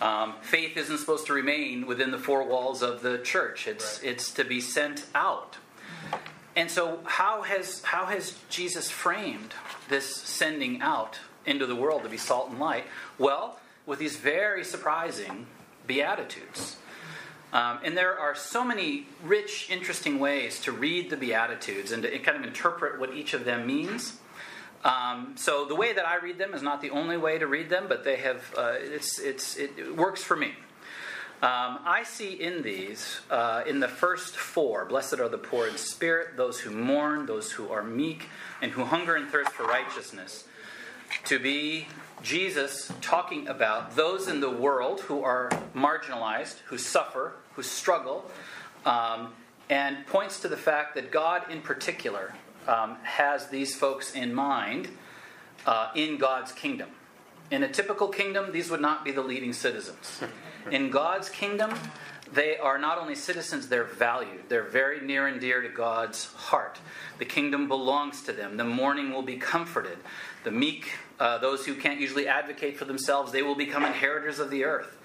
Um, 0.00 0.34
faith 0.40 0.76
isn't 0.76 0.98
supposed 0.98 1.26
to 1.26 1.34
remain 1.34 1.86
within 1.86 2.10
the 2.10 2.18
four 2.18 2.44
walls 2.44 2.82
of 2.82 3.02
the 3.02 3.18
church. 3.18 3.66
It's 3.66 4.00
right. 4.02 4.12
it's 4.12 4.32
to 4.32 4.44
be 4.44 4.60
sent 4.60 5.04
out. 5.14 5.58
And 6.56 6.70
so, 6.70 7.00
how 7.04 7.42
has 7.42 7.82
how 7.82 8.06
has 8.06 8.36
Jesus 8.48 8.90
framed 8.90 9.54
this 9.88 10.06
sending 10.16 10.80
out 10.80 11.18
into 11.44 11.66
the 11.66 11.76
world 11.76 12.02
to 12.04 12.08
be 12.08 12.16
salt 12.16 12.50
and 12.50 12.58
light? 12.58 12.84
Well, 13.18 13.58
with 13.86 13.98
these 13.98 14.16
very 14.16 14.64
surprising 14.64 15.46
beatitudes. 15.86 16.76
Um, 17.52 17.80
and 17.82 17.96
there 17.96 18.18
are 18.18 18.34
so 18.34 18.64
many 18.64 19.06
rich, 19.24 19.68
interesting 19.70 20.18
ways 20.20 20.60
to 20.60 20.72
read 20.72 21.10
the 21.10 21.16
Beatitudes 21.16 21.90
and 21.90 22.02
to 22.04 22.18
kind 22.20 22.36
of 22.36 22.44
interpret 22.44 23.00
what 23.00 23.12
each 23.14 23.34
of 23.34 23.44
them 23.44 23.66
means. 23.66 24.18
Um, 24.84 25.34
so 25.36 25.64
the 25.66 25.74
way 25.74 25.92
that 25.92 26.06
I 26.06 26.16
read 26.16 26.38
them 26.38 26.54
is 26.54 26.62
not 26.62 26.80
the 26.80 26.90
only 26.90 27.16
way 27.16 27.38
to 27.38 27.46
read 27.46 27.68
them, 27.68 27.86
but 27.88 28.04
they 28.04 28.16
have 28.16 28.54
uh, 28.56 28.74
it's, 28.76 29.18
it's, 29.18 29.56
it 29.56 29.96
works 29.96 30.22
for 30.22 30.36
me. 30.36 30.52
Um, 31.42 31.80
I 31.86 32.02
see 32.04 32.34
in 32.34 32.62
these, 32.62 33.20
uh, 33.30 33.62
in 33.66 33.80
the 33.80 33.88
first 33.88 34.36
four, 34.36 34.84
blessed 34.84 35.20
are 35.20 35.28
the 35.28 35.38
poor 35.38 35.66
in 35.66 35.78
spirit, 35.78 36.36
those 36.36 36.60
who 36.60 36.70
mourn, 36.70 37.24
those 37.24 37.50
who 37.52 37.70
are 37.70 37.82
meek, 37.82 38.28
and 38.60 38.72
who 38.72 38.84
hunger 38.84 39.16
and 39.16 39.26
thirst 39.26 39.50
for 39.52 39.64
righteousness, 39.64 40.44
to 41.24 41.38
be 41.38 41.88
Jesus 42.22 42.92
talking 43.00 43.48
about 43.48 43.96
those 43.96 44.28
in 44.28 44.40
the 44.40 44.50
world 44.50 45.00
who 45.00 45.22
are 45.22 45.48
marginalized, 45.74 46.58
who 46.66 46.78
suffer, 46.78 47.34
who 47.54 47.62
struggle, 47.62 48.30
um, 48.84 49.32
and 49.68 50.06
points 50.06 50.40
to 50.40 50.48
the 50.48 50.56
fact 50.56 50.94
that 50.96 51.10
God, 51.10 51.50
in 51.50 51.62
particular, 51.62 52.34
um, 52.66 52.96
has 53.02 53.48
these 53.48 53.74
folks 53.74 54.14
in 54.14 54.34
mind 54.34 54.88
uh, 55.66 55.90
in 55.94 56.18
God's 56.18 56.52
kingdom. 56.52 56.90
In 57.50 57.62
a 57.62 57.68
typical 57.68 58.08
kingdom, 58.08 58.52
these 58.52 58.70
would 58.70 58.80
not 58.80 59.04
be 59.04 59.10
the 59.10 59.22
leading 59.22 59.52
citizens. 59.52 60.22
In 60.70 60.90
God's 60.90 61.28
kingdom, 61.28 61.74
they 62.32 62.56
are 62.58 62.78
not 62.78 62.98
only 62.98 63.14
citizens, 63.14 63.68
they're 63.68 63.84
valued. 63.84 64.48
They're 64.48 64.68
very 64.68 65.00
near 65.00 65.26
and 65.26 65.40
dear 65.40 65.62
to 65.62 65.68
God's 65.68 66.26
heart. 66.34 66.78
The 67.18 67.24
kingdom 67.24 67.66
belongs 67.66 68.22
to 68.22 68.32
them. 68.32 68.56
The 68.56 68.64
mourning 68.64 69.12
will 69.12 69.22
be 69.22 69.36
comforted. 69.36 69.98
The 70.44 70.50
meek, 70.50 70.92
uh, 71.18 71.38
those 71.38 71.66
who 71.66 71.74
can't 71.74 72.00
usually 72.00 72.28
advocate 72.28 72.76
for 72.76 72.84
themselves, 72.84 73.32
they 73.32 73.42
will 73.42 73.56
become 73.56 73.84
inheritors 73.84 74.38
of 74.38 74.50
the 74.50 74.64
earth. 74.64 74.96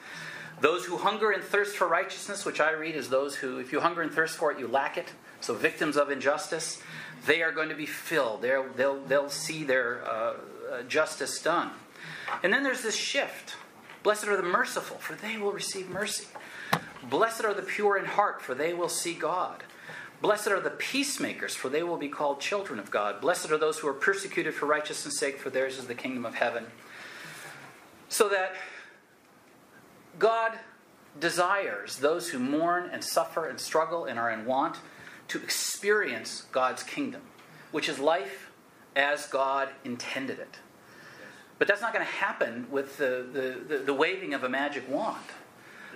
Those 0.62 0.86
who 0.86 0.98
hunger 0.98 1.32
and 1.32 1.44
thirst 1.44 1.76
for 1.76 1.88
righteousness, 1.88 2.46
which 2.46 2.62
I 2.62 2.72
read 2.72 2.96
as 2.96 3.10
those 3.10 3.36
who, 3.36 3.60
if 3.60 3.72
you 3.72 3.82
hunger 3.82 4.02
and 4.02 4.12
thirst 4.12 4.38
for 4.38 4.52
it, 4.52 4.60
you 4.60 4.68
lack 4.68 4.98
it. 4.98 5.12
So, 5.42 5.54
victims 5.54 5.98
of 5.98 6.10
injustice, 6.10 6.82
they 7.26 7.42
are 7.42 7.52
going 7.52 7.70
to 7.70 7.76
be 7.76 7.86
filled. 7.86 8.42
they 8.42 8.56
will 8.56 8.68
they'll, 8.76 9.02
they'll 9.02 9.30
see 9.30 9.64
their 9.64 10.08
uh, 10.08 10.34
uh, 10.72 10.82
justice 10.84 11.42
done. 11.42 11.72
And 12.44 12.54
then 12.54 12.64
there's 12.64 12.84
this 12.84 12.96
shift. 12.96 13.56
Blessed 14.04 14.28
are 14.28 14.38
the 14.38 14.44
merciful, 14.44 14.98
for 14.98 15.16
they 15.16 15.38
will 15.38 15.52
receive 15.52 15.90
mercy. 15.90 16.28
Blessed 17.10 17.46
are 17.46 17.54
the 17.54 17.62
pure 17.62 17.98
in 17.98 18.06
heart, 18.06 18.42
for 18.42 18.56
they 18.56 18.74
will 18.74 18.90
see 18.90 19.14
God. 19.14 19.64
Blessed 20.22 20.48
are 20.48 20.60
the 20.60 20.72
peacemakers, 20.72 21.56
for 21.56 21.70
they 21.70 21.84
will 21.84 21.98
be 21.98 22.10
called 22.10 22.40
children 22.40 22.80
of 22.80 22.90
God. 22.90 23.22
Blessed 23.22 23.52
are 23.52 23.58
those 23.58 23.80
who 23.80 23.88
are 23.88 23.94
persecuted 23.94 24.56
for 24.56 24.66
righteousness' 24.66 25.20
sake, 25.20 25.38
for 25.38 25.50
theirs 25.50 25.78
is 25.78 25.86
the 25.86 25.96
kingdom 25.96 26.26
of 26.26 26.36
heaven. 26.36 26.66
So 28.10 28.30
that 28.30 28.56
God 30.18 30.54
desires 31.20 31.98
those 31.98 32.30
who 32.30 32.40
mourn 32.40 32.90
and 32.92 33.04
suffer 33.04 33.48
and 33.48 33.60
struggle 33.60 34.06
and 34.06 34.18
are 34.18 34.32
in 34.32 34.46
want 34.46 34.78
to 35.30 35.42
experience 35.42 36.46
God's 36.52 36.84
kingdom, 36.84 37.22
which 37.72 37.90
is 37.90 38.00
life 38.00 38.52
as 38.96 39.28
God 39.28 39.70
intended 39.84 40.40
it. 40.40 40.60
But 41.58 41.68
that's 41.68 41.82
not 41.82 41.94
going 41.94 42.06
to 42.06 42.12
happen 42.12 42.68
with 42.70 42.98
the, 42.98 43.26
the, 43.32 43.76
the, 43.76 43.84
the 43.84 43.94
waving 43.94 44.34
of 44.34 44.44
a 44.44 44.50
magic 44.50 44.90
wand. 44.90 45.24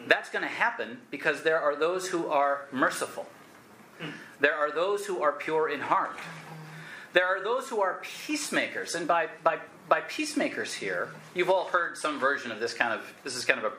That's 0.07 0.29
going 0.29 0.43
to 0.43 0.49
happen 0.49 0.99
because 1.11 1.43
there 1.43 1.59
are 1.59 1.75
those 1.75 2.07
who 2.09 2.27
are 2.27 2.65
merciful. 2.71 3.27
There 4.39 4.55
are 4.55 4.71
those 4.71 5.05
who 5.05 5.21
are 5.21 5.33
pure 5.33 5.69
in 5.69 5.81
heart. 5.81 6.17
There 7.13 7.25
are 7.25 7.43
those 7.43 7.67
who 7.67 7.81
are 7.81 8.01
peacemakers. 8.25 8.95
And 8.95 9.07
by, 9.07 9.27
by, 9.43 9.59
by 9.89 10.01
peacemakers 10.01 10.73
here, 10.73 11.09
you've 11.33 11.49
all 11.49 11.65
heard 11.65 11.97
some 11.97 12.19
version 12.19 12.51
of 12.51 12.59
this 12.59 12.73
kind 12.73 12.93
of, 12.93 13.01
this 13.23 13.35
is 13.35 13.45
kind 13.45 13.59
of 13.63 13.73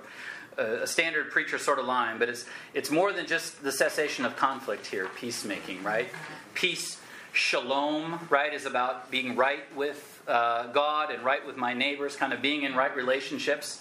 a, 0.58 0.82
a 0.82 0.86
standard 0.86 1.30
preacher 1.30 1.58
sort 1.58 1.78
of 1.78 1.86
line, 1.86 2.18
but 2.18 2.28
it's, 2.28 2.44
it's 2.74 2.90
more 2.90 3.12
than 3.12 3.26
just 3.26 3.62
the 3.62 3.72
cessation 3.72 4.24
of 4.24 4.36
conflict 4.36 4.86
here, 4.86 5.08
peacemaking, 5.16 5.82
right? 5.82 6.08
Peace, 6.54 7.00
shalom, 7.32 8.26
right, 8.28 8.52
is 8.52 8.66
about 8.66 9.10
being 9.10 9.36
right 9.36 9.64
with 9.76 10.22
uh, 10.26 10.66
God 10.72 11.10
and 11.10 11.22
right 11.24 11.46
with 11.46 11.56
my 11.56 11.72
neighbors, 11.72 12.16
kind 12.16 12.32
of 12.32 12.42
being 12.42 12.64
in 12.64 12.74
right 12.74 12.94
relationships. 12.94 13.80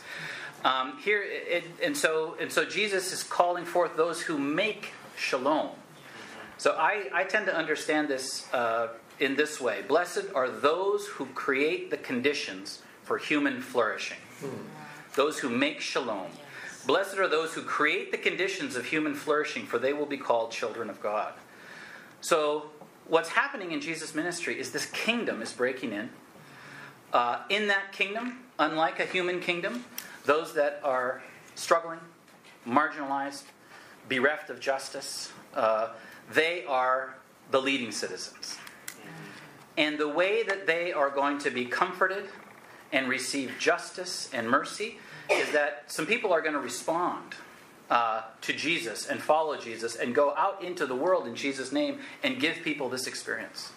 Um, 0.63 0.97
here, 0.99 1.23
it, 1.25 1.63
and 1.81 1.95
so 1.95 2.35
and 2.39 2.51
so 2.51 2.65
Jesus 2.65 3.13
is 3.13 3.23
calling 3.23 3.65
forth 3.65 3.95
those 3.95 4.21
who 4.21 4.37
make 4.37 4.91
shalom. 5.15 5.69
So 6.57 6.75
I, 6.77 7.09
I 7.13 7.23
tend 7.23 7.45
to 7.45 7.55
understand 7.55 8.09
this 8.09 8.51
uh, 8.53 8.89
in 9.19 9.35
this 9.35 9.61
way: 9.61 9.83
Blessed 9.87 10.25
are 10.35 10.49
those 10.49 11.07
who 11.07 11.27
create 11.27 11.91
the 11.91 11.97
conditions 11.97 12.81
for 13.03 13.17
human 13.17 13.61
flourishing. 13.61 14.17
Those 15.15 15.39
who 15.39 15.49
make 15.49 15.81
shalom. 15.81 16.27
Blessed 16.85 17.17
are 17.17 17.27
those 17.27 17.53
who 17.53 17.61
create 17.61 18.11
the 18.11 18.17
conditions 18.17 18.75
of 18.75 18.85
human 18.85 19.13
flourishing, 19.13 19.65
for 19.65 19.79
they 19.79 19.93
will 19.93 20.05
be 20.05 20.17
called 20.17 20.51
children 20.51 20.89
of 20.89 21.01
God. 21.01 21.33
So, 22.21 22.69
what's 23.07 23.29
happening 23.29 23.71
in 23.71 23.81
Jesus' 23.81 24.13
ministry 24.15 24.59
is 24.59 24.71
this 24.71 24.85
kingdom 24.85 25.41
is 25.41 25.51
breaking 25.51 25.93
in. 25.93 26.09
Uh, 27.11 27.41
in 27.49 27.67
that 27.67 27.91
kingdom, 27.91 28.39
unlike 28.59 28.99
a 28.99 29.05
human 29.05 29.39
kingdom, 29.39 29.85
those 30.25 30.53
that 30.53 30.79
are 30.83 31.21
struggling, 31.55 31.99
marginalized, 32.67 33.43
bereft 34.07 34.49
of 34.49 34.59
justice, 34.59 35.31
uh, 35.55 35.89
they 36.31 36.65
are 36.65 37.15
the 37.51 37.61
leading 37.61 37.91
citizens. 37.91 38.57
And 39.77 39.97
the 39.97 40.09
way 40.09 40.43
that 40.43 40.67
they 40.67 40.91
are 40.91 41.09
going 41.09 41.37
to 41.39 41.49
be 41.49 41.65
comforted 41.65 42.25
and 42.91 43.07
receive 43.07 43.53
justice 43.59 44.29
and 44.33 44.49
mercy 44.49 44.99
is 45.31 45.51
that 45.51 45.83
some 45.87 46.05
people 46.05 46.33
are 46.33 46.41
going 46.41 46.53
to 46.53 46.59
respond 46.59 47.35
uh, 47.89 48.23
to 48.41 48.53
Jesus 48.53 49.07
and 49.07 49.21
follow 49.21 49.57
Jesus 49.57 49.95
and 49.95 50.13
go 50.13 50.35
out 50.35 50.63
into 50.63 50.85
the 50.85 50.95
world 50.95 51.27
in 51.27 51.35
Jesus' 51.35 51.71
name 51.71 51.99
and 52.23 52.39
give 52.39 52.57
people 52.63 52.89
this 52.89 53.07
experience. 53.07 53.71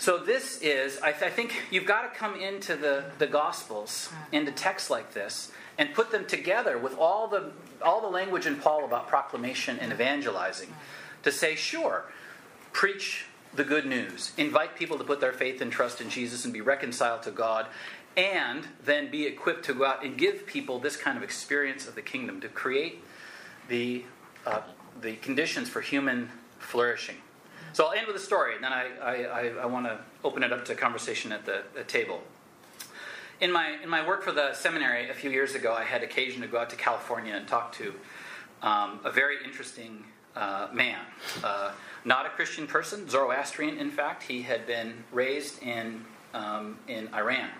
So, 0.00 0.16
this 0.16 0.62
is, 0.62 0.98
I, 1.02 1.12
th- 1.12 1.24
I 1.24 1.28
think 1.28 1.62
you've 1.70 1.84
got 1.84 2.10
to 2.10 2.18
come 2.18 2.34
into 2.40 2.74
the, 2.74 3.04
the 3.18 3.26
Gospels, 3.26 4.08
into 4.32 4.50
texts 4.50 4.88
like 4.88 5.12
this, 5.12 5.52
and 5.76 5.92
put 5.92 6.10
them 6.10 6.24
together 6.24 6.78
with 6.78 6.96
all 6.96 7.28
the, 7.28 7.52
all 7.82 8.00
the 8.00 8.08
language 8.08 8.46
in 8.46 8.56
Paul 8.56 8.86
about 8.86 9.08
proclamation 9.08 9.78
and 9.78 9.92
evangelizing 9.92 10.72
to 11.22 11.30
say, 11.30 11.54
sure, 11.54 12.06
preach 12.72 13.26
the 13.54 13.62
good 13.62 13.84
news, 13.84 14.32
invite 14.38 14.74
people 14.74 14.96
to 14.96 15.04
put 15.04 15.20
their 15.20 15.34
faith 15.34 15.60
and 15.60 15.70
trust 15.70 16.00
in 16.00 16.08
Jesus 16.08 16.46
and 16.46 16.54
be 16.54 16.62
reconciled 16.62 17.22
to 17.24 17.30
God, 17.30 17.66
and 18.16 18.68
then 18.82 19.10
be 19.10 19.26
equipped 19.26 19.66
to 19.66 19.74
go 19.74 19.84
out 19.84 20.02
and 20.02 20.16
give 20.16 20.46
people 20.46 20.78
this 20.78 20.96
kind 20.96 21.18
of 21.18 21.22
experience 21.22 21.86
of 21.86 21.94
the 21.94 22.00
kingdom, 22.00 22.40
to 22.40 22.48
create 22.48 23.04
the, 23.68 24.06
uh, 24.46 24.62
the 24.98 25.16
conditions 25.16 25.68
for 25.68 25.82
human 25.82 26.30
flourishing. 26.58 27.16
So 27.72 27.86
I'll 27.86 27.92
end 27.92 28.06
with 28.06 28.16
a 28.16 28.20
story, 28.20 28.56
and 28.56 28.64
then 28.64 28.72
I, 28.72 28.88
I, 29.00 29.14
I, 29.24 29.46
I 29.62 29.66
want 29.66 29.86
to 29.86 29.98
open 30.24 30.42
it 30.42 30.52
up 30.52 30.64
to 30.66 30.74
conversation 30.74 31.30
at 31.30 31.46
the, 31.46 31.62
the 31.74 31.84
table. 31.84 32.20
In 33.40 33.52
my, 33.52 33.76
in 33.82 33.88
my 33.88 34.06
work 34.06 34.22
for 34.22 34.32
the 34.32 34.52
seminary 34.54 35.08
a 35.08 35.14
few 35.14 35.30
years 35.30 35.54
ago, 35.54 35.72
I 35.72 35.84
had 35.84 36.02
occasion 36.02 36.42
to 36.42 36.48
go 36.48 36.58
out 36.58 36.68
to 36.70 36.76
California 36.76 37.34
and 37.34 37.46
talk 37.46 37.72
to 37.74 37.94
um, 38.62 39.00
a 39.04 39.10
very 39.10 39.36
interesting 39.44 40.04
uh, 40.36 40.68
man. 40.72 41.00
Uh, 41.42 41.72
not 42.04 42.26
a 42.26 42.30
Christian 42.30 42.66
person, 42.66 43.08
Zoroastrian, 43.08 43.78
in 43.78 43.90
fact. 43.90 44.24
He 44.24 44.42
had 44.42 44.66
been 44.66 45.04
raised 45.12 45.62
in, 45.62 46.04
um, 46.34 46.78
in 46.88 47.08
Iran. 47.14 47.50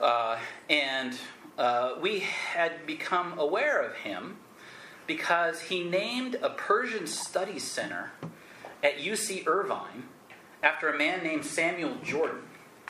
Uh, 0.00 0.38
and 0.68 1.16
uh, 1.56 1.94
we 2.00 2.20
had 2.20 2.86
become 2.86 3.38
aware 3.38 3.80
of 3.80 3.94
him 3.94 4.36
because 5.06 5.62
he 5.62 5.82
named 5.82 6.36
a 6.42 6.50
Persian 6.50 7.06
studies 7.06 7.64
center 7.64 8.12
at 8.82 8.98
UC 8.98 9.46
Irvine 9.46 10.04
after 10.62 10.88
a 10.88 10.96
man 10.98 11.22
named 11.22 11.44
Samuel 11.44 11.96
Jordan. 12.02 12.40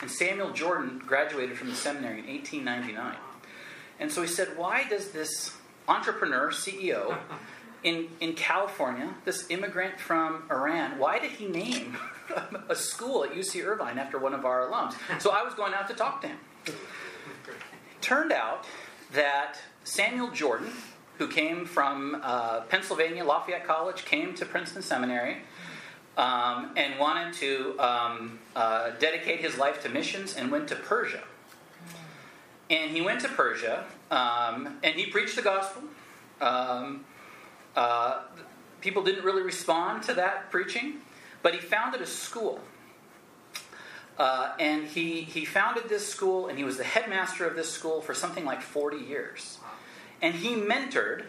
And 0.01 0.09
Samuel 0.09 0.51
Jordan 0.51 1.01
graduated 1.05 1.57
from 1.57 1.69
the 1.69 1.75
seminary 1.75 2.19
in 2.19 2.27
1899. 2.27 3.15
And 3.99 4.11
so 4.11 4.21
he 4.21 4.27
said, 4.27 4.57
Why 4.57 4.85
does 4.87 5.11
this 5.11 5.55
entrepreneur, 5.87 6.51
CEO, 6.51 7.17
in, 7.83 8.09
in 8.19 8.33
California, 8.33 9.13
this 9.25 9.49
immigrant 9.49 9.99
from 9.99 10.43
Iran, 10.51 10.97
why 10.97 11.19
did 11.19 11.31
he 11.31 11.47
name 11.47 11.97
a 12.69 12.75
school 12.75 13.23
at 13.23 13.31
UC 13.31 13.63
Irvine 13.65 13.97
after 13.97 14.17
one 14.17 14.33
of 14.33 14.45
our 14.45 14.67
alums? 14.67 14.95
So 15.21 15.31
I 15.31 15.43
was 15.43 15.53
going 15.53 15.73
out 15.73 15.87
to 15.87 15.93
talk 15.93 16.21
to 16.21 16.27
him. 16.27 16.37
Turned 18.01 18.31
out 18.31 18.65
that 19.13 19.57
Samuel 19.83 20.31
Jordan, 20.31 20.71
who 21.17 21.27
came 21.27 21.65
from 21.65 22.19
uh, 22.23 22.61
Pennsylvania, 22.61 23.23
Lafayette 23.23 23.65
College, 23.65 24.05
came 24.05 24.33
to 24.35 24.45
Princeton 24.45 24.81
Seminary 24.81 25.37
um, 26.19 26.71
and 26.75 26.99
wanted 26.99 27.33
to 27.33 27.79
um, 27.79 28.39
uh, 28.53 28.91
dedicate 28.99 29.39
his 29.39 29.57
life 29.57 29.81
to 29.83 29.89
missions 29.89 30.35
and 30.35 30.51
went 30.51 30.67
to 30.67 30.75
Persia. 30.75 31.23
And 32.69 32.91
he 32.91 32.99
went 32.99 33.21
to 33.21 33.29
Persia 33.29 33.85
um, 34.11 34.77
and 34.83 34.95
he 34.95 35.05
preached 35.05 35.37
the 35.37 35.41
gospel. 35.41 35.83
Um, 36.41 37.05
uh, 37.73 38.23
people 38.81 39.01
didn't 39.01 39.23
really 39.23 39.41
respond 39.41 40.03
to 40.03 40.13
that 40.15 40.51
preaching, 40.51 40.97
but 41.41 41.53
he 41.53 41.61
founded 41.61 42.01
a 42.01 42.05
school. 42.05 42.59
Uh, 44.17 44.51
and 44.59 44.87
he, 44.87 45.21
he 45.21 45.45
founded 45.45 45.87
this 45.87 46.05
school, 46.05 46.47
and 46.47 46.57
he 46.57 46.65
was 46.65 46.75
the 46.75 46.83
headmaster 46.83 47.47
of 47.47 47.55
this 47.55 47.71
school 47.71 48.01
for 48.01 48.13
something 48.13 48.43
like 48.43 48.61
40 48.61 48.97
years. 48.97 49.59
And 50.21 50.35
he 50.35 50.55
mentored, 50.55 51.23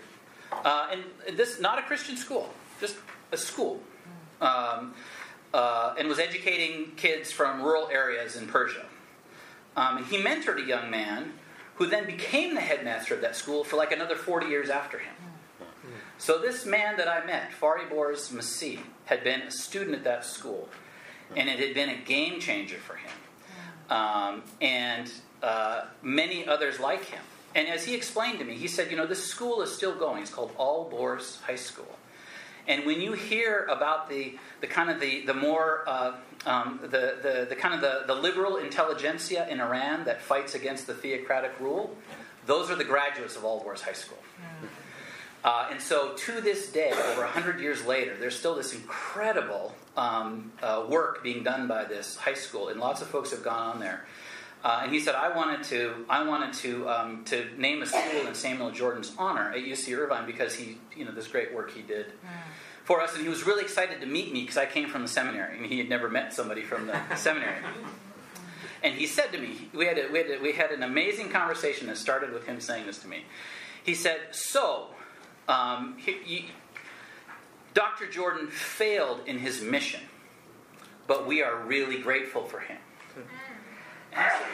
uh, 0.64 0.88
and 0.90 1.37
this 1.37 1.61
not 1.61 1.79
a 1.79 1.83
Christian 1.83 2.16
school, 2.16 2.53
just 2.81 2.96
a 3.31 3.37
school, 3.37 3.81
um, 4.40 4.94
uh, 5.53 5.94
and 5.98 6.09
was 6.09 6.18
educating 6.18 6.92
kids 6.96 7.33
from 7.33 7.62
rural 7.62 7.88
areas 7.88 8.37
in 8.37 8.46
Persia. 8.46 8.87
Um, 9.76 9.98
and 9.98 10.07
he 10.07 10.18
mentored 10.18 10.62
a 10.62 10.66
young 10.66 10.90
man 10.90 11.33
who 11.76 11.87
then 11.87 12.07
became 12.07 12.55
the 12.55 12.61
headmaster 12.61 13.14
of 13.14 13.20
that 13.22 13.37
school 13.37 13.64
for 13.64 13.76
like 13.76 13.92
another 13.92 14.16
40 14.16 14.46
years 14.46 14.68
after 14.68 14.98
him. 14.98 15.14
So 16.20 16.38
this 16.38 16.66
man 16.66 16.98
that 16.98 17.09
I 17.09 17.24
met, 17.24 17.50
Fariborz 17.59 18.31
Maseeh, 18.31 18.81
had 19.07 19.24
been 19.24 19.40
a 19.40 19.50
student 19.50 19.96
at 19.96 20.05
that 20.05 20.22
school, 20.26 20.68
and 21.35 21.48
it 21.48 21.59
had 21.59 21.72
been 21.72 21.88
a 21.88 21.96
game 21.96 22.40
changer 22.40 22.76
for 22.76 22.96
him, 22.96 23.11
um, 23.88 24.42
and 24.61 25.11
uh, 25.42 25.87
many 26.03 26.46
others 26.46 26.79
like 26.79 27.05
him. 27.07 27.22
And 27.55 27.66
as 27.68 27.87
he 27.87 27.94
explained 27.94 28.38
to 28.40 28.44
me, 28.44 28.57
he 28.57 28.68
said, 28.68 28.90
"You 28.90 28.98
know, 28.98 29.07
this 29.07 29.24
school 29.24 29.62
is 29.62 29.74
still 29.74 29.94
going. 29.94 30.22
It's 30.22 30.31
called 30.31 30.55
Alborz 30.59 31.40
High 31.40 31.57
School." 31.57 31.96
And 32.70 32.87
when 32.87 33.00
you 33.00 33.14
hear 33.14 33.66
about 33.68 34.09
the, 34.09 34.38
the 34.61 34.68
kind 34.68 34.90
of 34.90 35.00
the, 35.00 35.26
the 35.26 35.35
more 35.35 35.83
uh, 35.88 36.12
um, 36.46 36.78
the, 36.83 37.16
the, 37.20 37.46
the 37.48 37.56
kind 37.56 37.74
of 37.74 37.80
the, 37.80 38.04
the 38.06 38.14
liberal 38.14 38.59
intelligentsia 38.59 39.48
in 39.50 39.61
Iran 39.61 40.04
that 40.04 40.22
fights 40.22 40.54
against 40.54 40.87
the 40.87 40.94
theocratic 40.94 41.59
rule, 41.59 41.96
those 42.46 42.70
are 42.70 42.76
the 42.76 42.85
graduates 42.85 43.35
of 43.35 43.42
Alborz 43.42 43.80
High 43.80 43.92
School. 43.92 44.18
Uh, 45.42 45.68
and 45.72 45.80
so, 45.80 46.14
to 46.14 46.40
this 46.40 46.70
day, 46.70 46.92
over 46.92 47.22
100 47.22 47.61
years 47.61 47.85
later, 47.85 48.16
there's 48.16 48.38
still 48.38 48.54
this 48.54 48.72
incredible 48.72 49.74
um, 49.96 50.52
uh, 50.62 50.87
work 50.88 51.24
being 51.24 51.42
done 51.42 51.66
by 51.66 51.85
this 51.85 52.16
high 52.16 52.35
school, 52.35 52.68
and 52.68 52.78
lots 52.78 53.02
of 53.02 53.09
folks 53.09 53.33
have 53.33 53.42
gone 53.42 53.74
on 53.74 53.80
there. 53.80 54.04
Uh, 54.62 54.81
and 54.83 54.92
he 54.92 55.01
said, 55.01 55.14
"I 55.14 55.35
wanted 55.35 55.62
to, 55.64 56.05
I 56.09 56.23
wanted 56.23 56.53
to, 56.55 56.88
um, 56.88 57.25
to 57.27 57.46
name 57.57 57.81
a 57.83 57.87
school 57.87 58.27
in 58.27 58.35
Samuel 58.35 58.70
Jordan's 58.70 59.12
honor 59.18 59.51
at 59.51 59.59
UC 59.59 59.96
Irvine 59.96 60.27
because 60.27 60.55
he, 60.55 60.79
you 60.94 61.05
know, 61.05 61.12
this 61.12 61.29
great 61.29 61.55
work 61.55 61.70
he 61.70 61.81
did 61.81 62.12
for 62.85 63.01
us, 63.01 63.14
and 63.14 63.23
he 63.23 63.29
was 63.29 63.46
really 63.46 63.62
excited 63.62 64.01
to 64.01 64.07
meet 64.07 64.33
me 64.33 64.42
because 64.42 64.59
I 64.59 64.66
came 64.66 64.88
from 64.88 65.03
the 65.03 65.09
seminary, 65.09 65.57
and 65.57 65.66
he 65.66 65.79
had 65.79 65.88
never 65.88 66.09
met 66.09 66.35
somebody 66.35 66.62
from 66.62 66.87
the 66.87 66.99
seminary." 67.16 67.57
And 68.83 68.94
he 68.94 69.07
said 69.07 69.33
to 69.33 69.38
me, 69.38 69.68
we 69.75 69.87
had, 69.87 69.99
a, 69.99 70.09
we, 70.11 70.18
had 70.18 70.31
a, 70.31 70.38
we 70.40 70.53
had 70.53 70.70
an 70.70 70.83
amazing 70.83 71.29
conversation 71.29 71.87
that 71.88 71.99
started 71.99 72.33
with 72.33 72.46
him 72.46 72.61
saying 72.61 72.87
this 72.87 72.99
to 73.01 73.09
me. 73.09 73.25
He 73.85 73.94
said, 73.94 74.20
So, 74.31 74.88
um, 75.49 75.96
he, 75.99 76.12
he, 76.25 76.46
Dr. 77.75 78.07
Jordan 78.09 78.49
failed 78.49 79.20
in 79.27 79.38
his 79.38 79.61
mission, 79.61 80.01
but 81.07 81.27
we 81.27 81.42
are 81.42 81.61
really 81.61 81.99
grateful 81.99 82.44
for 82.44 82.61
him. 82.61 82.79
And 84.12 84.31
said, 84.31 84.46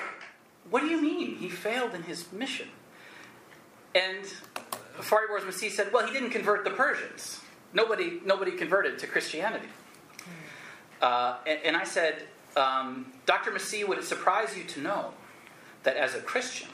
What 0.71 0.81
do 0.81 0.87
you 0.87 1.01
mean 1.01 1.37
he 1.37 1.49
failed 1.49 1.95
in 1.95 2.03
his 2.03 2.33
mission? 2.33 2.69
And 3.95 4.25
Fariborz 4.99 5.42
Maseeh 5.42 5.71
said, 5.71 5.92
Well, 5.92 6.07
he 6.07 6.12
didn't 6.12 6.31
convert 6.31 6.64
the 6.64 6.71
Persians. 6.71 7.40
Nobody, 7.73 8.21
nobody 8.25 8.53
converted 8.53 8.99
to 9.01 9.07
Christianity. 9.07 9.69
Uh, 11.01 11.37
and, 11.47 11.59
and 11.64 11.77
I 11.77 11.85
said, 11.85 12.25
um, 12.57 13.12
Dr. 13.27 13.51
Maseeh, 13.51 13.87
would 13.87 13.99
it 13.99 14.05
surprise 14.05 14.57
you 14.57 14.64
to 14.64 14.81
know 14.81 15.12
that 15.83 15.97
as 15.97 16.14
a 16.14 16.21
Christian, 16.21 16.69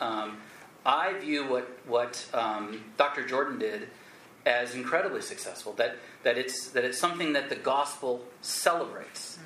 um, 0.00 0.38
I 0.86 1.18
view 1.18 1.46
what, 1.46 1.78
what 1.86 2.26
um, 2.32 2.82
Dr. 2.96 3.26
Jordan 3.26 3.58
did 3.58 3.88
as 4.46 4.74
incredibly 4.74 5.20
successful, 5.20 5.74
that, 5.74 5.96
that, 6.22 6.38
it's, 6.38 6.68
that 6.70 6.84
it's 6.84 6.98
something 6.98 7.34
that 7.34 7.50
the 7.50 7.56
gospel 7.56 8.24
celebrates. 8.40 9.38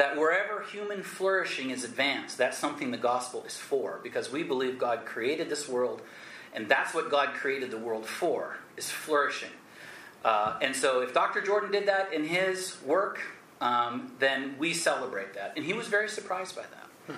That 0.00 0.16
wherever 0.16 0.62
human 0.62 1.02
flourishing 1.02 1.68
is 1.68 1.84
advanced, 1.84 2.38
that's 2.38 2.56
something 2.56 2.90
the 2.90 2.96
gospel 2.96 3.44
is 3.44 3.58
for, 3.58 4.00
because 4.02 4.32
we 4.32 4.42
believe 4.42 4.78
God 4.78 5.04
created 5.04 5.50
this 5.50 5.68
world, 5.68 6.00
and 6.54 6.70
that's 6.70 6.94
what 6.94 7.10
God 7.10 7.34
created 7.34 7.70
the 7.70 7.76
world 7.76 8.06
for, 8.06 8.56
is 8.78 8.88
flourishing. 8.88 9.50
Uh, 10.24 10.56
and 10.62 10.74
so 10.74 11.02
if 11.02 11.12
Dr. 11.12 11.42
Jordan 11.42 11.70
did 11.70 11.86
that 11.88 12.14
in 12.14 12.24
his 12.24 12.78
work, 12.82 13.20
um, 13.60 14.12
then 14.18 14.54
we 14.58 14.72
celebrate 14.72 15.34
that. 15.34 15.52
And 15.54 15.66
he 15.66 15.74
was 15.74 15.86
very 15.86 16.08
surprised 16.08 16.56
by 16.56 16.62
that. 16.62 17.16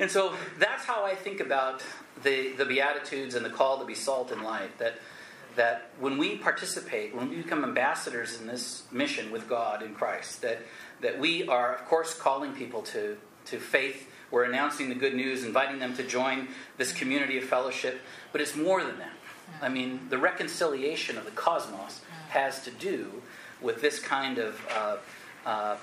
And 0.00 0.10
so 0.10 0.32
that's 0.58 0.86
how 0.86 1.04
I 1.04 1.14
think 1.14 1.40
about 1.40 1.82
the, 2.22 2.52
the 2.52 2.64
Beatitudes 2.64 3.34
and 3.34 3.44
the 3.44 3.50
call 3.50 3.78
to 3.80 3.84
be 3.84 3.94
salt 3.94 4.32
and 4.32 4.42
light. 4.42 4.78
That, 4.78 4.94
that 5.56 5.90
when 6.00 6.16
we 6.16 6.38
participate, 6.38 7.14
when 7.14 7.28
we 7.28 7.36
become 7.36 7.62
ambassadors 7.62 8.40
in 8.40 8.46
this 8.46 8.84
mission 8.90 9.30
with 9.30 9.46
God 9.46 9.82
in 9.82 9.94
Christ, 9.94 10.40
that, 10.40 10.62
that 11.02 11.18
we 11.18 11.46
are, 11.48 11.74
of 11.74 11.84
course, 11.84 12.14
calling 12.14 12.52
people 12.52 12.82
to, 12.82 13.16
to 13.46 13.58
faith. 13.58 14.08
We're 14.30 14.44
announcing 14.44 14.88
the 14.88 14.94
good 14.94 15.14
news, 15.14 15.44
inviting 15.44 15.78
them 15.78 15.94
to 15.96 16.02
join 16.02 16.48
this 16.78 16.92
community 16.92 17.36
of 17.36 17.44
fellowship. 17.44 18.00
But 18.32 18.40
it's 18.40 18.56
more 18.56 18.82
than 18.82 18.98
that. 18.98 19.12
I 19.60 19.68
mean, 19.68 20.08
the 20.08 20.18
reconciliation 20.18 21.18
of 21.18 21.24
the 21.24 21.30
cosmos 21.32 22.00
has 22.30 22.64
to 22.64 22.70
do 22.70 23.22
with 23.60 23.82
this 23.82 23.98
kind 23.98 24.38
of 24.38 24.66
uh, 24.74 24.96
uh, 25.44 25.76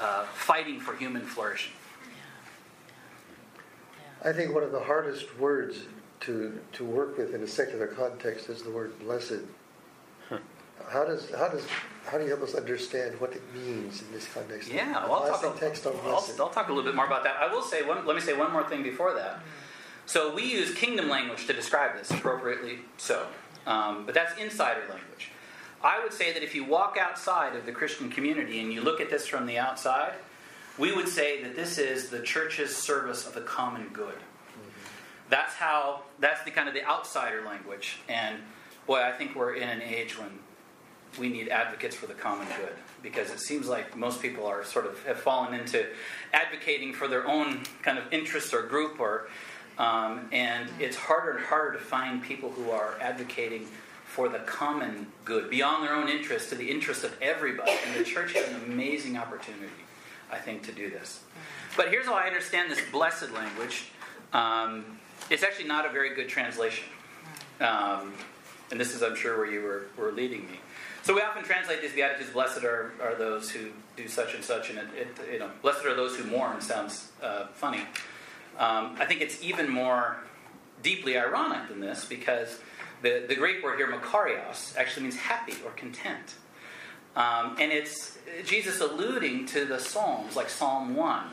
uh, 0.00 0.24
fighting 0.34 0.80
for 0.80 0.94
human 0.94 1.22
flourishing. 1.22 1.72
I 4.24 4.32
think 4.32 4.54
one 4.54 4.62
of 4.62 4.72
the 4.72 4.80
hardest 4.80 5.38
words 5.38 5.84
to, 6.20 6.58
to 6.72 6.84
work 6.84 7.18
with 7.18 7.34
in 7.34 7.42
a 7.42 7.46
secular 7.46 7.86
context 7.86 8.48
is 8.48 8.62
the 8.62 8.70
word 8.70 8.98
blessed. 8.98 9.40
How 10.88 11.04
does 11.04 11.30
how 11.30 11.48
does 11.48 11.66
how 12.06 12.18
do 12.18 12.24
you 12.24 12.30
help 12.30 12.42
us 12.42 12.54
understand 12.54 13.18
what 13.20 13.32
it 13.32 13.42
means 13.54 14.02
in 14.02 14.12
this 14.12 14.28
context? 14.32 14.70
Yeah, 14.70 15.04
A 15.04 15.08
well, 15.08 15.24
I'll 15.24 15.40
talk, 15.40 15.58
text 15.58 15.86
on 15.86 15.94
I'll. 16.04 16.24
I'll 16.38 16.48
talk 16.48 16.68
a 16.68 16.72
little 16.72 16.84
bit 16.84 16.94
more 16.94 17.06
about 17.06 17.24
that. 17.24 17.36
I 17.40 17.52
will 17.52 17.62
say 17.62 17.82
one. 17.82 18.06
Let 18.06 18.14
me 18.14 18.22
say 18.22 18.36
one 18.36 18.52
more 18.52 18.68
thing 18.68 18.82
before 18.82 19.14
that. 19.14 19.40
So 20.06 20.34
we 20.34 20.42
use 20.42 20.74
kingdom 20.74 21.08
language 21.08 21.46
to 21.46 21.52
describe 21.52 21.96
this 21.96 22.10
appropriately. 22.10 22.80
So, 22.98 23.26
um, 23.66 24.04
but 24.04 24.14
that's 24.14 24.38
insider 24.38 24.80
language. 24.80 25.30
I 25.82 26.02
would 26.02 26.12
say 26.12 26.32
that 26.32 26.42
if 26.42 26.54
you 26.54 26.64
walk 26.64 26.96
outside 27.00 27.56
of 27.56 27.66
the 27.66 27.72
Christian 27.72 28.10
community 28.10 28.60
and 28.60 28.72
you 28.72 28.80
look 28.82 29.00
at 29.00 29.10
this 29.10 29.26
from 29.26 29.46
the 29.46 29.58
outside, 29.58 30.14
we 30.78 30.94
would 30.94 31.08
say 31.08 31.42
that 31.42 31.56
this 31.56 31.78
is 31.78 32.10
the 32.10 32.20
church's 32.20 32.74
service 32.76 33.26
of 33.26 33.34
the 33.34 33.40
common 33.42 33.88
good. 33.88 34.16
That's 35.30 35.54
how. 35.54 36.02
That's 36.18 36.42
the 36.44 36.50
kind 36.50 36.68
of 36.68 36.74
the 36.74 36.84
outsider 36.84 37.42
language. 37.42 37.98
And 38.08 38.38
boy, 38.86 39.02
I 39.02 39.12
think 39.12 39.34
we're 39.34 39.54
in 39.54 39.68
an 39.68 39.80
age 39.80 40.18
when 40.18 40.38
we 41.18 41.28
need 41.28 41.48
advocates 41.48 41.94
for 41.96 42.06
the 42.06 42.14
common 42.14 42.46
good 42.58 42.74
because 43.02 43.30
it 43.30 43.40
seems 43.40 43.68
like 43.68 43.96
most 43.96 44.22
people 44.22 44.46
are 44.46 44.64
sort 44.64 44.86
of 44.86 45.04
have 45.04 45.18
fallen 45.18 45.54
into 45.54 45.86
advocating 46.32 46.92
for 46.92 47.06
their 47.08 47.26
own 47.26 47.62
kind 47.82 47.98
of 47.98 48.04
interests 48.12 48.52
or 48.52 48.62
group 48.62 48.98
or 48.98 49.28
um, 49.78 50.28
and 50.32 50.68
it's 50.78 50.96
harder 50.96 51.32
and 51.32 51.44
harder 51.46 51.72
to 51.72 51.84
find 51.84 52.22
people 52.22 52.50
who 52.50 52.70
are 52.70 52.94
advocating 53.00 53.66
for 54.04 54.28
the 54.28 54.38
common 54.40 55.08
good 55.24 55.50
beyond 55.50 55.84
their 55.84 55.94
own 55.94 56.08
interest 56.08 56.50
to 56.50 56.54
the 56.54 56.70
interest 56.70 57.02
of 57.02 57.16
everybody. 57.20 57.72
And 57.86 57.96
the 57.98 58.04
church 58.04 58.34
has 58.34 58.48
an 58.48 58.72
amazing 58.72 59.16
opportunity 59.16 59.72
i 60.30 60.38
think 60.38 60.62
to 60.64 60.72
do 60.72 60.90
this. 60.90 61.20
But 61.76 61.88
here's 61.88 62.06
how 62.06 62.14
i 62.14 62.26
understand 62.26 62.70
this 62.70 62.80
blessed 62.90 63.32
language. 63.32 63.90
Um, 64.32 64.98
it's 65.30 65.42
actually 65.42 65.68
not 65.68 65.86
a 65.86 65.90
very 65.90 66.14
good 66.14 66.28
translation. 66.28 66.88
Um, 67.60 68.14
and 68.70 68.80
this 68.80 68.94
is 68.94 69.02
i'm 69.02 69.16
sure 69.16 69.36
where 69.36 69.50
you 69.50 69.62
were, 69.62 69.86
were 69.96 70.12
leading 70.12 70.46
me 70.46 70.58
so 71.04 71.14
we 71.14 71.20
often 71.20 71.44
translate 71.44 71.82
these 71.82 71.92
beatitudes: 71.92 72.30
"Blessed 72.30 72.64
are, 72.64 72.94
are 73.00 73.14
those 73.14 73.50
who 73.50 73.68
do 73.94 74.08
such 74.08 74.34
and 74.34 74.42
such," 74.42 74.70
and 74.70 74.78
it, 74.78 74.88
it 74.96 75.08
you 75.34 75.38
know, 75.38 75.50
"Blessed 75.60 75.84
are 75.84 75.94
those 75.94 76.16
who 76.16 76.24
mourn." 76.24 76.62
Sounds 76.62 77.12
uh, 77.22 77.46
funny. 77.52 77.82
Um, 78.58 78.96
I 78.98 79.04
think 79.04 79.20
it's 79.20 79.42
even 79.42 79.68
more 79.68 80.16
deeply 80.82 81.18
ironic 81.18 81.68
than 81.68 81.80
this 81.80 82.06
because 82.06 82.58
the, 83.02 83.24
the 83.28 83.34
Greek 83.34 83.62
word 83.62 83.76
here, 83.76 83.86
"makarios," 83.86 84.74
actually 84.78 85.02
means 85.02 85.16
happy 85.16 85.54
or 85.62 85.72
content, 85.72 86.36
um, 87.16 87.56
and 87.60 87.70
it's 87.70 88.16
Jesus 88.46 88.80
alluding 88.80 89.44
to 89.46 89.66
the 89.66 89.78
Psalms, 89.78 90.36
like 90.36 90.48
Psalm 90.48 90.96
one. 90.96 91.26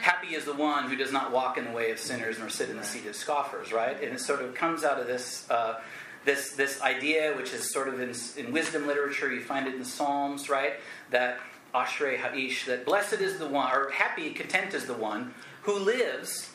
Happy 0.00 0.34
is 0.34 0.44
the 0.44 0.54
one 0.54 0.88
who 0.88 0.94
does 0.94 1.10
not 1.10 1.32
walk 1.32 1.58
in 1.58 1.64
the 1.64 1.72
way 1.72 1.90
of 1.90 1.98
sinners 1.98 2.38
nor 2.38 2.50
sit 2.50 2.68
in 2.70 2.76
the 2.76 2.84
seat 2.84 3.06
of 3.06 3.16
scoffers, 3.16 3.72
right? 3.72 4.00
And 4.00 4.12
it 4.12 4.20
sort 4.20 4.42
of 4.42 4.54
comes 4.54 4.84
out 4.84 5.00
of 5.00 5.08
this. 5.08 5.48
Uh, 5.50 5.80
this, 6.26 6.50
this 6.50 6.82
idea, 6.82 7.34
which 7.36 7.54
is 7.54 7.72
sort 7.72 7.88
of 7.88 8.00
in, 8.00 8.12
in 8.36 8.52
wisdom 8.52 8.86
literature, 8.86 9.32
you 9.32 9.40
find 9.40 9.66
it 9.66 9.74
in 9.74 9.78
the 9.78 9.86
Psalms, 9.86 10.50
right? 10.50 10.74
That 11.10 11.38
Ashrei 11.74 12.18
Ha'ish, 12.18 12.66
that 12.66 12.84
blessed 12.84 13.20
is 13.20 13.38
the 13.38 13.46
one, 13.46 13.72
or 13.72 13.90
happy, 13.90 14.32
content 14.32 14.74
is 14.74 14.84
the 14.84 14.94
one 14.94 15.32
who 15.62 15.78
lives 15.78 16.50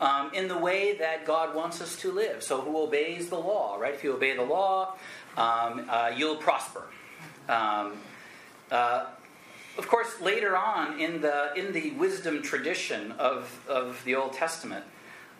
um, 0.00 0.30
in 0.34 0.46
the 0.46 0.58
way 0.58 0.96
that 0.98 1.24
God 1.24 1.54
wants 1.54 1.80
us 1.80 1.96
to 2.00 2.12
live. 2.12 2.42
So 2.42 2.60
who 2.60 2.76
obeys 2.76 3.30
the 3.30 3.38
law, 3.38 3.76
right? 3.76 3.94
If 3.94 4.04
you 4.04 4.12
obey 4.12 4.36
the 4.36 4.42
law, 4.42 4.94
um, 5.36 5.86
uh, 5.88 6.12
you'll 6.14 6.36
prosper. 6.36 6.84
Um, 7.48 7.98
uh, 8.70 9.06
of 9.76 9.88
course, 9.88 10.20
later 10.20 10.56
on 10.56 11.00
in 11.00 11.20
the 11.20 11.52
in 11.56 11.72
the 11.72 11.90
wisdom 11.92 12.42
tradition 12.42 13.12
of, 13.12 13.60
of 13.68 14.00
the 14.04 14.14
Old 14.14 14.32
Testament, 14.32 14.84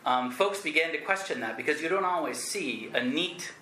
um, 0.04 0.32
folks 0.32 0.60
began 0.60 0.90
to 0.90 0.98
question 0.98 1.40
that 1.40 1.56
because 1.56 1.80
you 1.80 1.88
don't 1.88 2.04
always 2.04 2.38
see 2.38 2.90
a 2.92 3.04
neat 3.04 3.52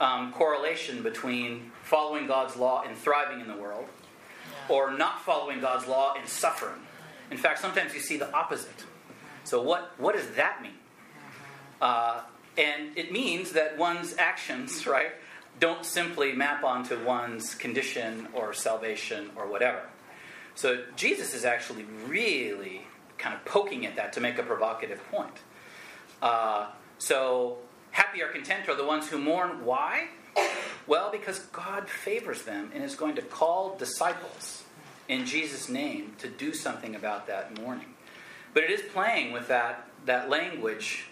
um, 0.00 0.32
correlation 0.32 1.02
between 1.02 1.70
following 1.82 2.26
God's 2.26 2.56
law 2.56 2.82
and 2.86 2.96
thriving 2.96 3.40
in 3.40 3.48
the 3.48 3.56
world, 3.56 3.86
or 4.68 4.90
not 4.90 5.22
following 5.22 5.60
God's 5.60 5.86
law 5.86 6.14
and 6.18 6.28
suffering. 6.28 6.80
In 7.30 7.36
fact, 7.36 7.60
sometimes 7.60 7.94
you 7.94 8.00
see 8.00 8.16
the 8.16 8.32
opposite. 8.32 8.84
So, 9.44 9.62
what, 9.62 9.92
what 9.98 10.14
does 10.14 10.28
that 10.30 10.62
mean? 10.62 10.72
Uh, 11.80 12.22
and 12.58 12.96
it 12.96 13.12
means 13.12 13.52
that 13.52 13.76
one's 13.78 14.16
actions, 14.18 14.86
right, 14.86 15.12
don't 15.60 15.84
simply 15.84 16.32
map 16.32 16.64
onto 16.64 17.02
one's 17.04 17.54
condition 17.54 18.28
or 18.34 18.52
salvation 18.52 19.30
or 19.36 19.46
whatever. 19.46 19.82
So, 20.54 20.84
Jesus 20.96 21.34
is 21.34 21.44
actually 21.44 21.84
really 22.06 22.82
kind 23.18 23.34
of 23.34 23.44
poking 23.44 23.86
at 23.86 23.96
that 23.96 24.12
to 24.14 24.20
make 24.20 24.38
a 24.38 24.42
provocative 24.42 25.02
point. 25.10 25.38
Uh, 26.20 26.68
so, 26.98 27.58
Happy 27.96 28.20
or 28.20 28.28
content 28.28 28.68
are 28.68 28.74
the 28.74 28.84
ones 28.84 29.08
who 29.08 29.16
mourn. 29.16 29.64
Why? 29.64 30.08
Well, 30.86 31.10
because 31.10 31.38
God 31.38 31.88
favors 31.88 32.42
them 32.42 32.70
and 32.74 32.84
is 32.84 32.94
going 32.94 33.14
to 33.14 33.22
call 33.22 33.74
disciples 33.78 34.64
in 35.08 35.24
Jesus' 35.24 35.70
name 35.70 36.12
to 36.18 36.28
do 36.28 36.52
something 36.52 36.94
about 36.94 37.26
that 37.28 37.58
mourning. 37.58 37.94
But 38.52 38.64
it 38.64 38.70
is 38.70 38.82
playing 38.92 39.32
with 39.32 39.48
that, 39.48 39.88
that 40.04 40.28
language 40.28 41.06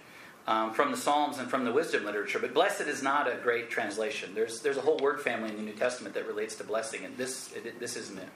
um, 0.46 0.74
from 0.74 0.90
the 0.90 0.98
Psalms 0.98 1.38
and 1.38 1.48
from 1.48 1.64
the 1.64 1.72
wisdom 1.72 2.04
literature. 2.04 2.38
But 2.38 2.52
blessed 2.52 2.82
is 2.82 3.02
not 3.02 3.32
a 3.32 3.36
great 3.36 3.70
translation. 3.70 4.34
There's, 4.34 4.60
there's 4.60 4.76
a 4.76 4.82
whole 4.82 4.98
word 4.98 5.22
family 5.22 5.48
in 5.48 5.56
the 5.56 5.62
New 5.62 5.72
Testament 5.72 6.14
that 6.16 6.26
relates 6.26 6.54
to 6.56 6.64
blessing, 6.64 7.06
and 7.06 7.16
this, 7.16 7.50
it, 7.54 7.80
this 7.80 7.96
isn't 7.96 8.18
it. 8.18 8.28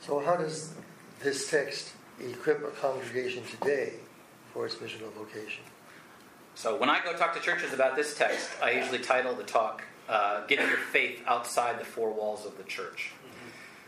So, 0.00 0.18
how 0.18 0.34
does 0.34 0.74
this 1.22 1.48
text 1.48 1.92
equip 2.18 2.64
a 2.64 2.70
congregation 2.72 3.44
today 3.44 3.92
for 4.52 4.66
its 4.66 4.74
missional 4.74 5.12
vocation? 5.12 5.62
So 6.60 6.76
when 6.76 6.90
I 6.90 7.02
go 7.02 7.14
talk 7.14 7.32
to 7.32 7.40
churches 7.40 7.72
about 7.72 7.96
this 7.96 8.14
text, 8.14 8.50
I 8.62 8.72
usually 8.72 8.98
title 8.98 9.34
the 9.34 9.44
talk 9.44 9.82
uh, 10.10 10.46
"Getting 10.46 10.68
Your 10.68 10.76
Faith 10.76 11.22
Outside 11.26 11.80
the 11.80 11.86
Four 11.86 12.12
Walls 12.12 12.44
of 12.44 12.58
the 12.58 12.64
Church." 12.64 13.12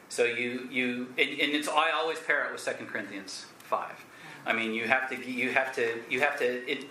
So 0.08 0.24
you 0.24 0.68
you 0.70 1.08
and, 1.18 1.28
and, 1.28 1.52
it's 1.52 1.68
I 1.68 1.90
always 1.90 2.18
pair 2.20 2.46
it 2.46 2.52
with 2.52 2.64
2 2.64 2.86
Corinthians 2.86 3.44
five. 3.58 4.02
I 4.46 4.54
mean, 4.54 4.72
you 4.72 4.86
have 4.86 5.10
to 5.10 5.30
you 5.30 5.50
have 5.50 5.74
to 5.74 6.00
you 6.08 6.20
have 6.20 6.38
to 6.38 6.46
it, 6.66 6.86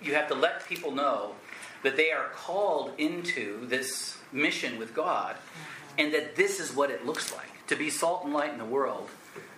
you 0.00 0.14
have 0.14 0.28
to 0.28 0.36
let 0.36 0.64
people 0.68 0.92
know 0.92 1.32
that 1.82 1.96
they 1.96 2.12
are 2.12 2.28
called 2.28 2.92
into 2.96 3.66
this 3.66 4.18
mission 4.30 4.78
with 4.78 4.94
God, 4.94 5.34
and 5.98 6.14
that 6.14 6.36
this 6.36 6.60
is 6.60 6.72
what 6.72 6.88
it 6.88 7.04
looks 7.04 7.34
like 7.34 7.66
to 7.66 7.74
be 7.74 7.90
salt 7.90 8.22
and 8.22 8.32
light 8.32 8.52
in 8.52 8.58
the 8.58 8.64
world 8.64 9.10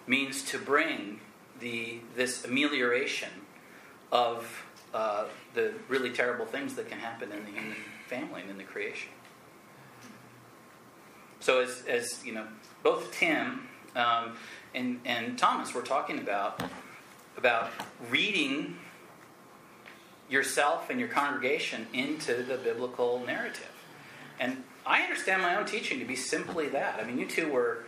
means 0.07 0.43
to 0.45 0.59
bring 0.59 1.21
the 1.61 2.01
this 2.17 2.47
amelioration 2.47 3.29
of 4.11 4.65
uh, 4.95 5.25
the 5.55 5.73
really 5.89 6.11
terrible 6.11 6.47
things 6.47 6.75
that 6.75 6.89
can 6.89 6.99
happen 6.99 7.31
in 7.33 7.45
the 7.45 7.51
human 7.51 7.77
family 8.07 8.41
and 8.41 8.51
in 8.51 8.59
the 8.59 8.65
creation. 8.65 9.11
So, 11.41 11.61
as, 11.61 11.85
as 11.87 12.25
you 12.25 12.33
know, 12.33 12.47
both 12.83 13.13
Tim 13.13 13.69
um, 13.95 14.37
and, 14.75 15.01
and 15.05 15.39
Thomas 15.39 15.75
were 15.75 15.83
talking 15.83 16.19
about 16.19 16.63
about 17.37 17.71
reading 18.11 18.77
yourself 20.29 20.91
and 20.91 20.99
your 20.99 21.09
congregation 21.09 21.87
into 21.93 22.43
the 22.43 22.57
biblical 22.57 23.23
narrative, 23.25 23.71
and 24.41 24.65
I 24.85 25.03
understand 25.03 25.43
my 25.43 25.55
own 25.55 25.67
teaching 25.67 26.01
to 26.01 26.05
be 26.05 26.17
simply 26.17 26.69
that. 26.71 26.99
I 26.99 27.05
mean, 27.05 27.19
you 27.19 27.27
two 27.27 27.53
were 27.53 27.85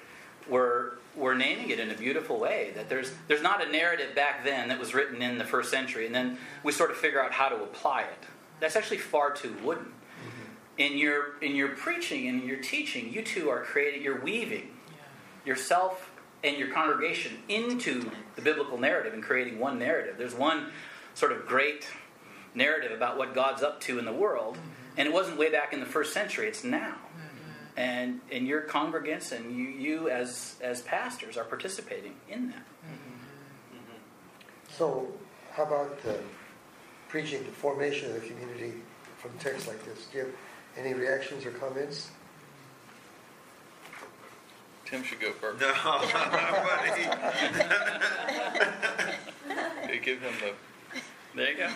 were 0.51 0.99
we're 1.17 1.35
naming 1.35 1.71
it 1.71 1.81
in 1.81 1.91
a 1.91 1.95
beautiful 1.95 2.39
way. 2.39 2.73
That 2.75 2.89
there's 2.89 3.13
there's 3.29 3.43
not 3.43 3.67
a 3.67 3.71
narrative 3.71 4.15
back 4.15 4.45
then 4.45 4.69
that 4.69 4.79
was 4.79 4.95
written 4.95 5.23
in 5.23 5.39
the 5.39 5.45
first 5.45 5.71
century, 5.71 6.07
and 6.07 6.15
then 6.15 6.39
we 6.63 6.73
sort 6.73 6.91
of 6.91 6.97
figure 6.97 7.23
out 7.23 7.33
how 7.33 7.49
to 7.49 7.57
apply 7.57 8.03
it. 8.03 8.25
That's 8.61 8.77
actually 8.77 8.99
far 8.99 9.33
too 9.33 9.55
wooden. 9.63 9.87
Mm-hmm. 9.87 10.53
In 10.79 10.99
your 10.99 11.39
in 11.41 11.55
your 11.55 11.69
preaching 11.69 12.29
and 12.29 12.43
in 12.43 12.49
your 12.49 12.59
teaching, 12.59 13.13
you 13.13 13.23
two 13.23 13.49
are 13.49 13.63
creating, 13.63 14.03
you're 14.03 14.21
weaving 14.21 14.71
yourself 15.45 16.11
and 16.43 16.57
your 16.57 16.69
congregation 16.69 17.39
into 17.49 18.11
the 18.37 18.43
biblical 18.43 18.79
narrative 18.79 19.13
and 19.13 19.23
creating 19.23 19.59
one 19.59 19.79
narrative. 19.79 20.17
There's 20.17 20.35
one 20.35 20.71
sort 21.15 21.33
of 21.33 21.47
great 21.47 21.87
narrative 22.55 22.93
about 22.93 23.19
what 23.19 23.35
God's 23.35 23.63
up 23.63 23.81
to 23.83 23.99
in 23.99 24.05
the 24.05 24.13
world, 24.13 24.55
mm-hmm. 24.57 24.69
and 24.99 25.09
it 25.09 25.13
wasn't 25.13 25.39
way 25.39 25.51
back 25.51 25.73
in 25.73 25.81
the 25.81 25.87
first 25.87 26.13
century. 26.13 26.47
It's 26.47 26.65
now 26.65 26.97
and 27.81 28.21
and 28.31 28.47
your 28.47 28.61
congregants 28.63 29.33
and 29.33 29.57
you 29.57 29.65
you 29.65 30.11
as 30.11 30.57
as 30.61 30.83
pastors 30.83 31.39
are 31.39 31.45
participating 31.45 32.15
in 32.29 32.49
that. 32.49 32.67
Mm-hmm. 32.85 33.85
So, 34.69 35.09
how 35.53 35.65
about 35.65 36.03
the 36.03 36.19
preaching 37.09 37.43
the 37.45 37.53
formation 37.53 38.11
of 38.11 38.21
the 38.21 38.29
community 38.29 38.75
from 39.17 39.31
texts 39.39 39.67
like 39.67 39.83
this? 39.87 40.07
Do 40.13 40.19
you 40.19 40.25
have 40.25 40.35
any 40.77 40.93
reactions 40.93 41.47
or 41.47 41.53
comments? 41.53 42.11
Tim 44.85 45.03
should 45.03 45.21
go 45.21 45.33
first. 45.33 45.61
No, 45.61 45.73
buddy. 45.73 47.05
They 49.87 49.99
give 50.01 50.21
him 50.21 50.35
the. 50.41 50.53
There 51.35 51.51
you 51.51 51.59
go. 51.59 51.69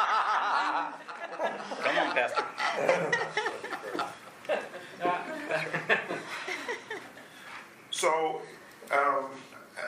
So, 8.01 8.41
um, 8.91 9.25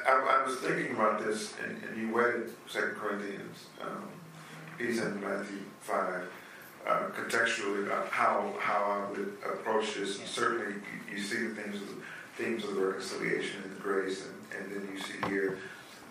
I, 0.07 0.11
I 0.11 0.45
was 0.45 0.57
thinking 0.57 0.93
about 0.93 1.25
this, 1.25 1.55
and, 1.63 1.81
and 1.83 1.97
you 1.99 2.15
read 2.15 2.47
Second 2.67 2.91
Corinthians, 2.91 3.65
um, 3.81 4.07
in 4.79 5.19
Matthew 5.19 5.61
five, 5.81 6.29
uh, 6.85 7.07
contextually 7.17 7.87
about 7.87 8.09
how 8.09 8.53
how 8.59 8.83
I 8.83 9.09
would 9.09 9.37
approach 9.43 9.95
this. 9.95 10.19
And 10.19 10.27
certainly, 10.27 10.75
you, 10.75 11.15
you 11.15 11.23
see 11.23 11.47
the 11.47 11.55
themes 11.55 11.81
of 11.81 11.87
the 11.87 11.95
themes 12.35 12.63
of 12.65 12.75
the 12.75 12.85
reconciliation 12.85 13.63
and 13.63 13.75
the 13.75 13.81
grace, 13.81 14.27
and, 14.27 14.61
and 14.61 14.71
then 14.71 14.93
you 14.93 14.99
see 14.99 15.17
here 15.27 15.57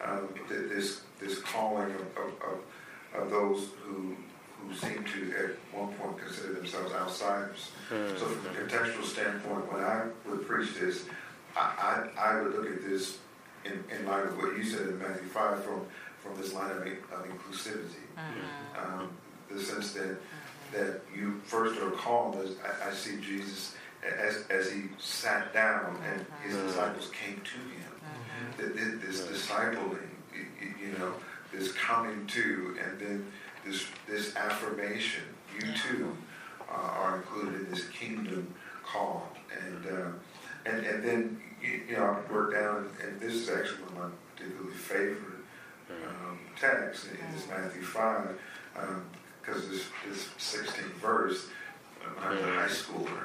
um, 0.03 0.28
this 0.49 1.03
this 1.20 1.39
calling 1.39 1.93
of, 1.93 2.01
of, 2.16 3.22
of 3.22 3.30
those 3.30 3.68
who 3.85 4.16
who 4.67 4.75
seem 4.75 5.05
to 5.05 5.35
at 5.37 5.79
one 5.79 5.93
point 5.95 6.19
consider 6.19 6.55
themselves 6.55 6.93
outsiders. 6.95 7.71
Hmm. 7.89 8.17
So, 8.17 8.27
from 8.27 8.47
a 8.47 8.59
contextual 8.59 9.05
standpoint, 9.05 9.73
when 9.73 9.83
I 9.83 10.07
would 10.27 10.47
preach 10.47 10.75
this, 10.75 11.05
I, 11.57 12.09
I, 12.17 12.21
I 12.21 12.41
would 12.41 12.55
look 12.55 12.71
at 12.71 12.83
this 12.83 13.19
in, 13.65 13.85
in 13.95 14.07
light 14.07 14.25
of 14.25 14.37
what 14.39 14.57
you 14.57 14.65
said 14.65 14.89
in 14.89 14.99
Matthew 14.99 15.29
5 15.29 15.65
from, 15.65 15.87
from 16.21 16.37
this 16.41 16.53
line 16.53 16.71
of, 16.71 16.79
of 16.79 17.27
inclusivity. 17.27 18.05
Mm-hmm. 18.17 19.01
Um, 19.01 19.11
the 19.51 19.61
sense 19.61 19.93
that, 19.93 20.17
that 20.73 21.01
you 21.15 21.41
first 21.45 21.81
are 21.81 21.91
called, 21.91 22.37
as 22.37 22.57
I, 22.65 22.91
I 22.91 22.93
see 22.93 23.21
Jesus 23.21 23.75
as, 24.03 24.45
as 24.51 24.71
he 24.71 24.83
sat 24.99 25.53
down 25.53 25.97
and 26.11 26.21
mm-hmm. 26.21 26.49
his 26.49 26.57
disciples 26.57 27.11
came 27.11 27.41
to 27.41 27.59
him. 27.59 27.93
Mm-hmm. 28.03 28.63
That 28.63 28.77
that 28.77 29.01
this 29.01 29.21
discipling, 29.23 30.09
y- 30.33 30.47
y- 30.61 30.75
you 30.81 30.99
know, 30.99 31.15
this 31.53 31.73
coming 31.73 32.27
to, 32.29 32.77
and 32.85 32.99
then 32.99 33.33
this, 33.65 33.87
this 34.09 34.37
affirmation, 34.37 35.25
you 35.55 35.73
too 35.73 36.17
uh, 36.71 36.75
are 36.75 37.17
included 37.17 37.61
in 37.61 37.71
this 37.71 37.89
kingdom 37.89 38.53
call. 38.85 39.29
And, 39.65 39.87
uh, 39.87 40.09
and, 40.67 40.87
and 40.87 41.05
then, 41.05 41.41
you, 41.63 41.83
you 41.89 41.97
know, 41.97 42.17
I 42.29 42.33
work 42.33 42.53
down, 42.55 42.89
and 43.03 43.21
this 43.21 43.35
is 43.35 43.51
actually 43.51 43.83
one 43.83 43.89
of 43.89 44.11
my 44.11 44.17
particularly 44.35 44.77
favorite 44.77 45.45
um, 45.91 46.39
texts 46.59 47.09
in 47.09 47.33
this 47.35 47.47
Matthew 47.49 47.83
5, 47.83 48.39
because 49.41 49.69
this, 49.69 49.85
this 50.09 50.29
16th 50.39 50.95
verse, 51.01 51.49
when 52.01 52.25
I 52.25 52.31
was 52.31 52.41
a 52.41 52.53
high 52.55 52.69
schooler, 52.69 53.25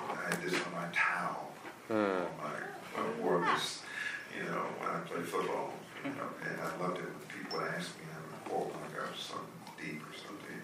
I 0.00 0.30
had 0.30 0.42
this 0.42 0.54
on 0.54 0.72
my 0.72 0.86
towel. 0.92 1.52
On 1.90 2.26
my, 2.42 2.96
I 2.96 3.20
wore 3.20 3.40
this, 3.40 3.82
you 4.36 4.44
know, 4.44 4.64
when 4.80 4.90
I 4.90 5.00
played 5.00 5.26
football, 5.26 5.72
you 6.04 6.10
know, 6.10 6.28
and 6.44 6.60
I 6.60 6.82
loved 6.82 6.98
it 6.98 7.04
when 7.04 7.40
people 7.42 7.58
would 7.58 7.68
ask 7.68 7.90
me, 7.98 8.04
I 8.44 8.52
would 8.54 8.70
quote 8.70 8.74
like 8.74 9.16
something 9.16 9.46
deep 9.80 10.02
or 10.02 10.14
something. 10.18 10.58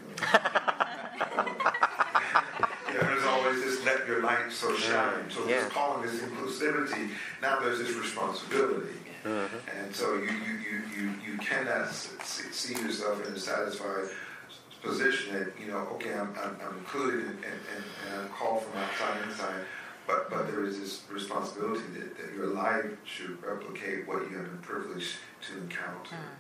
You 2.89 2.95
know, 2.95 3.01
there's 3.07 3.25
always 3.25 3.63
this 3.63 3.85
let 3.85 4.07
your 4.07 4.23
light 4.23 4.51
so 4.51 4.75
shine. 4.77 5.31
So 5.31 5.47
Yeah. 5.49 5.61
this 5.63 5.73
calling, 5.73 6.03
this 6.03 6.21
inclusivity, 6.21 7.11
now 7.41 7.61
there's 7.61 7.79
this 7.79 7.93
responsibility. 7.95 8.97
Mm-hmm. 9.25 9.79
And 9.79 9.95
so 9.95 10.15
you, 10.15 10.23
you, 10.23 10.55
you, 10.59 10.83
you, 10.97 11.15
you 11.33 11.39
cannot 11.39 11.83
s- 11.89 12.15
s- 12.21 12.43
see 12.53 12.75
yourself 12.75 13.25
in 13.27 13.35
a 13.35 13.39
satisfied 13.39 14.09
position 14.83 15.35
that, 15.39 15.53
you 15.61 15.67
know, 15.71 15.87
okay, 15.93 16.15
I'm, 16.15 16.35
I'm, 16.43 16.57
I'm 16.67 16.79
included 16.79 17.21
and, 17.27 17.35
and, 17.45 17.45
and 17.45 17.85
and 18.13 18.21
I'm 18.23 18.29
called 18.31 18.63
from 18.65 18.81
outside 18.81 19.23
inside, 19.29 19.65
but, 20.07 20.31
but 20.31 20.47
there 20.51 20.65
is 20.65 20.81
this 20.81 21.03
responsibility 21.13 21.85
that, 21.99 22.17
that 22.17 22.35
your 22.35 22.47
life 22.47 22.87
should 23.05 23.43
replicate 23.45 24.09
what 24.09 24.23
you 24.31 24.39
have 24.39 24.47
been 24.47 24.59
privileged 24.63 25.17
to 25.49 25.59
encounter. 25.59 26.17
Hmm. 26.17 26.40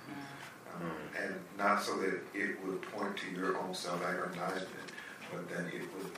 And 1.23 1.35
not 1.59 1.83
so 1.83 1.97
that 1.99 2.21
it 2.35 2.65
would 2.65 2.83
point 2.83 3.17
to 3.17 3.31
your 3.39 3.59
own 3.59 3.75
self-aggrandizement, 3.75 4.69
but 5.31 5.49
that 5.51 5.67
it 5.67 5.83
would 5.97 6.11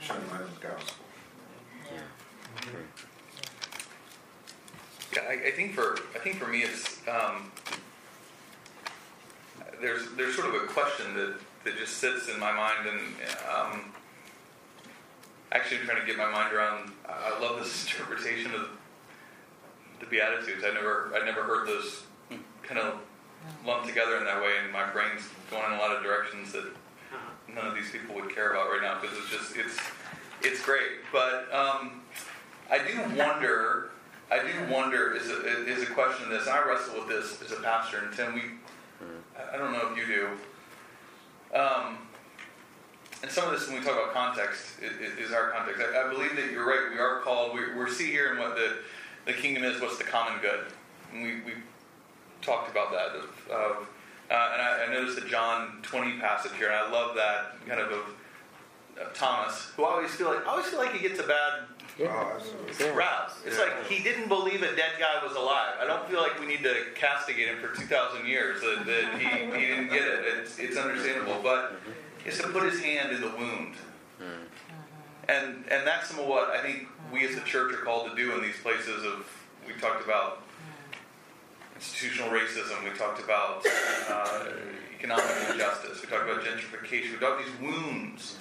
shine 0.00 0.18
light 0.30 0.42
on 0.42 0.50
the 0.60 0.68
gospel. 0.68 1.04
Yeah, 5.14 5.22
I, 5.28 5.48
I 5.48 5.50
think 5.50 5.74
for 5.74 5.98
I 6.14 6.18
think 6.18 6.36
for 6.36 6.48
me 6.48 6.62
it's 6.62 7.00
um, 7.06 7.50
there's 9.80 10.10
there's 10.16 10.34
sort 10.34 10.54
of 10.54 10.54
a 10.54 10.66
question 10.66 11.14
that, 11.14 11.34
that 11.64 11.76
just 11.76 11.98
sits 11.98 12.28
in 12.28 12.40
my 12.40 12.52
mind 12.52 12.88
and 12.88 13.00
um, 13.54 13.80
actually 15.50 15.78
trying 15.84 16.00
to 16.00 16.06
get 16.06 16.16
my 16.16 16.30
mind 16.30 16.54
around. 16.54 16.92
I 17.06 17.38
love 17.40 17.58
this 17.58 17.84
interpretation 17.92 18.54
of 18.54 18.70
the 20.00 20.06
Beatitudes. 20.06 20.64
I 20.64 20.72
never 20.72 21.12
I 21.14 21.24
never 21.24 21.42
heard 21.42 21.68
those 21.68 22.04
kind 22.62 22.80
of 22.80 22.98
lumped 23.66 23.86
together 23.86 24.16
in 24.18 24.24
that 24.24 24.40
way, 24.42 24.52
and 24.62 24.72
my 24.72 24.88
brain's 24.90 25.22
going 25.50 25.64
in 25.66 25.72
a 25.72 25.78
lot 25.78 25.94
of 25.94 26.02
directions 26.02 26.52
that 26.52 26.64
none 27.54 27.66
of 27.66 27.74
these 27.74 27.90
people 27.90 28.14
would 28.14 28.34
care 28.34 28.50
about 28.52 28.68
right 28.70 28.80
now 28.82 29.00
because 29.00 29.16
it's 29.18 29.30
just 29.30 29.56
it's 29.56 29.78
it's 30.42 30.62
great. 30.64 31.02
But 31.12 31.52
um, 31.54 32.02
I 32.70 32.78
do 32.78 32.98
wonder. 33.16 33.90
I 34.30 34.38
do 34.38 34.72
wonder 34.72 35.14
is 35.14 35.28
a, 35.28 35.66
is 35.66 35.82
a 35.82 35.86
question 35.92 36.24
of 36.24 36.30
this. 36.30 36.46
And 36.46 36.56
I 36.56 36.66
wrestle 36.66 36.94
with 37.00 37.08
this 37.08 37.42
as 37.42 37.52
a 37.56 37.60
pastor, 37.62 37.98
and 37.98 38.12
Tim, 38.14 38.34
we. 38.34 38.40
I- 39.38 39.54
I 39.54 39.58
don't 39.58 39.72
know 39.72 39.90
if 39.90 39.98
you 39.98 40.06
do. 40.06 40.28
Um, 41.58 41.98
and 43.22 43.30
some 43.30 43.44
of 43.44 43.52
this, 43.52 43.68
when 43.68 43.78
we 43.78 43.84
talk 43.84 43.92
about 43.94 44.14
context, 44.14 44.78
is, 44.80 45.18
is 45.18 45.32
our 45.32 45.50
context. 45.50 45.82
I, 45.82 46.06
I 46.06 46.08
believe 46.08 46.34
that 46.36 46.50
you're 46.50 46.66
right. 46.66 46.88
We 46.90 46.98
are 46.98 47.20
called. 47.20 47.54
We, 47.54 47.74
we're 47.76 47.88
see 47.90 48.10
here 48.10 48.32
in 48.32 48.38
what 48.38 48.56
the 48.56 48.78
the 49.26 49.32
kingdom 49.32 49.64
is. 49.64 49.80
What's 49.80 49.98
the 49.98 50.04
common 50.04 50.40
good? 50.40 50.60
And 51.12 51.22
we 51.22 51.34
we 51.42 51.52
talked 52.42 52.70
about 52.70 52.90
that. 52.92 53.08
Of, 53.16 53.24
of, 53.50 53.88
uh, 54.30 54.50
and 54.52 54.62
I, 54.62 54.86
I 54.88 54.92
noticed 54.92 55.20
the 55.20 55.28
John 55.28 55.78
20 55.82 56.18
passage 56.18 56.52
here, 56.58 56.68
and 56.68 56.76
I 56.76 56.90
love 56.90 57.14
that 57.16 57.54
kind 57.66 57.80
of 57.80 57.90
of, 57.92 58.04
of 59.00 59.14
Thomas, 59.14 59.72
who 59.76 59.84
I 59.84 59.92
always 59.92 60.10
feel 60.10 60.28
like 60.28 60.46
I 60.46 60.50
always 60.50 60.66
feel 60.66 60.78
like 60.78 60.92
he 60.92 61.00
gets 61.06 61.18
a 61.20 61.24
bad 61.24 61.64
Oh, 62.00 62.32
absolutely. 62.36 62.86
Yeah. 62.86 62.94
rap. 62.94 63.32
It's 63.44 63.58
like 63.58 63.86
he 63.86 64.02
didn't 64.02 64.28
believe 64.28 64.62
a 64.62 64.74
dead 64.74 64.92
guy 64.98 65.24
was 65.24 65.36
alive. 65.36 65.74
I 65.80 65.86
don't 65.86 66.08
feel 66.08 66.20
like 66.20 66.40
we 66.40 66.46
need 66.46 66.62
to 66.62 66.74
castigate 66.94 67.48
him 67.48 67.58
for 67.60 67.76
2,000 67.76 68.26
years 68.26 68.60
that, 68.62 68.86
that 68.86 69.20
he, 69.20 69.26
he 69.60 69.66
didn't 69.66 69.88
get 69.88 70.02
it. 70.02 70.24
It's, 70.38 70.58
it's 70.58 70.76
understandable, 70.76 71.40
but 71.42 71.76
it's 72.24 72.38
to 72.38 72.48
put 72.48 72.64
his 72.64 72.80
hand 72.80 73.12
in 73.12 73.20
the 73.20 73.28
wound. 73.28 73.74
And, 75.28 75.64
and 75.70 75.86
that's 75.86 76.08
some 76.08 76.18
of 76.18 76.26
what 76.26 76.50
I 76.50 76.62
think 76.62 76.88
we 77.12 77.26
as 77.26 77.36
a 77.36 77.40
church 77.42 77.74
are 77.74 77.84
called 77.84 78.10
to 78.10 78.16
do 78.16 78.32
in 78.34 78.42
these 78.42 78.58
places 78.62 79.04
of, 79.04 79.26
we 79.66 79.78
talked 79.80 80.04
about 80.04 80.41
institutional 81.82 82.30
racism, 82.30 82.84
we 82.84 82.96
talked 82.96 83.20
about 83.20 83.66
uh, 84.08 84.44
economic 84.96 85.24
injustice, 85.50 86.00
we 86.00 86.08
talked 86.08 86.30
about 86.30 86.44
gentrification, 86.44 87.12
we 87.12 87.18
talked 87.18 87.22
about 87.22 87.38
these 87.44 87.60
wounds 87.60 88.36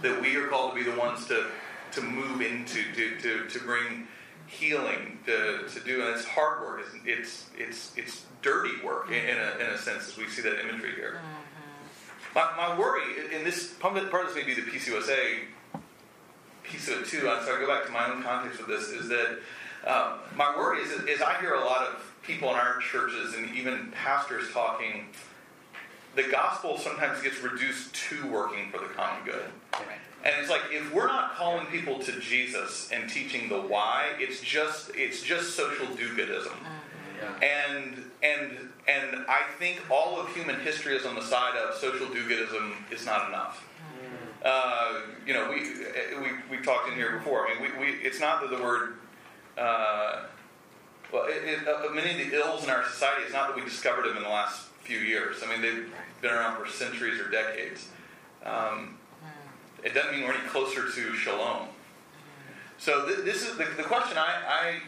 that 0.00 0.18
we 0.20 0.34
are 0.36 0.46
called 0.46 0.74
to 0.74 0.82
be 0.82 0.90
the 0.90 0.96
ones 0.98 1.26
to, 1.26 1.46
to 1.92 2.00
move 2.00 2.40
into, 2.40 2.82
to, 2.94 3.16
to, 3.20 3.46
to 3.48 3.58
bring 3.64 4.08
healing 4.46 5.18
to, 5.26 5.68
to 5.68 5.80
do, 5.80 6.06
and 6.06 6.16
it's 6.16 6.24
hard 6.24 6.62
work. 6.62 6.80
It's 6.80 7.04
it's 7.04 7.46
it's, 7.58 7.92
it's 7.96 8.24
dirty 8.42 8.82
work 8.82 9.08
in, 9.08 9.14
in, 9.14 9.36
a, 9.36 9.54
in 9.60 9.66
a 9.74 9.78
sense, 9.78 10.08
as 10.08 10.16
we 10.16 10.26
see 10.28 10.40
that 10.42 10.60
imagery 10.60 10.92
here. 10.94 11.20
My, 12.34 12.48
my 12.56 12.78
worry, 12.78 13.02
and 13.34 13.44
this 13.44 13.74
part 13.74 13.96
of 13.96 14.10
this 14.10 14.34
may 14.34 14.44
be 14.44 14.54
the 14.54 14.62
PCUSA 14.62 15.40
piece 16.62 16.88
of 16.88 17.02
it 17.02 17.06
too. 17.06 17.20
So 17.20 17.28
I 17.28 17.60
go 17.60 17.66
back 17.66 17.86
to 17.86 17.92
my 17.92 18.10
own 18.10 18.22
context 18.22 18.58
with 18.58 18.68
this 18.68 18.88
is 18.88 19.08
that 19.08 19.38
um, 19.86 20.18
my 20.34 20.56
worry 20.56 20.80
is, 20.80 20.92
is 21.04 21.20
I 21.22 21.38
hear 21.40 21.54
a 21.54 21.64
lot 21.64 21.86
of 21.86 22.15
people 22.26 22.50
in 22.50 22.56
our 22.56 22.78
churches 22.78 23.34
and 23.34 23.54
even 23.54 23.92
pastors 23.92 24.50
talking. 24.52 25.06
The 26.14 26.24
gospel 26.24 26.78
sometimes 26.78 27.22
gets 27.22 27.42
reduced 27.42 27.94
to 27.94 28.26
working 28.30 28.70
for 28.70 28.78
the 28.78 28.86
common 28.86 29.24
good. 29.24 29.44
And 30.24 30.34
it's 30.40 30.50
like 30.50 30.62
if 30.72 30.92
we're 30.92 31.06
not 31.06 31.34
calling 31.34 31.66
people 31.66 31.98
to 32.00 32.20
Jesus 32.20 32.90
and 32.90 33.08
teaching 33.08 33.48
the 33.48 33.60
why, 33.60 34.12
it's 34.18 34.40
just 34.40 34.90
it's 34.94 35.22
just 35.22 35.54
social 35.54 35.86
do-goodism. 35.94 36.56
And 37.42 38.02
and 38.22 38.70
and 38.88 39.24
I 39.28 39.42
think 39.58 39.82
all 39.90 40.18
of 40.18 40.34
human 40.34 40.58
history 40.60 40.96
is 40.96 41.06
on 41.06 41.14
the 41.14 41.22
side 41.22 41.56
of 41.56 41.74
social 41.74 42.08
do-goodism 42.08 42.72
is 42.90 43.06
not 43.06 43.28
enough. 43.28 43.62
Uh, 44.44 45.00
you 45.26 45.34
know, 45.34 45.50
we, 45.50 45.60
we 46.20 46.56
we 46.56 46.62
talked 46.64 46.88
in 46.88 46.94
here 46.94 47.18
before. 47.18 47.46
I 47.48 47.60
mean, 47.60 47.72
we, 47.78 47.86
we 47.86 47.92
it's 47.98 48.20
not 48.20 48.40
that 48.40 48.56
the 48.56 48.62
word. 48.62 48.94
Uh, 49.56 50.24
well, 51.12 51.26
it, 51.26 51.42
it, 51.44 51.68
uh, 51.68 51.92
many 51.92 52.10
of 52.10 52.30
the 52.30 52.36
ills 52.36 52.64
in 52.64 52.70
our 52.70 52.84
society, 52.88 53.22
it's 53.24 53.32
not 53.32 53.48
that 53.48 53.56
we 53.56 53.62
discovered 53.62 54.06
them 54.06 54.16
in 54.16 54.22
the 54.22 54.28
last 54.28 54.66
few 54.82 54.98
years. 54.98 55.42
I 55.44 55.50
mean, 55.50 55.62
they've 55.62 55.92
been 56.20 56.32
around 56.32 56.62
for 56.62 56.70
centuries 56.70 57.20
or 57.20 57.28
decades. 57.30 57.88
Um, 58.44 58.98
it 59.82 59.94
doesn't 59.94 60.12
mean 60.12 60.24
we're 60.24 60.34
any 60.34 60.48
closer 60.48 60.90
to 60.90 61.14
shalom. 61.14 61.68
So 62.78 63.06
th- 63.06 63.24
this 63.24 63.42
is 63.48 63.56
the, 63.56 63.64
the 63.76 63.82
question 63.82 64.18
I, 64.18 64.80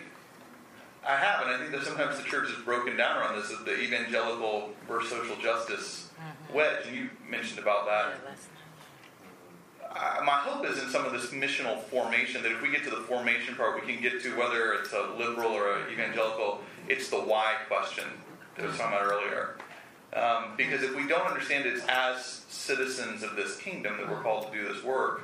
I 1.07 1.17
have, 1.17 1.43
and 1.47 1.51
I 1.51 1.59
think 1.59 1.71
that 1.73 1.83
sometimes 1.85 2.19
the 2.19 2.25
church 2.25 2.49
is 2.51 2.63
broken 2.65 2.97
down 2.97 3.17
around 3.17 3.37
this, 3.41 3.51
is 3.51 3.65
the 3.65 3.81
evangelical 3.81 4.71
versus 4.87 5.11
social 5.11 5.37
justice 5.37 6.11
wedge, 6.53 6.87
and 6.87 6.97
you 6.97 7.11
mentioned 7.29 7.59
about 7.61 7.87
that. 7.87 8.15
I, 9.91 10.23
my 10.25 10.33
hope 10.33 10.67
is 10.67 10.83
in 10.83 10.89
some 10.91 11.05
of 11.05 11.13
this 11.13 11.31
missional 11.31 11.83
formation 11.85 12.43
that 12.43 12.53
if 12.53 12.63
we 12.63 12.71
get 12.71 12.85
to 12.85 12.91
the 12.91 13.03
formation 13.03 13.55
part, 13.55 13.75
we 13.75 13.93
can 13.93 14.03
get 14.03 14.23
to 14.23 14.37
whether 14.37 14.75
it's 14.75 14.93
a 14.93 15.15
liberal 15.19 15.51
or 15.51 15.79
an 15.79 15.93
evangelical, 15.93 16.61
it's 16.89 17.09
the 17.09 17.17
why 17.17 17.55
question 17.69 18.05
that 18.57 18.65
I 18.65 18.69
was 18.69 18.77
talking 18.77 18.97
about 18.97 19.13
earlier. 19.13 19.57
Um, 20.15 20.57
because 20.57 20.83
if 20.83 20.95
we 20.95 21.07
don't 21.07 21.27
understand 21.27 21.67
it 21.67 21.83
as 21.89 22.43
citizens 22.49 23.23
of 23.23 23.37
this 23.37 23.57
kingdom 23.59 23.97
that 23.99 24.09
we're 24.09 24.23
called 24.23 24.51
to 24.51 24.59
do 24.59 24.73
this 24.73 24.83
work, 24.83 25.23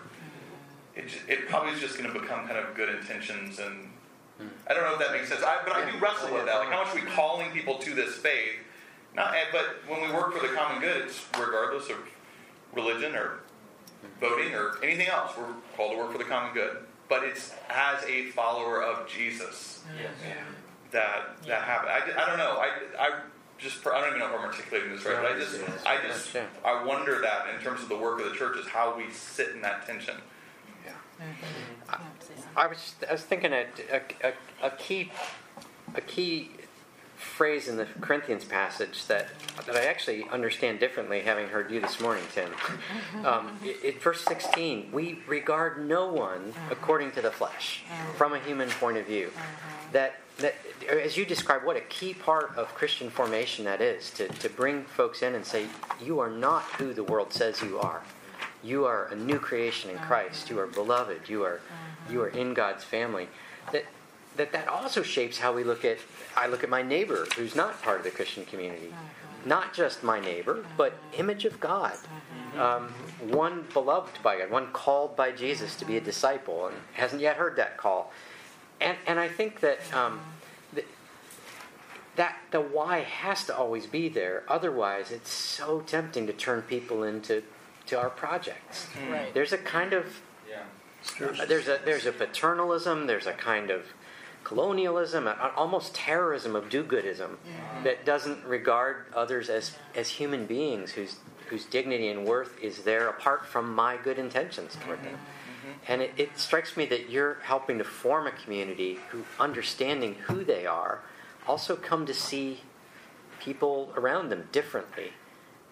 it, 0.94 1.06
it 1.28 1.48
probably 1.48 1.72
is 1.72 1.80
just 1.80 1.98
going 1.98 2.12
to 2.12 2.18
become 2.18 2.46
kind 2.46 2.58
of 2.58 2.74
good 2.74 2.88
intentions 2.88 3.58
and 3.58 3.90
I 4.66 4.74
don't 4.74 4.82
know 4.82 4.94
if 4.94 4.98
that 4.98 5.12
makes 5.12 5.28
sense. 5.28 5.42
I, 5.42 5.60
but 5.64 5.74
I 5.74 5.90
do 5.90 5.96
wrestle 5.98 6.34
with 6.34 6.46
that. 6.46 6.58
Like, 6.58 6.68
how 6.68 6.84
much 6.84 6.94
are 6.94 6.96
we 6.96 7.06
calling 7.12 7.50
people 7.52 7.76
to 7.78 7.94
this 7.94 8.14
faith? 8.14 8.56
Not, 9.14 9.32
but 9.52 9.76
when 9.86 10.02
we 10.02 10.12
work 10.12 10.32
for 10.34 10.44
the 10.44 10.52
common 10.52 10.80
good, 10.80 11.02
it's 11.02 11.24
regardless 11.38 11.88
of 11.88 11.96
religion 12.72 13.14
or 13.14 13.40
voting 14.20 14.54
or 14.54 14.82
anything 14.82 15.08
else. 15.08 15.32
We're 15.36 15.46
called 15.76 15.92
to 15.92 15.98
work 15.98 16.12
for 16.12 16.18
the 16.18 16.24
common 16.24 16.54
good. 16.54 16.78
But 17.08 17.24
it's 17.24 17.52
as 17.68 18.02
a 18.04 18.30
follower 18.30 18.82
of 18.82 19.08
Jesus 19.08 19.82
that 20.90 21.36
that 21.46 21.62
happens. 21.62 21.90
I, 22.16 22.22
I 22.22 22.26
don't 22.26 22.38
know. 22.38 22.58
I, 22.58 22.70
I 22.98 23.20
just 23.58 23.86
I 23.86 24.00
don't 24.00 24.08
even 24.08 24.20
know 24.20 24.34
if 24.34 24.40
I'm 24.40 24.46
articulating 24.46 24.90
this 24.90 25.04
right. 25.04 25.16
But 25.20 25.32
I 25.32 25.38
just 25.38 25.86
I 25.86 26.06
just 26.06 26.34
Yeah. 26.34 26.46
I 26.64 26.84
wonder 26.84 27.20
that 27.20 27.54
in 27.54 27.60
terms 27.60 27.82
of 27.82 27.88
the 27.88 27.96
work 27.96 28.20
of 28.20 28.30
the 28.30 28.36
church 28.36 28.56
is 28.56 28.66
how 28.66 28.96
we 28.96 29.10
sit 29.12 29.50
in 29.50 29.60
that 29.62 29.86
tension. 29.86 30.16
Yeah. 30.84 30.92
Mm-hmm. 31.20 32.58
I 32.58 32.66
was 32.66 32.94
I 33.08 33.12
was 33.12 33.22
thinking 33.22 33.52
a, 33.52 33.66
a, 33.92 34.28
a, 34.28 34.66
a 34.66 34.70
key 34.70 35.10
a 35.94 36.00
key 36.00 36.50
phrase 37.24 37.68
in 37.68 37.76
the 37.76 37.86
Corinthians 38.00 38.44
passage 38.44 39.06
that 39.06 39.28
that 39.66 39.76
I 39.76 39.86
actually 39.86 40.28
understand 40.30 40.80
differently, 40.80 41.20
having 41.20 41.48
heard 41.48 41.70
you 41.70 41.80
this 41.80 42.00
morning, 42.00 42.24
Tim. 42.34 42.50
Um, 43.24 43.58
in 43.82 43.98
verse 44.00 44.22
sixteen, 44.22 44.90
we 44.92 45.20
regard 45.26 45.88
no 45.88 46.12
one 46.12 46.50
uh-huh. 46.50 46.68
according 46.72 47.12
to 47.12 47.22
the 47.22 47.30
flesh, 47.30 47.82
uh-huh. 47.88 48.12
from 48.12 48.34
a 48.34 48.38
human 48.40 48.68
point 48.68 48.98
of 48.98 49.06
view. 49.06 49.30
Uh-huh. 49.34 49.42
That 49.92 50.16
that 50.38 50.54
as 50.90 51.16
you 51.16 51.24
describe, 51.24 51.64
what 51.64 51.76
a 51.76 51.80
key 51.80 52.12
part 52.12 52.54
of 52.56 52.74
Christian 52.74 53.08
formation 53.08 53.64
that 53.64 53.80
is 53.80 54.10
to 54.12 54.28
to 54.28 54.48
bring 54.48 54.84
folks 54.84 55.22
in 55.22 55.34
and 55.34 55.44
say, 55.44 55.66
you 56.02 56.20
are 56.20 56.30
not 56.30 56.62
who 56.78 56.92
the 56.92 57.04
world 57.04 57.32
says 57.32 57.62
you 57.62 57.78
are. 57.78 58.02
You 58.62 58.84
are 58.84 59.06
a 59.06 59.14
new 59.14 59.38
creation 59.38 59.90
in 59.90 59.98
Christ. 59.98 60.50
You 60.50 60.58
are 60.58 60.66
beloved. 60.66 61.28
You 61.28 61.44
are 61.44 61.60
you 62.10 62.22
are 62.22 62.28
in 62.28 62.54
God's 62.54 62.84
family. 62.84 63.28
That 63.72 63.84
that 64.36 64.52
that 64.52 64.68
also 64.68 65.02
shapes 65.02 65.38
how 65.38 65.52
we 65.52 65.64
look 65.64 65.84
at 65.84 65.98
I 66.36 66.46
look 66.46 66.64
at 66.64 66.70
my 66.70 66.82
neighbor 66.82 67.26
who's 67.36 67.54
not 67.54 67.80
part 67.82 67.98
of 67.98 68.04
the 68.04 68.10
Christian 68.10 68.44
community. 68.44 68.92
Not 69.46 69.74
just 69.74 70.02
my 70.02 70.20
neighbor, 70.20 70.64
but 70.76 70.94
image 71.18 71.44
of 71.44 71.60
God. 71.60 71.92
Um, 72.58 72.88
one 73.20 73.66
beloved 73.74 74.22
by 74.22 74.38
God, 74.38 74.50
one 74.50 74.68
called 74.72 75.16
by 75.16 75.32
Jesus 75.32 75.76
to 75.76 75.84
be 75.84 75.96
a 75.96 76.00
disciple, 76.00 76.68
and 76.68 76.76
hasn't 76.94 77.20
yet 77.20 77.36
heard 77.36 77.56
that 77.56 77.76
call. 77.76 78.12
And 78.80 78.96
and 79.06 79.20
I 79.20 79.28
think 79.28 79.60
that 79.60 79.80
um, 79.92 80.20
that, 80.72 80.86
that 82.16 82.36
the 82.52 82.60
why 82.60 83.00
has 83.00 83.44
to 83.46 83.56
always 83.56 83.86
be 83.86 84.08
there. 84.08 84.44
Otherwise, 84.48 85.10
it's 85.10 85.30
so 85.30 85.80
tempting 85.80 86.26
to 86.26 86.32
turn 86.32 86.62
people 86.62 87.02
into 87.02 87.42
to 87.86 87.98
our 87.98 88.10
projects. 88.10 88.88
Right. 89.10 89.34
There's 89.34 89.52
a 89.52 89.58
kind 89.58 89.92
of 89.92 90.06
uh, 91.40 91.44
there's 91.46 91.68
a 91.68 91.80
there's 91.84 92.06
a 92.06 92.12
paternalism. 92.12 93.06
There's 93.06 93.26
a 93.26 93.32
kind 93.32 93.70
of 93.70 93.84
colonialism, 94.44 95.28
almost 95.56 95.94
terrorism 95.94 96.54
of 96.54 96.68
do-goodism 96.68 97.30
mm-hmm. 97.30 97.84
that 97.84 98.04
doesn't 98.04 98.44
regard 98.44 99.06
others 99.14 99.48
as 99.48 99.76
as 99.94 100.08
human 100.10 100.46
beings 100.46 100.92
whose 100.92 101.16
whose 101.48 101.64
dignity 101.64 102.08
and 102.08 102.24
worth 102.24 102.58
is 102.62 102.84
there 102.84 103.08
apart 103.08 103.46
from 103.46 103.74
my 103.74 103.96
good 103.96 104.18
intentions 104.18 104.76
toward 104.84 104.98
them. 105.00 105.14
Mm-hmm. 105.14 105.70
Mm-hmm. 105.70 105.92
And 105.92 106.02
it, 106.02 106.12
it 106.16 106.38
strikes 106.38 106.76
me 106.76 106.86
that 106.86 107.10
you're 107.10 107.38
helping 107.42 107.78
to 107.78 107.84
form 107.84 108.26
a 108.26 108.32
community 108.32 108.98
who, 109.10 109.24
understanding 109.40 110.14
who 110.26 110.44
they 110.44 110.66
are, 110.66 111.00
also 111.46 111.74
come 111.74 112.06
to 112.06 112.14
see 112.14 112.60
people 113.40 113.92
around 113.96 114.28
them 114.28 114.48
differently, 114.52 115.12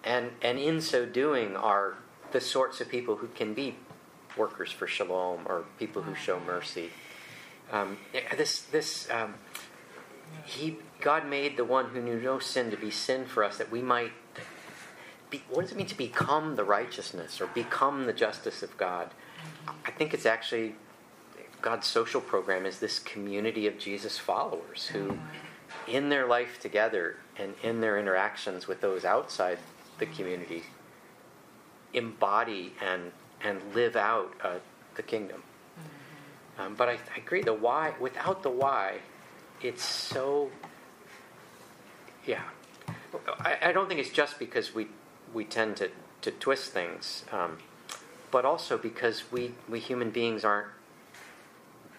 and 0.03 0.31
and 0.41 0.57
in 0.57 0.81
so 0.81 1.05
doing 1.05 1.55
are 1.55 1.95
the 2.31 2.41
sorts 2.41 2.81
of 2.81 2.89
people 2.89 3.17
who 3.17 3.27
can 3.27 3.53
be 3.53 3.75
workers 4.35 4.71
for 4.71 4.87
shalom 4.87 5.41
or 5.45 5.65
people 5.77 6.01
who 6.01 6.15
show 6.15 6.39
mercy. 6.39 6.89
Um, 7.73 7.97
this 8.37 8.61
this 8.61 9.09
um, 9.09 9.33
he 10.45 10.77
God 11.01 11.27
made 11.27 11.57
the 11.57 11.65
one 11.65 11.87
who 11.87 12.01
knew 12.01 12.19
no 12.21 12.39
sin 12.39 12.69
to 12.71 12.77
be 12.77 12.91
sin 12.91 13.25
for 13.25 13.43
us 13.43 13.57
that 13.57 13.71
we 13.71 13.81
might. 13.81 14.11
Be, 15.31 15.41
what 15.49 15.63
does 15.63 15.71
it 15.71 15.77
mean 15.77 15.87
to 15.87 15.97
become 15.97 16.55
the 16.55 16.63
righteousness 16.63 17.41
or 17.41 17.47
become 17.47 18.05
the 18.05 18.13
justice 18.13 18.61
of 18.61 18.77
God? 18.77 19.09
I 19.85 19.89
think 19.89 20.13
it's 20.13 20.27
actually 20.27 20.75
God's 21.63 21.87
social 21.87 22.21
program 22.21 22.67
is 22.67 22.79
this 22.79 22.99
community 22.99 23.65
of 23.65 23.79
Jesus 23.79 24.19
followers 24.19 24.87
who, 24.87 25.17
in 25.87 26.09
their 26.09 26.27
life 26.27 26.59
together 26.59 27.15
and 27.37 27.55
in 27.63 27.81
their 27.81 27.97
interactions 27.97 28.67
with 28.67 28.81
those 28.81 29.03
outside 29.03 29.57
the 29.97 30.05
community, 30.05 30.63
embody 31.91 32.73
and 32.79 33.11
and 33.41 33.59
live 33.73 33.95
out 33.95 34.31
uh, 34.43 34.57
the 34.95 35.03
kingdom. 35.03 35.41
Um, 36.57 36.75
but 36.75 36.89
I, 36.89 36.93
I 36.93 37.17
agree. 37.17 37.41
The 37.41 37.53
why, 37.53 37.93
without 37.99 38.43
the 38.43 38.49
why, 38.49 38.99
it's 39.61 39.83
so. 39.83 40.49
Yeah, 42.25 42.43
I, 43.39 43.57
I 43.63 43.71
don't 43.71 43.87
think 43.87 43.99
it's 43.99 44.09
just 44.09 44.39
because 44.39 44.73
we 44.73 44.87
we 45.33 45.45
tend 45.45 45.77
to 45.77 45.89
to 46.21 46.31
twist 46.31 46.71
things, 46.71 47.25
um, 47.31 47.57
but 48.31 48.45
also 48.45 48.77
because 48.77 49.31
we 49.31 49.55
we 49.67 49.79
human 49.79 50.11
beings 50.11 50.45
aren't. 50.45 50.67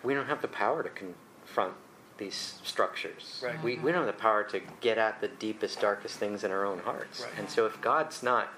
We 0.02 0.14
don't 0.14 0.26
have 0.26 0.42
the 0.42 0.48
power 0.48 0.82
to 0.82 0.90
confront 0.90 1.74
these 2.18 2.60
structures. 2.62 3.42
Right. 3.44 3.62
We 3.62 3.76
we 3.76 3.90
don't 3.90 4.06
have 4.06 4.14
the 4.14 4.20
power 4.20 4.44
to 4.44 4.60
get 4.80 4.98
at 4.98 5.20
the 5.20 5.28
deepest, 5.28 5.80
darkest 5.80 6.16
things 6.18 6.44
in 6.44 6.50
our 6.50 6.64
own 6.64 6.80
hearts. 6.80 7.22
Right. 7.22 7.30
And 7.38 7.50
so, 7.50 7.66
if 7.66 7.80
God's 7.80 8.22
not 8.22 8.52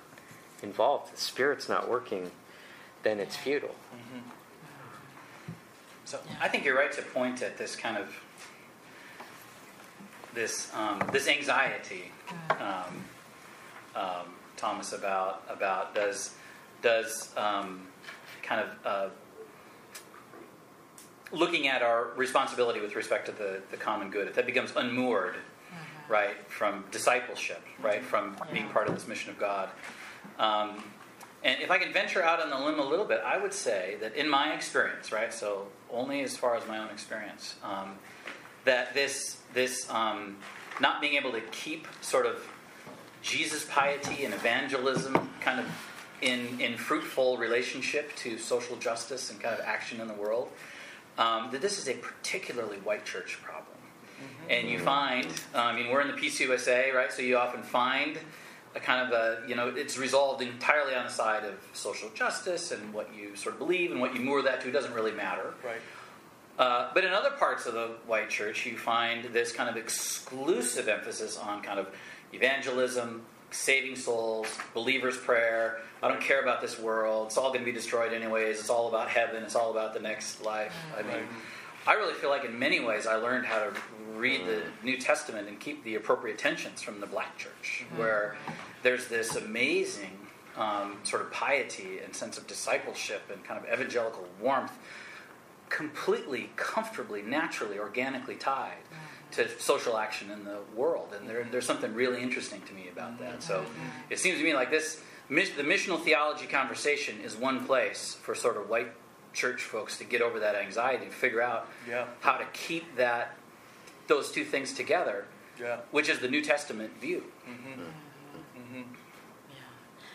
involved, 0.62 1.14
the 1.14 1.20
Spirit's 1.20 1.68
not 1.68 1.88
working, 1.88 2.30
then 3.02 3.18
it's 3.18 3.36
futile. 3.36 3.74
So 6.06 6.20
I 6.40 6.46
think 6.46 6.64
you're 6.64 6.76
right 6.76 6.92
to 6.92 7.02
point 7.02 7.42
at 7.42 7.58
this 7.58 7.74
kind 7.74 7.96
of 7.96 8.08
this 10.34 10.70
um, 10.72 11.02
this 11.12 11.26
anxiety, 11.26 12.12
um, 12.50 13.04
um, 13.96 14.34
Thomas, 14.56 14.92
about 14.92 15.42
about 15.50 15.96
does 15.96 16.36
does 16.80 17.34
um, 17.36 17.88
kind 18.44 18.60
of 18.60 18.86
uh, 18.86 19.08
looking 21.32 21.66
at 21.66 21.82
our 21.82 22.12
responsibility 22.14 22.80
with 22.80 22.94
respect 22.94 23.26
to 23.26 23.32
the, 23.32 23.60
the 23.72 23.76
common 23.76 24.08
good 24.08 24.28
if 24.28 24.36
that 24.36 24.46
becomes 24.46 24.72
unmoored, 24.76 25.34
right, 26.08 26.36
from 26.48 26.84
discipleship, 26.92 27.64
right, 27.82 28.04
from 28.04 28.36
being 28.52 28.68
part 28.68 28.88
of 28.88 28.94
this 28.94 29.08
mission 29.08 29.30
of 29.30 29.40
God. 29.40 29.70
Um, 30.38 30.84
and 31.42 31.60
if 31.60 31.70
I 31.72 31.78
can 31.78 31.92
venture 31.92 32.22
out 32.22 32.40
on 32.40 32.48
the 32.48 32.64
limb 32.64 32.78
a 32.78 32.88
little 32.88 33.04
bit, 33.04 33.22
I 33.26 33.38
would 33.38 33.52
say 33.52 33.96
that 34.00 34.14
in 34.14 34.28
my 34.28 34.54
experience, 34.54 35.10
right, 35.10 35.34
so 35.34 35.66
only 35.92 36.22
as 36.22 36.36
far 36.36 36.56
as 36.56 36.66
my 36.66 36.78
own 36.78 36.90
experience, 36.90 37.56
um, 37.62 37.94
that 38.64 38.94
this 38.94 39.38
this 39.54 39.88
um, 39.90 40.36
not 40.80 41.00
being 41.00 41.14
able 41.14 41.32
to 41.32 41.40
keep 41.52 41.86
sort 42.00 42.26
of 42.26 42.46
Jesus 43.22 43.64
piety 43.68 44.24
and 44.24 44.34
evangelism 44.34 45.30
kind 45.40 45.60
of 45.60 45.66
in 46.22 46.60
in 46.60 46.76
fruitful 46.76 47.36
relationship 47.38 48.14
to 48.16 48.38
social 48.38 48.76
justice 48.76 49.30
and 49.30 49.40
kind 49.40 49.54
of 49.58 49.64
action 49.64 50.00
in 50.00 50.08
the 50.08 50.14
world, 50.14 50.50
um, 51.18 51.50
that 51.52 51.60
this 51.60 51.78
is 51.78 51.88
a 51.88 51.94
particularly 51.94 52.78
white 52.78 53.04
church 53.04 53.38
problem. 53.42 53.76
And 54.48 54.68
you 54.68 54.78
find, 54.78 55.26
I 55.54 55.74
mean, 55.74 55.90
we're 55.90 56.00
in 56.00 56.08
the 56.08 56.14
PCUSA, 56.14 56.94
right? 56.94 57.12
So 57.12 57.20
you 57.20 57.36
often 57.36 57.62
find 57.62 58.18
a 58.76 58.80
kind 58.80 59.10
of 59.10 59.12
a, 59.12 59.48
you 59.48 59.56
know, 59.56 59.68
it's 59.68 59.96
resolved 59.96 60.42
entirely 60.42 60.94
on 60.94 61.06
the 61.06 61.10
side 61.10 61.44
of 61.44 61.54
social 61.72 62.10
justice 62.10 62.70
and 62.70 62.92
what 62.92 63.08
you 63.16 63.34
sort 63.34 63.54
of 63.54 63.58
believe 63.58 63.90
and 63.90 64.00
what 64.00 64.14
you 64.14 64.20
moor 64.20 64.42
that 64.42 64.60
to 64.60 64.70
doesn't 64.70 64.92
really 64.92 65.12
matter. 65.12 65.54
Right. 65.64 65.80
Uh, 66.58 66.90
but 66.94 67.04
in 67.04 67.12
other 67.12 67.30
parts 67.30 67.66
of 67.66 67.74
the 67.74 67.96
white 68.06 68.30
church, 68.30 68.66
you 68.66 68.76
find 68.76 69.24
this 69.32 69.52
kind 69.52 69.68
of 69.68 69.76
exclusive 69.76 70.88
emphasis 70.88 71.38
on 71.38 71.62
kind 71.62 71.78
of 71.78 71.88
evangelism, 72.32 73.22
saving 73.50 73.96
souls, 73.96 74.46
believer's 74.74 75.16
prayer. 75.16 75.80
I 76.02 76.08
don't 76.08 76.20
care 76.20 76.42
about 76.42 76.60
this 76.60 76.78
world. 76.78 77.28
It's 77.28 77.38
all 77.38 77.48
going 77.48 77.60
to 77.60 77.66
be 77.66 77.72
destroyed 77.72 78.12
anyways. 78.12 78.60
It's 78.60 78.70
all 78.70 78.88
about 78.88 79.08
heaven. 79.08 79.42
It's 79.42 79.56
all 79.56 79.70
about 79.70 79.94
the 79.94 80.00
next 80.00 80.42
life. 80.44 80.74
I 80.96 81.02
mean, 81.02 81.26
I 81.86 81.94
really 81.94 82.14
feel 82.14 82.30
like 82.30 82.44
in 82.44 82.58
many 82.58 82.80
ways 82.80 83.06
I 83.06 83.16
learned 83.16 83.46
how 83.46 83.58
to 83.58 83.72
read 84.16 84.46
the 84.46 84.62
New 84.82 84.96
Testament 84.96 85.48
and 85.48 85.60
keep 85.60 85.84
the 85.84 85.94
appropriate 85.94 86.38
tensions 86.38 86.82
from 86.82 87.00
the 87.00 87.06
black 87.06 87.36
church, 87.38 87.84
mm-hmm. 87.84 87.98
where 87.98 88.36
there's 88.82 89.08
this 89.08 89.36
amazing 89.36 90.18
um, 90.56 90.96
sort 91.04 91.22
of 91.22 91.30
piety 91.30 92.00
and 92.04 92.14
sense 92.14 92.38
of 92.38 92.46
discipleship 92.46 93.22
and 93.32 93.44
kind 93.44 93.62
of 93.62 93.72
evangelical 93.72 94.26
warmth 94.40 94.72
completely, 95.68 96.50
comfortably, 96.56 97.22
naturally, 97.22 97.78
organically 97.78 98.36
tied 98.36 98.78
mm. 98.90 99.34
to 99.34 99.48
social 99.60 99.96
action 99.96 100.30
in 100.30 100.44
the 100.44 100.58
world, 100.74 101.12
and 101.18 101.28
there, 101.28 101.46
there's 101.50 101.66
something 101.66 101.92
really 101.92 102.22
interesting 102.22 102.62
to 102.62 102.72
me 102.72 102.88
about 102.88 103.18
that. 103.18 103.40
Mm-hmm. 103.40 103.40
So 103.40 103.64
it 104.08 104.18
seems 104.18 104.38
to 104.38 104.44
me 104.44 104.54
like 104.54 104.70
this 104.70 105.02
the 105.28 105.34
missional 105.34 106.00
theology 106.00 106.46
conversation 106.46 107.20
is 107.20 107.34
one 107.34 107.66
place 107.66 108.16
for 108.22 108.34
sort 108.34 108.56
of 108.56 108.68
white 108.68 108.92
church 109.36 109.62
folks 109.62 109.98
to 109.98 110.04
get 110.04 110.22
over 110.22 110.40
that 110.40 110.54
anxiety 110.56 111.04
and 111.04 111.12
figure 111.14 111.42
out 111.42 111.68
Yeah. 111.86 112.06
how 112.20 112.38
to 112.38 112.46
keep 112.52 112.96
that 112.96 113.36
those 114.08 114.30
two 114.32 114.44
things 114.44 114.72
together, 114.72 115.26
Yeah. 115.60 115.80
which 115.90 116.08
is 116.08 116.20
the 116.20 116.28
New 116.28 116.40
Testament 116.42 116.92
view. 117.00 117.30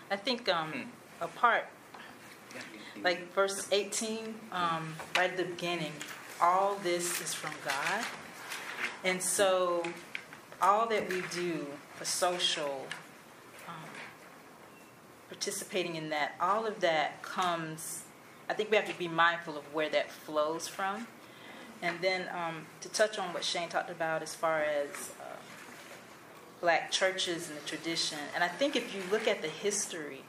I 0.09 0.15
think 0.17 0.49
um, 0.49 0.91
a 1.21 1.27
part, 1.27 1.65
like 3.01 3.33
verse 3.33 3.67
18, 3.71 4.35
um, 4.51 4.95
right 5.15 5.31
at 5.31 5.37
the 5.37 5.43
beginning, 5.45 5.93
all 6.41 6.75
this 6.83 7.21
is 7.21 7.33
from 7.33 7.51
God. 7.63 8.05
And 9.05 9.21
so, 9.21 9.83
all 10.61 10.87
that 10.89 11.09
we 11.09 11.23
do 11.33 11.65
for 11.95 12.03
social, 12.05 12.85
um, 13.67 13.73
participating 15.29 15.95
in 15.95 16.09
that, 16.09 16.35
all 16.41 16.65
of 16.65 16.81
that 16.81 17.21
comes, 17.21 18.03
I 18.51 18.53
think 18.53 18.69
we 18.69 18.75
have 18.75 18.87
to 18.87 18.97
be 18.99 19.07
mindful 19.07 19.57
of 19.57 19.63
where 19.73 19.87
that 19.91 20.11
flows 20.11 20.67
from. 20.67 21.07
And 21.81 22.01
then 22.01 22.27
um, 22.35 22.65
to 22.81 22.89
touch 22.89 23.17
on 23.17 23.33
what 23.33 23.45
Shane 23.45 23.69
talked 23.69 23.89
about 23.89 24.21
as 24.21 24.35
far 24.35 24.61
as 24.61 24.89
uh, 25.21 25.23
black 26.59 26.91
churches 26.91 27.47
and 27.47 27.57
the 27.57 27.65
tradition, 27.65 28.17
and 28.35 28.43
I 28.43 28.49
think 28.49 28.75
if 28.75 28.93
you 28.93 29.03
look 29.09 29.25
at 29.25 29.41
the 29.41 29.47
history, 29.47 30.23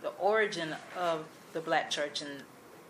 the 0.00 0.08
origin 0.18 0.74
of 0.96 1.26
the 1.52 1.60
black 1.60 1.90
church, 1.90 2.22
and 2.22 2.42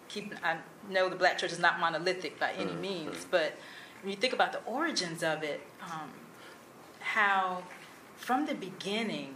keep, 0.08 0.32
I 0.44 0.58
know 0.88 1.08
the 1.08 1.16
black 1.16 1.38
church 1.38 1.50
is 1.50 1.58
not 1.58 1.80
monolithic 1.80 2.38
by 2.38 2.52
any 2.52 2.72
means, 2.72 3.26
but 3.28 3.58
when 4.02 4.12
you 4.12 4.16
think 4.16 4.32
about 4.32 4.52
the 4.52 4.60
origins 4.60 5.24
of 5.24 5.42
it, 5.42 5.60
um, 5.82 6.08
how 7.00 7.64
from 8.14 8.46
the 8.46 8.54
beginning, 8.54 9.34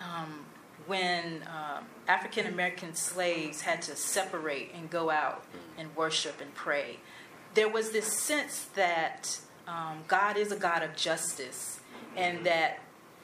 um, 0.00 0.46
when 0.86 1.42
um, 1.46 1.84
African 2.08 2.46
American 2.46 2.94
slaves 2.94 3.62
had 3.62 3.82
to 3.82 3.96
separate 3.96 4.72
and 4.74 4.90
go 4.90 5.10
out 5.10 5.44
and 5.78 5.94
worship 5.96 6.40
and 6.40 6.54
pray, 6.54 6.98
there 7.54 7.68
was 7.68 7.90
this 7.90 8.12
sense 8.12 8.66
that 8.74 9.38
um, 9.68 9.98
God 10.08 10.36
is 10.36 10.52
a 10.52 10.56
God 10.56 10.82
of 10.82 10.96
justice 10.96 11.80
and 12.16 12.44
that 12.44 12.80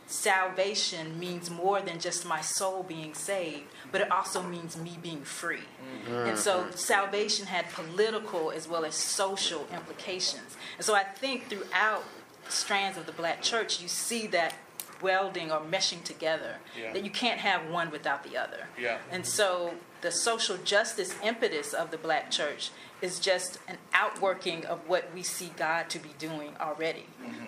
salvation 0.07 1.19
means 1.19 1.51
more 1.51 1.83
than 1.83 2.01
just 2.01 2.25
my 2.25 2.41
soul 2.41 2.83
being 2.83 3.13
saved, 3.13 3.65
but 3.93 4.01
it 4.01 4.11
also 4.11 4.43
means 4.43 4.77
me 4.77 4.99
being 5.03 5.23
free. 5.23 5.61
And 6.09 6.39
so 6.39 6.71
salvation 6.75 7.47
had 7.47 7.69
political 7.71 8.51
as 8.51 8.67
well 8.67 8.87
as 8.87 8.95
social 8.95 9.67
implications. 9.73 10.57
And 10.77 10.85
so 10.85 10.95
I 10.95 11.05
think 11.05 11.51
throughout 11.51 12.05
strands 12.49 12.97
of 12.97 13.05
the 13.05 13.13
black 13.13 13.43
church, 13.43 13.83
you 13.83 13.89
see 13.89 14.27
that 14.29 14.55
welding 15.03 15.51
or 15.51 15.61
meshing 15.61 16.03
together, 16.05 16.57
Yeah. 16.77 16.93
that 16.93 17.05
you 17.05 17.11
can't 17.11 17.41
have 17.41 17.69
one 17.69 17.91
without 17.91 18.25
the 18.25 18.37
other. 18.37 18.67
Yeah. 18.79 18.99
And 19.11 19.27
so 19.27 19.75
the 20.01 20.11
social 20.11 20.57
justice 20.59 21.15
impetus 21.23 21.73
of 21.73 21.91
the 21.91 21.99
black 21.99 22.31
church 22.31 22.71
is 23.01 23.19
just 23.21 23.59
an 23.69 23.79
outworking 23.93 24.65
of 24.67 24.89
what 24.89 25.13
we 25.15 25.23
see 25.23 25.53
God 25.57 25.89
to 25.91 25.99
be 25.99 26.11
doing 26.19 26.55
already. 26.61 27.07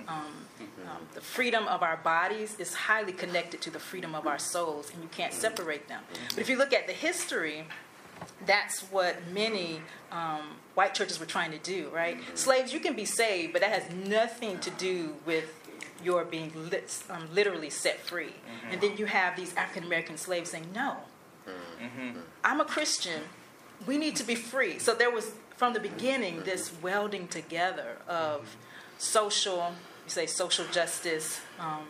Um, 0.08 0.46
um, 0.88 1.06
the 1.14 1.20
freedom 1.20 1.66
of 1.68 1.82
our 1.82 1.96
bodies 1.96 2.56
is 2.58 2.74
highly 2.74 3.12
connected 3.12 3.60
to 3.62 3.70
the 3.70 3.78
freedom 3.78 4.14
of 4.14 4.26
our 4.26 4.38
souls, 4.38 4.90
and 4.92 5.02
you 5.02 5.08
can't 5.08 5.32
separate 5.32 5.88
them. 5.88 6.02
But 6.30 6.38
if 6.38 6.48
you 6.48 6.56
look 6.56 6.72
at 6.72 6.86
the 6.86 6.92
history, 6.92 7.64
that's 8.46 8.80
what 8.90 9.16
many 9.32 9.80
um, 10.12 10.56
white 10.74 10.94
churches 10.94 11.18
were 11.20 11.26
trying 11.26 11.52
to 11.52 11.58
do, 11.58 11.88
right? 11.94 12.18
Slaves, 12.34 12.72
you 12.72 12.80
can 12.80 12.94
be 12.94 13.04
saved, 13.04 13.52
but 13.52 13.62
that 13.62 13.70
has 13.70 13.90
nothing 14.08 14.58
to 14.60 14.70
do 14.70 15.14
with 15.24 15.54
your 16.02 16.24
being 16.24 16.52
lit, 16.70 17.02
um, 17.10 17.28
literally 17.32 17.70
set 17.70 18.00
free. 18.00 18.34
And 18.70 18.80
then 18.80 18.96
you 18.96 19.06
have 19.06 19.36
these 19.36 19.54
African 19.56 19.84
American 19.84 20.16
slaves 20.16 20.50
saying, 20.50 20.68
no, 20.74 20.96
I'm 22.44 22.60
a 22.60 22.64
Christian. 22.64 23.22
We 23.86 23.98
need 23.98 24.16
to 24.16 24.24
be 24.24 24.34
free. 24.34 24.78
So 24.78 24.94
there 24.94 25.10
was, 25.10 25.32
from 25.56 25.72
the 25.72 25.80
beginning, 25.80 26.42
this 26.44 26.72
welding 26.82 27.28
together 27.28 27.96
of 28.08 28.56
social, 28.98 29.72
you 30.04 30.10
say 30.10 30.26
social 30.26 30.66
justice, 30.66 31.40
um, 31.58 31.86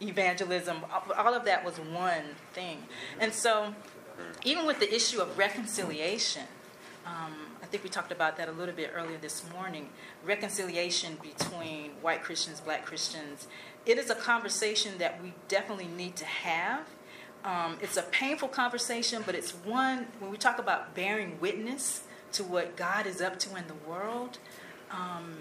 evangelism, 0.00 0.78
all 1.16 1.34
of 1.34 1.44
that 1.44 1.64
was 1.64 1.78
one 1.78 2.24
thing. 2.52 2.78
And 3.20 3.32
so, 3.32 3.74
even 4.44 4.66
with 4.66 4.80
the 4.80 4.92
issue 4.92 5.20
of 5.20 5.36
reconciliation, 5.36 6.44
um, 7.06 7.34
think 7.72 7.84
we 7.84 7.88
talked 7.88 8.12
about 8.12 8.36
that 8.36 8.50
a 8.50 8.52
little 8.52 8.74
bit 8.74 8.90
earlier 8.94 9.16
this 9.16 9.42
morning. 9.50 9.88
Reconciliation 10.26 11.16
between 11.22 11.92
white 12.02 12.22
Christians, 12.22 12.60
black 12.60 12.84
Christians. 12.84 13.48
It 13.86 13.96
is 13.96 14.10
a 14.10 14.14
conversation 14.14 14.98
that 14.98 15.22
we 15.22 15.32
definitely 15.48 15.86
need 15.86 16.14
to 16.16 16.26
have. 16.26 16.86
Um, 17.46 17.78
it's 17.80 17.96
a 17.96 18.02
painful 18.02 18.48
conversation, 18.48 19.22
but 19.24 19.34
it's 19.34 19.52
one, 19.52 20.06
when 20.20 20.30
we 20.30 20.36
talk 20.36 20.58
about 20.58 20.94
bearing 20.94 21.40
witness 21.40 22.02
to 22.32 22.44
what 22.44 22.76
God 22.76 23.06
is 23.06 23.22
up 23.22 23.38
to 23.38 23.56
in 23.56 23.66
the 23.66 23.90
world, 23.90 24.36
um, 24.90 25.38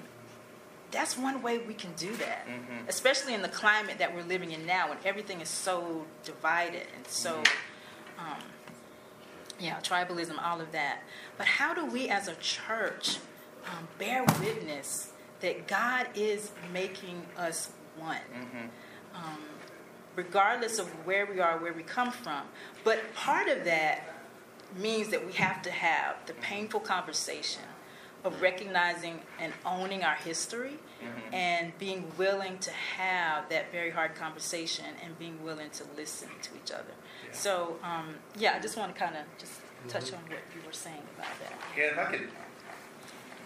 that's 0.89 1.17
one 1.17 1.41
way 1.41 1.57
we 1.57 1.73
can 1.73 1.91
do 1.97 2.15
that, 2.15 2.47
especially 2.87 3.33
in 3.33 3.41
the 3.41 3.49
climate 3.49 3.97
that 3.99 4.15
we're 4.15 4.23
living 4.23 4.51
in 4.51 4.65
now 4.65 4.87
when 4.87 4.99
everything 5.03 5.41
is 5.41 5.49
so 5.49 6.05
divided 6.23 6.87
and 6.95 7.05
so, 7.07 7.43
um, 8.17 8.41
yeah, 9.61 9.79
tribalism, 9.79 10.41
all 10.43 10.59
of 10.59 10.71
that. 10.71 11.03
But 11.37 11.45
how 11.45 11.73
do 11.73 11.85
we 11.85 12.09
as 12.09 12.27
a 12.27 12.35
church 12.35 13.17
um, 13.65 13.87
bear 13.99 14.23
witness 14.41 15.11
that 15.41 15.67
God 15.67 16.07
is 16.15 16.51
making 16.73 17.25
us 17.37 17.71
one? 17.97 18.17
Um, 19.15 19.37
regardless 20.15 20.79
of 20.79 20.87
where 21.05 21.25
we 21.25 21.39
are, 21.39 21.57
where 21.59 21.73
we 21.73 21.83
come 21.83 22.11
from. 22.11 22.43
But 22.83 23.13
part 23.13 23.47
of 23.47 23.63
that 23.65 24.15
means 24.75 25.09
that 25.09 25.25
we 25.25 25.33
have 25.33 25.61
to 25.63 25.71
have 25.71 26.15
the 26.25 26.33
painful 26.33 26.79
conversation 26.79 27.63
of 28.23 28.41
recognizing 28.41 29.19
and 29.39 29.51
owning 29.65 30.03
our 30.03 30.15
history 30.15 30.77
and 31.33 31.71
being 31.79 32.11
willing 32.17 32.57
to 32.59 32.71
have 32.71 33.49
that 33.49 33.71
very 33.71 33.89
hard 33.89 34.13
conversation 34.15 34.85
and 35.03 35.17
being 35.17 35.43
willing 35.43 35.69
to 35.71 35.83
listen 35.97 36.29
to 36.41 36.51
each 36.63 36.71
other. 36.71 36.93
So, 37.33 37.77
um, 37.83 38.15
yeah, 38.37 38.55
I 38.57 38.59
just 38.59 38.77
want 38.77 38.93
to 38.93 38.99
kind 38.99 39.15
of 39.15 39.23
just 39.37 39.53
touch 39.87 40.13
on 40.13 40.19
what 40.27 40.39
you 40.55 40.61
were 40.65 40.73
saying 40.73 41.01
about 41.17 41.31
that. 41.39 41.53
Yeah, 41.77 41.91
if 41.91 41.97
I 41.97 42.05
could, 42.05 42.27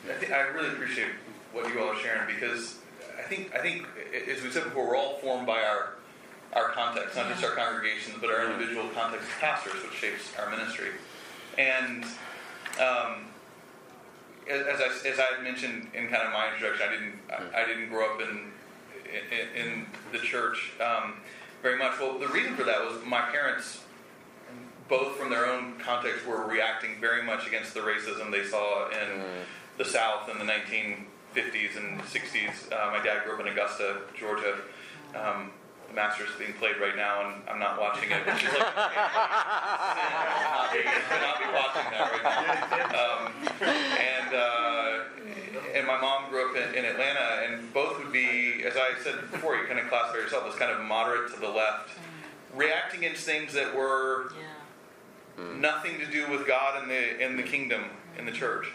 I 0.09 0.13
think 0.19 0.31
I 0.31 0.41
really 0.41 0.69
appreciate 0.69 1.09
what 1.53 1.71
you 1.73 1.79
all 1.81 1.89
are 1.89 1.95
sharing 1.95 2.27
because 2.33 2.77
I 3.17 3.21
think 3.23 3.53
I 3.55 3.59
think 3.59 3.85
as 4.29 4.43
we 4.43 4.51
said 4.51 4.65
before, 4.65 4.87
we're 4.87 4.97
all 4.97 5.17
formed 5.17 5.47
by 5.47 5.61
our 5.63 5.93
our 6.53 6.69
context, 6.69 7.15
not 7.15 7.27
just 7.29 7.43
our 7.43 7.55
congregations, 7.55 8.15
but 8.21 8.29
our 8.29 8.45
individual 8.45 8.87
context 8.89 9.27
as 9.27 9.41
pastors, 9.41 9.83
which 9.83 9.93
shapes 9.93 10.31
our 10.39 10.49
ministry. 10.49 10.89
And 11.57 12.03
um, 12.79 13.25
as, 14.49 14.61
as 14.61 14.81
I 14.81 15.07
as 15.07 15.19
I 15.19 15.35
had 15.35 15.43
mentioned 15.43 15.87
in 15.93 16.07
kind 16.07 16.23
of 16.23 16.33
my 16.33 16.53
introduction, 16.53 16.87
I 16.87 16.91
didn't 16.91 17.53
I, 17.55 17.61
I 17.63 17.65
didn't 17.65 17.89
grow 17.89 18.13
up 18.13 18.21
in 18.21 18.51
in, 19.31 19.65
in 19.65 19.85
the 20.11 20.19
church 20.19 20.73
um, 20.81 21.15
very 21.65 21.79
much. 21.79 21.99
Well, 21.99 22.19
the 22.19 22.27
reason 22.27 22.55
for 22.55 22.63
that 22.63 22.79
was 22.85 23.03
my 23.07 23.21
parents 23.21 23.81
both 24.87 25.15
from 25.15 25.31
their 25.31 25.47
own 25.47 25.79
context 25.79 26.23
were 26.27 26.45
reacting 26.45 26.91
very 27.01 27.23
much 27.23 27.47
against 27.47 27.73
the 27.73 27.79
racism 27.79 28.31
they 28.31 28.43
saw 28.43 28.87
in 28.89 29.23
the 29.79 29.83
South 29.83 30.29
in 30.29 30.37
the 30.37 30.45
1950s 30.45 31.75
and 31.75 31.99
60s. 32.01 32.71
Uh, 32.71 32.91
my 32.91 33.03
dad 33.03 33.23
grew 33.23 33.33
up 33.33 33.39
in 33.39 33.47
Augusta, 33.47 34.01
Georgia. 34.15 34.59
Um, 35.15 35.49
the 35.87 35.95
Masters 35.95 36.29
is 36.29 36.35
being 36.35 36.53
played 36.53 36.77
right 36.79 36.95
now, 36.95 37.25
and 37.25 37.49
I'm 37.49 37.57
not 37.57 37.81
watching 37.81 38.11
it, 38.11 38.23
which 38.27 38.43
is 38.43 38.53
like 38.53 38.75
not 38.75 40.69
be, 40.71 40.83
not 40.85 41.39
be 41.41 41.45
watching 41.49 41.89
that 41.89 42.11
right 42.13 42.23
now. 42.23 42.91
Um, 42.95 43.33
and 43.61 44.35
uh, 44.35 44.64
and 45.75 45.85
my 45.85 45.99
mom 45.99 46.29
grew 46.29 46.49
up 46.49 46.55
in, 46.55 46.75
in 46.75 46.85
Atlanta, 46.85 47.43
and 47.45 47.73
both 47.73 47.99
would 47.99 48.11
be, 48.11 48.63
as 48.65 48.75
I 48.77 48.91
said 49.03 49.29
before, 49.29 49.57
you 49.57 49.67
kind 49.67 49.77
of 49.77 49.87
classify 49.89 50.17
yourself 50.17 50.47
as 50.47 50.55
kind 50.57 50.71
of 50.71 50.81
moderate 50.81 51.33
to 51.33 51.39
the 51.39 51.49
left, 51.49 51.89
mm. 51.89 52.57
reacting 52.57 53.03
against 53.03 53.25
things 53.25 53.53
that 53.53 53.75
were 53.75 54.31
Yeah. 54.33 55.43
Mm. 55.43 55.59
nothing 55.59 55.99
to 55.99 56.05
do 56.05 56.31
with 56.31 56.47
God 56.47 56.81
and 56.81 56.89
the 56.89 57.21
in 57.21 57.35
the 57.35 57.43
kingdom 57.43 57.83
in 58.17 58.25
the 58.25 58.31
church. 58.31 58.67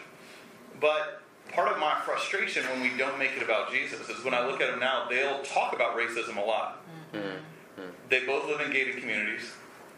But 0.79 1.21
part 1.51 1.71
of 1.71 1.79
my 1.79 1.99
frustration 2.05 2.63
when 2.65 2.81
we 2.81 2.95
don't 2.97 3.17
make 3.17 3.31
it 3.35 3.41
about 3.41 3.71
Jesus 3.71 4.07
is 4.09 4.23
when 4.23 4.35
I 4.35 4.45
look 4.45 4.61
at 4.61 4.69
them 4.69 4.79
now, 4.79 5.07
they'll 5.09 5.41
talk 5.41 5.73
about 5.73 5.97
racism 5.97 6.37
a 6.37 6.45
lot. 6.45 6.83
Mm-hmm. 7.13 7.17
Mm-hmm. 7.17 7.89
They 8.09 8.25
both 8.27 8.47
live 8.47 8.61
in 8.61 8.71
gated 8.71 8.97
communities. 8.97 9.49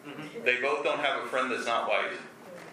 Mm-hmm. 0.07 0.45
They 0.45 0.61
both 0.61 0.83
don't 0.83 0.99
have 0.99 1.23
a 1.23 1.27
friend 1.27 1.51
that's 1.51 1.65
not 1.65 1.89
white. 1.89 2.13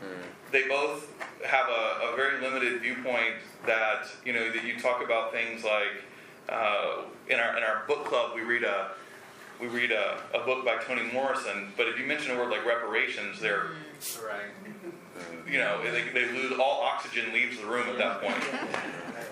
Mm. 0.04 0.22
They 0.53 0.66
both 0.68 1.09
have 1.46 1.68
a, 1.68 2.12
a 2.12 2.16
very 2.16 2.40
limited 2.40 2.82
viewpoint 2.82 3.36
that 3.66 4.07
you 4.24 4.32
know 4.32 4.51
that 4.53 4.64
you 4.64 4.78
talk 4.78 5.05
about 5.05 5.32
things 5.32 5.64
like 5.64 6.03
uh, 6.48 7.03
in 7.28 7.38
our 7.38 7.57
in 7.57 7.62
our 7.62 7.84
book 7.86 8.05
club 8.05 8.32
we 8.34 8.42
read 8.42 8.64
a 8.64 8.92
we 9.61 9.66
read 9.68 9.92
a, 9.92 10.18
a 10.34 10.40
book 10.44 10.64
by 10.64 10.76
Toni 10.78 11.03
Morrison, 11.12 11.72
but 11.76 11.86
if 11.86 11.98
you 11.98 12.07
mention 12.07 12.34
a 12.34 12.38
word 12.38 12.51
like 12.51 12.64
reparations, 12.64 13.40
they're 13.40 13.66
you 15.51 15.59
know, 15.59 15.82
they, 15.82 16.09
they 16.14 16.32
lose 16.32 16.59
all 16.59 16.82
oxygen 16.82 17.32
leaves 17.32 17.59
the 17.59 17.66
room 17.66 17.88
at 17.88 17.98
that 17.98 18.20
point. 18.20 18.62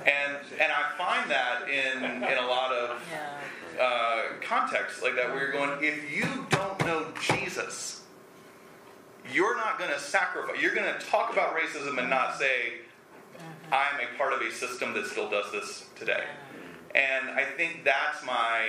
And 0.06 0.36
and 0.60 0.72
I 0.72 0.92
find 0.96 1.30
that 1.30 1.68
in 1.68 2.22
in 2.22 2.38
a 2.38 2.46
lot 2.46 2.72
of 2.72 3.00
uh, 3.80 4.22
contexts 4.42 5.02
like 5.02 5.14
that, 5.16 5.30
where 5.30 5.44
you're 5.44 5.52
going, 5.52 5.82
if 5.82 6.10
you 6.14 6.46
don't 6.50 6.78
know 6.84 7.06
Jesus, 7.20 7.97
you're 9.32 9.56
not 9.56 9.78
going 9.78 9.90
to 9.90 9.98
sacrifice. 9.98 10.60
You're 10.60 10.74
going 10.74 10.92
to 10.92 11.06
talk 11.06 11.32
about 11.32 11.56
racism 11.56 11.98
and 11.98 12.08
not 12.08 12.38
say, 12.38 12.78
I'm 13.70 14.00
a 14.00 14.16
part 14.16 14.32
of 14.32 14.40
a 14.40 14.50
system 14.50 14.94
that 14.94 15.06
still 15.06 15.28
does 15.28 15.52
this 15.52 15.86
today. 15.96 16.24
And 16.94 17.30
I 17.30 17.44
think 17.44 17.84
that's 17.84 18.24
my, 18.24 18.68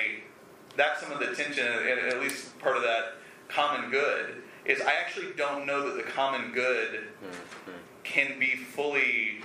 that's 0.75 1.01
some 1.01 1.11
of 1.11 1.19
the 1.19 1.33
tension, 1.35 1.65
at 1.65 2.19
least 2.19 2.57
part 2.59 2.75
of 2.75 2.83
that 2.83 3.13
common 3.47 3.89
good, 3.89 4.43
is 4.65 4.81
I 4.81 4.93
actually 4.99 5.33
don't 5.37 5.65
know 5.65 5.87
that 5.87 6.03
the 6.03 6.11
common 6.11 6.51
good 6.51 7.07
can 8.03 8.37
be 8.39 8.55
fully 8.55 9.41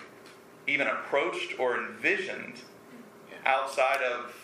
even 0.67 0.87
approached 0.87 1.59
or 1.59 1.79
envisioned 1.79 2.61
outside 3.47 4.03
of 4.03 4.35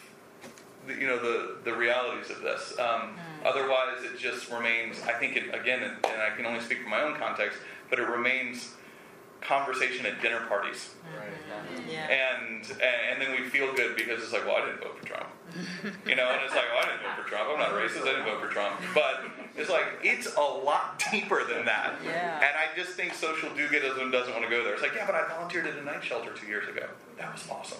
the, 0.86 0.94
you 0.94 1.06
know 1.06 1.18
the 1.18 1.56
the 1.64 1.74
realities 1.76 2.30
of 2.30 2.40
this. 2.42 2.78
Um, 2.78 3.16
Otherwise, 3.44 4.02
it 4.04 4.18
just 4.18 4.50
remains. 4.50 5.00
I 5.08 5.12
think 5.14 5.34
it 5.36 5.54
again, 5.54 5.82
and 5.82 5.94
and 6.04 6.20
I 6.22 6.36
can 6.36 6.44
only 6.44 6.60
speak 6.60 6.82
from 6.82 6.90
my 6.90 7.00
own 7.02 7.14
context, 7.16 7.58
but 7.88 7.98
it 7.98 8.06
remains 8.06 8.74
conversation 9.40 10.04
at 10.04 10.20
dinner 10.20 10.40
parties, 10.48 10.90
Yeah. 11.88 12.06
and 12.06 12.62
and 12.70 13.22
then 13.22 13.30
we 13.30 13.48
feel 13.48 13.72
good 13.74 13.96
because 13.96 14.22
it's 14.22 14.32
like, 14.34 14.44
well, 14.44 14.56
I 14.56 14.66
didn't 14.66 14.80
vote 14.82 14.98
for 15.00 15.06
Trump, 15.06 15.26
you 16.06 16.14
know, 16.16 16.28
and 16.28 16.42
it's 16.44 16.54
like, 16.54 16.66
well, 16.74 16.84
I 16.84 16.90
didn't 16.90 17.00
vote 17.02 17.22
for 17.24 17.28
Trump. 17.30 17.48
I'm 17.50 17.58
not 17.58 17.70
racist. 17.70 18.02
I 18.02 18.12
didn't 18.12 18.24
vote 18.26 18.40
for 18.42 18.48
Trump, 18.52 18.78
but 18.94 19.22
it's 19.56 19.70
like 19.70 19.84
it's 20.02 20.34
a 20.36 20.40
lot 20.40 21.02
deeper 21.10 21.42
than 21.44 21.64
that. 21.64 21.94
Yeah. 22.04 22.36
And 22.36 22.54
I 22.56 22.66
just 22.76 22.90
think 22.92 23.14
social 23.14 23.48
do-goodism 23.54 24.12
doesn't 24.12 24.32
want 24.34 24.44
to 24.44 24.50
go 24.50 24.62
there. 24.62 24.74
It's 24.74 24.82
like, 24.82 24.94
yeah, 24.94 25.06
but 25.06 25.14
I 25.14 25.26
volunteered 25.28 25.66
at 25.66 25.76
a 25.78 25.82
night 25.82 26.04
shelter 26.04 26.32
two 26.34 26.46
years 26.46 26.68
ago. 26.68 26.86
That 27.20 27.34
was 27.34 27.46
awesome, 27.50 27.78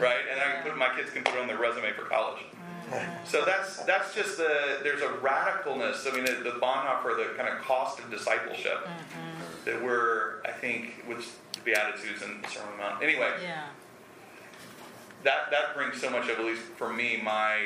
right? 0.00 0.24
And 0.32 0.40
I 0.40 0.54
can 0.54 0.62
put 0.62 0.78
my 0.78 0.88
kids 0.96 1.10
can 1.10 1.22
put 1.22 1.34
it 1.34 1.40
on 1.40 1.46
their 1.46 1.58
resume 1.58 1.92
for 1.92 2.04
college. 2.06 2.42
Mm. 2.90 3.26
So 3.26 3.44
that's 3.44 3.82
that's 3.84 4.14
just 4.14 4.38
the 4.38 4.78
there's 4.82 5.02
a 5.02 5.08
radicalness. 5.08 6.10
I 6.10 6.14
mean, 6.14 6.24
the, 6.24 6.42
the 6.42 6.58
Bonhoeffer, 6.58 7.16
the 7.16 7.34
kind 7.36 7.54
of 7.54 7.62
cost 7.62 7.98
of 7.98 8.10
discipleship 8.10 8.86
mm-hmm. 8.86 9.64
that 9.66 9.82
we're, 9.82 10.42
I 10.46 10.52
think, 10.52 11.04
with 11.06 11.38
the 11.52 11.60
Beatitudes 11.60 12.22
and 12.22 12.42
the 12.42 12.48
Sermon 12.48 12.70
on 12.72 12.78
the 12.78 12.82
Mount. 12.82 13.02
Anyway, 13.02 13.30
Yeah. 13.42 13.66
that 15.24 15.50
that 15.50 15.74
brings 15.74 16.00
so 16.00 16.08
much 16.08 16.30
of 16.30 16.38
at 16.38 16.44
least 16.46 16.62
for 16.78 16.90
me 16.90 17.20
my 17.22 17.58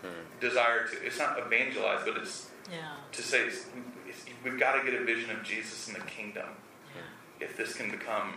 hmm. 0.00 0.08
desire 0.40 0.86
to. 0.88 1.06
It's 1.06 1.18
not 1.18 1.38
evangelize, 1.38 2.00
but 2.06 2.16
it's 2.16 2.48
Yeah. 2.70 2.96
to 3.12 3.22
say 3.22 3.46
it's, 3.46 3.66
it's, 4.08 4.24
we've 4.42 4.58
got 4.58 4.72
to 4.72 4.90
get 4.90 4.98
a 4.98 5.04
vision 5.04 5.30
of 5.30 5.42
Jesus 5.42 5.88
in 5.88 5.94
the 5.94 6.00
kingdom 6.00 6.48
Yeah. 6.94 7.46
if 7.46 7.58
this 7.58 7.74
can 7.74 7.90
become 7.90 8.34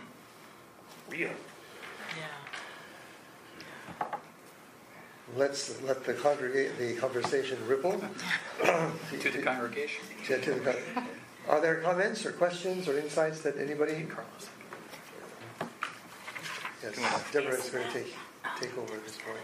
real. 1.08 1.30
Yeah. 2.16 4.06
Let's 5.36 5.80
let 5.82 6.04
the 6.04 6.14
congregate, 6.14 6.76
the 6.78 6.94
conversation 6.96 7.58
ripple. 7.66 8.02
To 8.62 8.92
the 9.30 9.42
congregation. 9.42 10.04
To- 10.26 10.40
to 10.40 10.54
the 10.54 10.60
con- 10.60 11.06
Are 11.48 11.60
there 11.60 11.76
comments 11.76 12.26
or 12.26 12.32
questions 12.32 12.88
or 12.88 12.98
insights 12.98 13.40
that 13.42 13.56
anybody? 13.58 14.06
Yes, 16.82 16.96
Deborah 17.32 17.54
is 17.54 17.68
going 17.68 17.86
to 17.86 17.92
take, 17.92 18.14
take 18.58 18.76
over 18.78 18.94
at 18.94 19.04
this 19.04 19.18
point. 19.18 19.38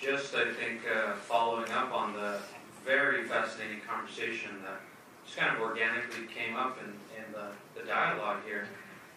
Just, 0.00 0.34
I 0.34 0.52
think, 0.52 0.82
uh, 0.94 1.14
following 1.14 1.70
up 1.72 1.92
on 1.92 2.12
the 2.12 2.38
very 2.84 3.24
fascinating 3.24 3.80
conversation 3.88 4.50
that 4.62 4.80
just 5.24 5.36
kind 5.36 5.54
of 5.56 5.62
organically 5.62 6.26
came 6.34 6.56
up 6.56 6.78
in, 6.82 6.90
in 7.16 7.32
the, 7.32 7.80
the 7.80 7.86
dialogue 7.86 8.38
here, 8.46 8.66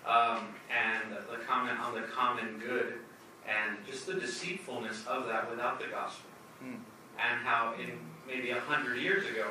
um, 0.05 0.47
and 0.71 1.13
the 1.29 1.37
comment 1.45 1.79
on 1.79 1.93
the 1.93 2.01
common 2.07 2.59
good, 2.59 2.93
and 3.47 3.77
just 3.85 4.05
the 4.07 4.13
deceitfulness 4.13 5.05
of 5.07 5.27
that 5.27 5.49
without 5.49 5.79
the 5.79 5.87
gospel, 5.87 6.29
Hmm. 6.61 6.73
and 7.19 7.39
how 7.45 7.73
in 7.79 7.91
maybe 8.27 8.49
a 8.51 8.59
hundred 8.59 8.97
years 8.97 9.27
ago, 9.29 9.47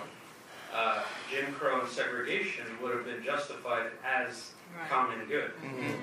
uh, 0.74 1.02
Jim 1.30 1.52
Crow 1.54 1.80
and 1.80 1.88
segregation 1.88 2.64
would 2.82 2.92
have 2.94 3.04
been 3.04 3.22
justified 3.22 3.90
as 4.04 4.52
Right. 4.76 4.90
common 4.90 5.24
good, 5.26 5.52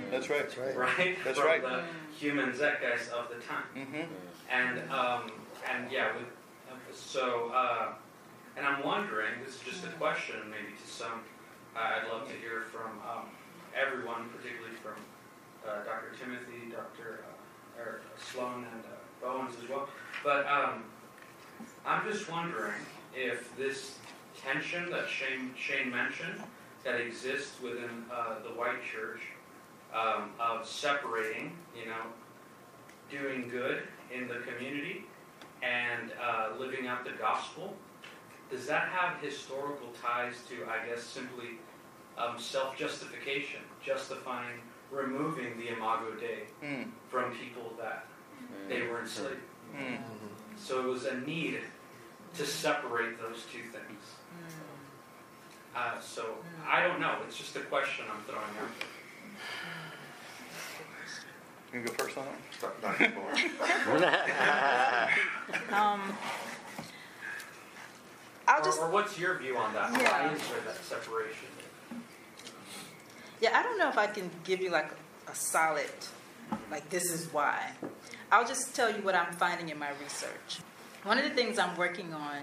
That's 0.09 0.29
right. 0.29 0.39
That's 0.49 0.57
right. 0.57 0.75
right? 0.97 1.17
That's 1.25 1.37
From 1.37 1.47
right. 1.47 1.61
the 1.61 1.83
human 2.17 2.53
zeitgeist 2.53 3.11
of 3.11 3.27
the 3.29 3.35
time. 3.45 3.65
Mm-hmm. 3.75 4.01
And 4.49 4.89
um, 4.91 5.29
and 5.69 5.91
yeah, 5.91 6.07
with, 6.15 6.25
so 6.97 7.51
uh, 7.53 7.89
and 8.57 8.65
I'm 8.65 8.83
wondering. 8.83 9.31
This 9.45 9.55
is 9.55 9.61
just 9.61 9.83
a 9.85 9.89
question, 9.89 10.35
maybe 10.49 10.75
to 10.75 10.87
some. 10.87 11.21
I'd 11.75 12.07
love 12.11 12.27
to 12.27 12.33
hear 12.35 12.61
from 12.71 12.91
um, 13.01 13.25
everyone, 13.75 14.29
particularly 14.29 14.75
from 14.75 14.93
uh, 15.67 15.83
Dr. 15.83 16.11
Timothy, 16.19 16.71
Dr. 16.71 17.23
Uh, 17.79 17.97
Sloan, 18.31 18.65
and 18.71 18.83
uh, 18.85 19.21
Bowens 19.21 19.55
as 19.61 19.69
well. 19.69 19.89
But 20.23 20.45
um, 20.45 20.83
I'm 21.85 22.09
just 22.09 22.29
wondering 22.31 22.73
if 23.15 23.55
this 23.57 23.97
tension 24.39 24.91
that 24.91 25.07
Shane 25.07 25.53
Shane 25.57 25.89
mentioned 25.89 26.41
that 26.83 26.99
exists 26.99 27.61
within 27.61 28.05
uh, 28.11 28.35
the 28.43 28.53
white 28.53 28.83
church 28.83 29.21
um, 29.93 30.31
of 30.39 30.67
separating, 30.67 31.55
you 31.75 31.85
know, 31.87 32.03
doing 33.09 33.47
good 33.49 33.83
in 34.13 34.27
the 34.27 34.39
community 34.39 35.05
and 35.61 36.11
uh, 36.21 36.49
living 36.59 36.87
out 36.87 37.05
the 37.05 37.11
gospel, 37.11 37.73
does 38.53 38.67
that 38.67 38.87
have 38.89 39.19
historical 39.19 39.87
ties 39.99 40.35
to, 40.47 40.67
I 40.69 40.85
guess, 40.87 41.01
simply 41.01 41.57
um, 42.17 42.37
self 42.37 42.77
justification, 42.77 43.61
justifying 43.83 44.59
removing 44.91 45.57
the 45.57 45.69
Imago 45.69 46.11
Dei 46.19 46.43
Mm. 46.63 46.91
from 47.09 47.31
people 47.31 47.73
that 47.79 48.05
they 48.69 48.83
were 48.83 48.99
enslaved? 49.01 49.41
Mm. 49.75 49.97
So 50.55 50.79
it 50.81 50.85
was 50.87 51.05
a 51.05 51.15
need 51.21 51.61
to 52.35 52.45
separate 52.45 53.19
those 53.19 53.45
two 53.51 53.63
things. 53.63 54.03
Uh, 55.75 55.99
so 55.99 56.35
I 56.69 56.83
don't 56.85 56.99
know. 56.99 57.17
It's 57.25 57.35
just 57.37 57.55
a 57.55 57.61
question 57.61 58.05
I'm 58.11 58.21
throwing 58.23 58.43
out 58.61 58.69
there. 58.79 58.89
You 61.73 61.81
can 61.85 61.85
go 61.85 61.93
first 62.03 62.17
on 62.19 62.25
that. 62.25 62.39
Stop 62.55 62.75
knocking 62.83 63.15
more. 63.15 63.33
Um, 65.75 66.01
I'll 68.53 68.61
Or, 68.61 68.65
just 68.65 68.79
or 68.79 68.89
what's 68.89 69.17
your 69.17 69.39
view 69.39 69.57
on 69.57 69.73
that? 69.73 69.99
Yeah. 69.99 70.27
Why 70.27 70.33
is 70.33 70.47
there 70.49 70.59
that 70.67 70.83
separation? 70.83 71.47
Yeah, 73.41 73.57
I 73.57 73.63
don't 73.63 73.79
know 73.79 73.89
if 73.89 73.97
I 73.97 74.05
can 74.05 74.29
give 74.43 74.61
you 74.61 74.69
like 74.69 74.91
a 75.27 75.33
solid, 75.33 75.89
like 76.69 76.87
this 76.89 77.11
is 77.11 77.33
why. 77.33 77.71
I'll 78.31 78.47
just 78.47 78.75
tell 78.75 78.95
you 78.95 79.01
what 79.01 79.15
I'm 79.15 79.33
finding 79.33 79.69
in 79.69 79.79
my 79.79 79.89
research. 80.01 80.59
One 81.03 81.17
of 81.17 81.23
the 81.23 81.31
things 81.31 81.57
I'm 81.57 81.75
working 81.75 82.13
on 82.13 82.37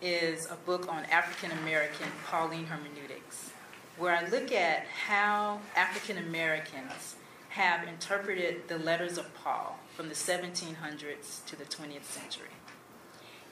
is 0.00 0.46
a 0.46 0.56
book 0.56 0.90
on 0.90 1.04
African 1.04 1.56
American 1.58 2.08
Pauline 2.26 2.64
hermeneutics, 2.64 3.50
where 3.98 4.16
I 4.16 4.26
look 4.28 4.52
at 4.52 4.86
how 4.86 5.60
African 5.76 6.16
Americans 6.18 7.16
have 7.50 7.86
interpreted 7.86 8.68
the 8.68 8.78
letters 8.78 9.18
of 9.18 9.32
Paul 9.34 9.78
from 9.94 10.08
the 10.08 10.14
1700s 10.14 11.44
to 11.44 11.56
the 11.56 11.64
20th 11.64 12.04
century. 12.04 12.48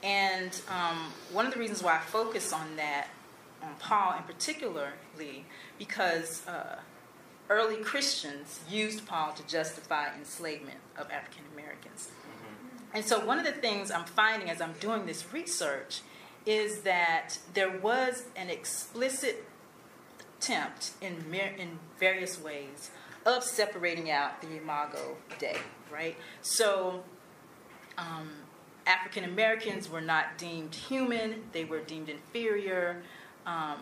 And 0.05 0.61
um, 0.69 1.11
one 1.33 1.47
of 1.47 1.53
the 1.53 1.59
reasons 1.59 1.81
why 1.81 1.95
I 1.95 1.99
focus 1.99 2.53
on 2.53 2.75
that, 2.75 3.07
on 3.63 3.73
Paul 3.79 4.15
in 4.17 4.23
particularly, 4.23 5.45
because 5.79 6.47
uh, 6.47 6.77
early 7.49 7.77
Christians 7.77 8.59
used 8.69 9.07
Paul 9.07 9.33
to 9.33 9.45
justify 9.47 10.09
enslavement 10.15 10.77
of 10.95 11.09
African 11.09 11.43
Americans. 11.53 12.09
And 12.93 13.03
so, 13.03 13.25
one 13.25 13.39
of 13.39 13.45
the 13.45 13.51
things 13.51 13.91
I'm 13.91 14.05
finding 14.05 14.49
as 14.49 14.61
I'm 14.61 14.73
doing 14.79 15.05
this 15.05 15.33
research 15.33 16.01
is 16.45 16.81
that 16.81 17.39
there 17.53 17.77
was 17.79 18.23
an 18.35 18.49
explicit 18.49 19.43
attempt 20.37 20.91
in, 21.01 21.25
in 21.57 21.79
various 21.99 22.39
ways 22.39 22.91
of 23.25 23.43
separating 23.43 24.11
out 24.11 24.39
the 24.41 24.55
Imago 24.57 25.17
Dei, 25.39 25.57
right? 25.91 26.15
So, 26.41 27.03
um, 27.97 28.29
African 28.85 29.23
Americans 29.23 29.89
were 29.89 30.01
not 30.01 30.37
deemed 30.37 30.75
human; 30.75 31.43
they 31.51 31.65
were 31.65 31.79
deemed 31.79 32.09
inferior. 32.09 33.01
Um, 33.45 33.79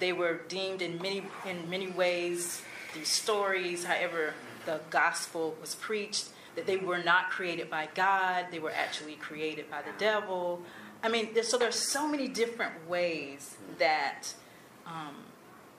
they 0.00 0.12
were 0.12 0.40
deemed 0.48 0.82
in 0.82 1.00
many 1.00 1.24
in 1.46 1.68
many 1.70 1.88
ways 1.88 2.62
through 2.92 3.04
stories, 3.04 3.84
however 3.84 4.34
the 4.66 4.80
gospel 4.90 5.56
was 5.60 5.74
preached, 5.74 6.28
that 6.56 6.66
they 6.66 6.76
were 6.76 7.02
not 7.02 7.30
created 7.30 7.70
by 7.70 7.88
God; 7.94 8.46
they 8.50 8.58
were 8.58 8.72
actually 8.72 9.14
created 9.14 9.70
by 9.70 9.82
the 9.82 9.96
devil. 9.98 10.62
I 11.02 11.08
mean, 11.08 11.34
there's, 11.34 11.48
so 11.48 11.58
there's 11.58 11.78
so 11.78 12.08
many 12.08 12.28
different 12.28 12.88
ways 12.88 13.56
that 13.78 14.22
um, 14.86 15.16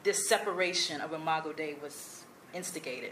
this 0.04 0.30
separation 0.30 1.02
of 1.02 1.14
Imago 1.14 1.52
Dei 1.52 1.76
was 1.82 2.26
instigated. 2.54 3.12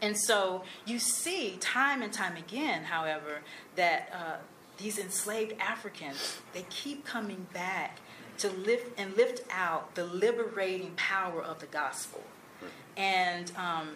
And 0.00 0.16
so 0.16 0.62
you 0.86 0.98
see 0.98 1.56
time 1.60 2.02
and 2.02 2.12
time 2.12 2.36
again, 2.36 2.84
however, 2.84 3.40
that 3.76 4.10
uh, 4.14 4.36
these 4.76 4.98
enslaved 4.98 5.54
Africans, 5.60 6.38
they 6.52 6.64
keep 6.70 7.04
coming 7.04 7.46
back 7.52 7.98
to 8.38 8.48
lift 8.50 8.98
and 8.98 9.16
lift 9.16 9.42
out 9.50 9.94
the 9.94 10.04
liberating 10.04 10.92
power 10.96 11.42
of 11.42 11.58
the 11.58 11.66
gospel. 11.66 12.22
And 12.96 13.50
um, 13.56 13.90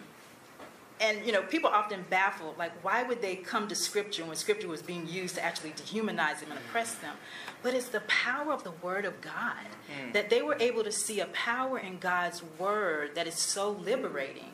and 0.99 1.25
you 1.25 1.31
know, 1.31 1.41
people 1.41 1.69
often 1.69 2.05
baffled, 2.09 2.57
like, 2.57 2.71
why 2.83 3.03
would 3.03 3.21
they 3.21 3.35
come 3.35 3.67
to 3.67 3.75
Scripture 3.75 4.23
when 4.23 4.35
Scripture 4.35 4.67
was 4.67 4.81
being 4.81 5.07
used 5.07 5.35
to 5.35 5.43
actually 5.43 5.71
dehumanize 5.71 6.39
them 6.39 6.51
and 6.51 6.59
oppress 6.59 6.95
them? 6.95 7.15
But 7.61 7.73
it's 7.73 7.89
the 7.89 8.01
power 8.01 8.53
of 8.53 8.63
the 8.63 8.71
Word 8.71 9.05
of 9.05 9.19
God 9.19 9.65
that 10.13 10.29
they 10.29 10.41
were 10.41 10.55
able 10.59 10.83
to 10.83 10.91
see 10.91 11.19
a 11.19 11.25
power 11.27 11.77
in 11.77 11.97
God's 11.97 12.41
Word 12.57 13.15
that 13.15 13.27
is 13.27 13.35
so 13.35 13.71
liberating 13.71 14.52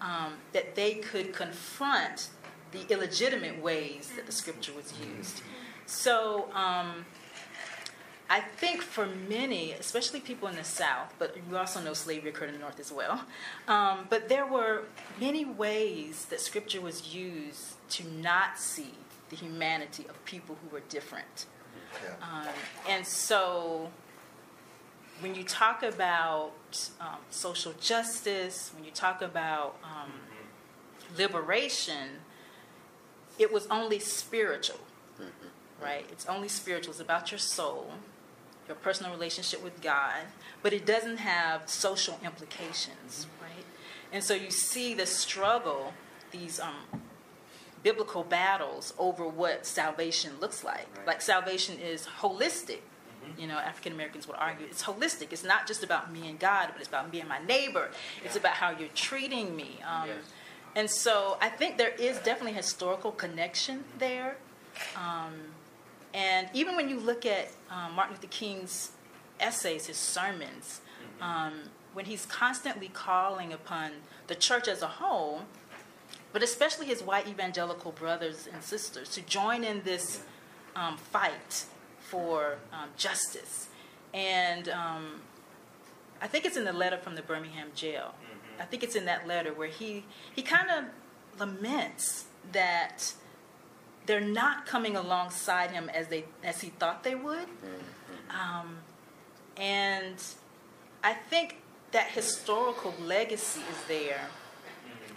um, 0.00 0.34
that 0.52 0.74
they 0.74 0.94
could 0.94 1.32
confront 1.32 2.28
the 2.72 2.86
illegitimate 2.92 3.62
ways 3.62 4.10
that 4.16 4.26
the 4.26 4.32
Scripture 4.32 4.72
was 4.74 4.92
used. 5.00 5.42
So. 5.86 6.50
Um, 6.54 7.06
I 8.28 8.40
think 8.40 8.82
for 8.82 9.06
many, 9.06 9.72
especially 9.72 10.18
people 10.18 10.48
in 10.48 10.56
the 10.56 10.64
South, 10.64 11.14
but 11.18 11.36
you 11.48 11.56
also 11.56 11.80
know 11.80 11.94
slavery 11.94 12.30
occurred 12.30 12.48
in 12.48 12.56
the 12.56 12.60
North 12.60 12.80
as 12.80 12.90
well, 12.90 13.24
um, 13.68 14.06
but 14.10 14.28
there 14.28 14.46
were 14.46 14.82
many 15.20 15.44
ways 15.44 16.26
that 16.26 16.40
Scripture 16.40 16.80
was 16.80 17.14
used 17.14 17.74
to 17.90 18.04
not 18.08 18.58
see 18.58 18.94
the 19.30 19.36
humanity 19.36 20.06
of 20.08 20.24
people 20.24 20.56
who 20.60 20.74
were 20.74 20.82
different. 20.88 21.46
Um, 22.20 22.48
and 22.88 23.06
so 23.06 23.90
when 25.20 25.34
you 25.34 25.44
talk 25.44 25.82
about 25.82 26.52
um, 27.00 27.18
social 27.30 27.72
justice, 27.80 28.70
when 28.74 28.84
you 28.84 28.90
talk 28.90 29.22
about 29.22 29.76
um, 29.82 30.12
liberation, 31.16 32.08
it 33.38 33.52
was 33.52 33.66
only 33.68 33.98
spiritual, 33.98 34.80
right? 35.82 36.06
It's 36.10 36.26
only 36.26 36.48
spiritual. 36.48 36.92
It's 36.92 37.00
about 37.00 37.30
your 37.30 37.38
soul 37.38 37.92
your 38.66 38.76
personal 38.76 39.12
relationship 39.12 39.62
with 39.62 39.80
God, 39.80 40.22
but 40.62 40.72
it 40.72 40.86
doesn't 40.86 41.18
have 41.18 41.68
social 41.68 42.18
implications, 42.24 43.26
right? 43.40 43.64
And 44.12 44.22
so 44.22 44.34
you 44.34 44.50
see 44.50 44.94
the 44.94 45.06
struggle, 45.06 45.92
these 46.30 46.58
um, 46.58 47.02
biblical 47.82 48.24
battles 48.24 48.92
over 48.98 49.26
what 49.26 49.66
salvation 49.66 50.32
looks 50.40 50.64
like. 50.64 50.88
Right. 50.98 51.06
Like 51.06 51.22
salvation 51.22 51.78
is 51.78 52.06
holistic. 52.20 52.80
You 53.38 53.46
know, 53.46 53.58
African 53.58 53.92
Americans 53.92 54.26
would 54.28 54.36
argue 54.36 54.66
it's 54.66 54.82
holistic. 54.82 55.32
It's 55.32 55.44
not 55.44 55.66
just 55.66 55.82
about 55.84 56.12
me 56.12 56.28
and 56.28 56.38
God, 56.38 56.68
but 56.72 56.78
it's 56.80 56.88
about 56.88 57.12
me 57.12 57.20
and 57.20 57.28
my 57.28 57.38
neighbor. 57.44 57.90
It's 58.24 58.34
Yeah. 58.34 58.40
about 58.40 58.54
how 58.54 58.70
you're 58.70 58.88
treating 58.94 59.54
me. 59.56 59.78
Um, 59.86 60.08
Yes. 60.08 60.18
And 60.74 60.90
so 60.90 61.38
I 61.40 61.48
think 61.48 61.78
there 61.78 61.94
is 61.98 62.18
definitely 62.18 62.52
a 62.52 62.56
historical 62.56 63.10
connection 63.10 63.84
there. 63.98 64.36
Um, 64.94 65.34
and 66.12 66.48
even 66.52 66.76
when 66.76 66.88
you 66.90 67.00
look 67.00 67.24
at 67.24 67.50
um, 67.70 67.94
Martin 67.94 68.14
Luther 68.16 68.26
King's 68.28 68.90
essays, 69.40 69.86
his 69.86 69.96
sermons, 69.96 70.80
um, 71.20 71.54
when 71.94 72.04
he's 72.04 72.26
constantly 72.26 72.88
calling 72.88 73.54
upon 73.54 73.90
the 74.26 74.34
church 74.34 74.68
as 74.68 74.82
a 74.82 74.86
whole, 74.86 75.42
but 76.32 76.42
especially 76.42 76.86
his 76.86 77.02
white 77.02 77.26
evangelical 77.26 77.92
brothers 77.92 78.46
and 78.52 78.62
sisters, 78.62 79.08
to 79.10 79.22
join 79.22 79.64
in 79.64 79.82
this 79.82 80.20
um, 80.74 80.98
fight 80.98 81.64
for 82.08 82.58
um, 82.72 82.88
justice. 82.96 83.68
And 84.14 84.68
um, 84.68 85.20
I 86.20 86.26
think 86.26 86.44
it's 86.44 86.56
in 86.56 86.64
the 86.64 86.72
letter 86.72 86.98
from 86.98 87.14
the 87.14 87.22
Birmingham 87.22 87.68
jail. 87.74 88.14
I 88.58 88.64
think 88.64 88.82
it's 88.82 88.96
in 88.96 89.04
that 89.04 89.26
letter 89.26 89.52
where 89.52 89.68
he, 89.68 90.04
he 90.34 90.42
kind 90.42 90.68
of 90.70 90.84
laments 91.38 92.24
that 92.52 93.12
they're 94.06 94.20
not 94.20 94.66
coming 94.66 94.96
alongside 94.96 95.72
him 95.72 95.90
as 95.90 96.06
they 96.08 96.24
as 96.42 96.60
he 96.60 96.70
thought 96.70 97.02
they 97.02 97.14
would. 97.14 97.48
Um, 98.30 98.78
and 99.56 100.22
I 101.02 101.12
think 101.12 101.56
that 101.92 102.10
historical 102.10 102.94
legacy 103.00 103.60
is 103.60 103.84
there, 103.88 104.28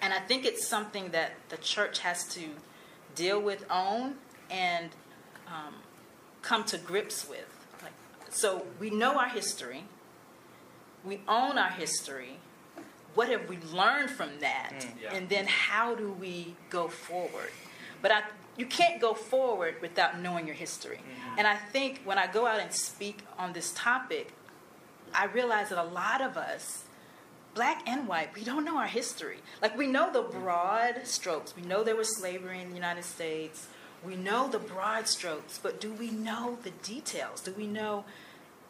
and 0.02 0.14
I 0.14 0.20
think 0.20 0.46
it's 0.46 0.68
something 0.68 1.10
that 1.12 1.34
the 1.50 1.58
church 1.58 2.00
has 2.00 2.26
to 2.30 2.42
deal 3.16 3.40
with, 3.40 3.66
own, 3.70 4.16
and 4.50 4.90
um, 5.48 5.76
come 6.42 6.64
to 6.66 6.78
grips 6.78 7.28
with. 7.28 7.46
Like, 7.82 7.94
so 8.30 8.66
we 8.80 8.90
know 8.90 9.18
our 9.18 9.30
history, 9.30 9.84
we 11.04 11.22
own 11.28 11.58
our 11.58 11.70
history. 11.70 12.38
What 13.16 13.30
have 13.30 13.50
we 13.50 13.58
learned 13.74 14.12
from 14.12 14.40
that? 14.40 14.74
Mm, 14.80 15.02
yeah. 15.02 15.16
And 15.16 15.30
then 15.30 15.46
how 15.48 15.96
do 15.96 16.12
we 16.12 16.56
go 16.70 16.88
forward? 16.88 17.52
But 18.02 18.12
I, 18.12 18.24
you 18.58 18.66
can't 18.66 19.02
go 19.02 19.14
forward 19.14 19.76
without 19.82 20.20
knowing 20.20 20.46
your 20.46 20.56
history. 20.56 20.98
Mm-hmm. 20.98 21.40
And 21.40 21.48
I 21.48 21.56
think 21.56 22.02
when 22.06 22.18
I 22.18 22.28
go 22.28 22.46
out 22.46 22.60
and 22.60 22.72
speak 22.72 23.20
on 23.38 23.54
this 23.54 23.72
topic, 23.76 24.32
I 25.14 25.26
realize 25.26 25.70
that 25.70 25.80
a 25.80 25.84
lot 25.84 26.22
of 26.22 26.38
us, 26.38 26.84
black 27.56 27.82
and 27.88 28.08
white, 28.08 28.36
we 28.36 28.44
don't 28.44 28.64
know 28.64 28.78
our 28.78 28.88
history. 28.88 29.38
Like 29.62 29.78
we 29.78 29.88
know 29.88 30.12
the 30.14 30.24
mm. 30.24 30.32
broad 30.32 31.02
strokes. 31.06 31.56
We 31.56 31.64
know 31.64 31.84
there 31.84 31.96
was 31.96 32.16
slavery 32.18 32.62
in 32.62 32.70
the 32.70 32.76
United 32.76 33.04
States. 33.04 33.68
We 34.06 34.16
know 34.16 34.48
the 34.48 34.60
broad 34.60 35.08
strokes, 35.08 35.60
but 35.62 35.82
do 35.82 35.92
we 35.92 36.10
know 36.10 36.58
the 36.64 36.72
details? 36.72 37.42
Do 37.42 37.52
we 37.52 37.68
know 37.68 38.06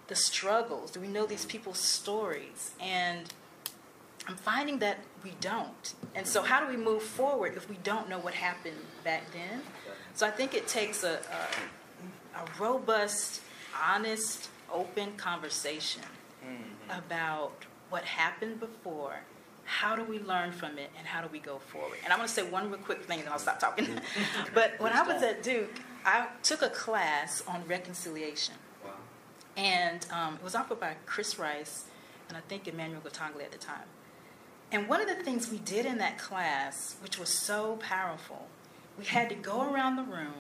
the 0.07 0.15
struggles? 0.15 0.91
Do 0.91 0.99
we 0.99 1.07
know 1.07 1.25
these 1.25 1.45
people's 1.45 1.77
stories? 1.77 2.71
And 2.82 3.32
I'm 4.27 4.36
finding 4.36 4.80
that 4.80 4.99
we 5.23 5.34
don't. 5.39 5.93
And 6.15 6.25
so, 6.25 6.41
how 6.41 6.63
do 6.63 6.67
we 6.67 6.77
move 6.77 7.03
forward 7.03 7.55
if 7.55 7.69
we 7.69 7.77
don't 7.84 8.09
know 8.09 8.19
what 8.19 8.34
happened 8.34 8.77
back 9.03 9.32
then? 9.32 9.61
So, 10.15 10.25
I 10.25 10.32
think 10.32 10.53
it 10.53 10.67
takes 10.67 11.03
a, 11.03 11.19
a, 12.36 12.39
a 12.39 12.45
robust, 12.59 13.41
honest, 13.82 14.49
open 14.71 15.13
conversation 15.17 16.03
mm-hmm. 16.43 16.99
about 16.99 17.65
what 17.89 18.03
happened 18.03 18.59
before. 18.59 19.21
How 19.70 19.95
do 19.95 20.03
we 20.03 20.17
learn 20.17 20.51
from 20.51 20.80
it 20.80 20.89
and 20.97 21.05
how 21.05 21.22
do 21.22 21.28
we 21.32 21.38
go 21.38 21.59
forward? 21.59 21.99
And 22.03 22.11
I 22.11 22.17
want 22.17 22.28
to 22.28 22.34
say 22.34 22.41
one 22.41 22.72
real 22.72 22.80
quick 22.80 23.03
thing 23.03 23.20
and 23.20 23.28
then 23.28 23.32
I'll 23.32 23.39
stop 23.39 23.59
talking. 23.59 23.88
but 24.55 24.74
when 24.80 24.91
I 24.91 25.03
was 25.03 25.22
at 25.22 25.43
Duke, 25.43 25.70
I 26.03 26.28
took 26.41 26.63
a 26.63 26.70
class 26.70 27.43
on 27.47 27.63
reconciliation. 27.67 28.55
Wow. 28.84 28.93
And 29.55 30.07
um, 30.11 30.34
it 30.34 30.43
was 30.43 30.55
offered 30.55 30.80
by 30.80 30.95
Chris 31.05 31.38
Rice 31.38 31.86
and 32.28 32.36
I 32.36 32.41
think 32.41 32.67
Emmanuel 32.67 32.99
Katongole 33.01 33.43
at 33.43 33.51
the 33.51 33.59
time. 33.59 33.86
And 34.72 34.89
one 34.89 35.01
of 35.01 35.07
the 35.07 35.24
things 35.24 35.51
we 35.51 35.59
did 35.59 35.86
in 35.86 35.99
that 35.99 36.17
class, 36.17 36.95
which 37.03 37.20
was 37.20 37.30
so 37.30 37.78
powerful, 37.80 38.47
we 38.97 39.05
had 39.05 39.30
to 39.30 39.36
go 39.36 39.72
around 39.72 39.97
the 39.97 40.03
room 40.03 40.34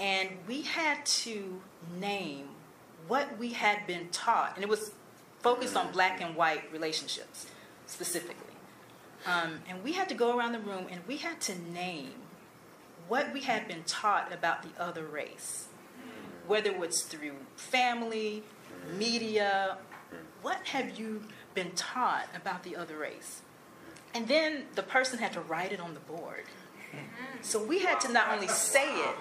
and 0.00 0.30
we 0.48 0.62
had 0.62 1.06
to 1.06 1.60
name 1.96 2.48
what 3.06 3.38
we 3.38 3.52
had 3.52 3.86
been 3.86 4.08
taught. 4.08 4.54
And 4.56 4.64
it 4.64 4.68
was 4.68 4.90
focused 5.42 5.76
on 5.76 5.92
black 5.92 6.20
and 6.20 6.34
white 6.34 6.64
relationships 6.72 7.46
specifically. 7.90 8.54
Um, 9.26 9.60
and 9.68 9.84
we 9.84 9.92
had 9.92 10.08
to 10.08 10.14
go 10.14 10.36
around 10.36 10.52
the 10.52 10.60
room 10.60 10.86
and 10.90 11.00
we 11.06 11.18
had 11.18 11.40
to 11.42 11.58
name 11.58 12.14
what 13.08 13.32
we 13.32 13.40
had 13.42 13.66
been 13.68 13.82
taught 13.84 14.32
about 14.32 14.62
the 14.62 14.70
other 14.80 15.04
race, 15.04 15.66
whether 16.46 16.70
it 16.70 16.78
was 16.78 17.02
through 17.02 17.34
family, 17.56 18.42
media, 18.96 19.76
what 20.42 20.68
have 20.68 20.98
you 20.98 21.24
been 21.54 21.72
taught 21.72 22.28
about 22.34 22.62
the 22.62 22.76
other 22.76 22.96
race? 22.96 23.42
And 24.14 24.26
then 24.26 24.64
the 24.74 24.82
person 24.82 25.18
had 25.18 25.32
to 25.34 25.40
write 25.40 25.72
it 25.72 25.80
on 25.80 25.94
the 25.94 26.00
board. 26.00 26.44
So 27.42 27.62
we 27.62 27.80
had 27.80 28.00
to 28.00 28.12
not 28.12 28.28
only 28.30 28.48
say 28.48 28.92
it, 28.94 29.16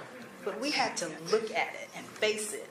but 0.45 0.59
we 0.61 0.71
had 0.71 0.95
to 0.97 1.07
look 1.31 1.51
at 1.51 1.73
it 1.75 1.89
and 1.95 2.05
face 2.05 2.53
it. 2.53 2.69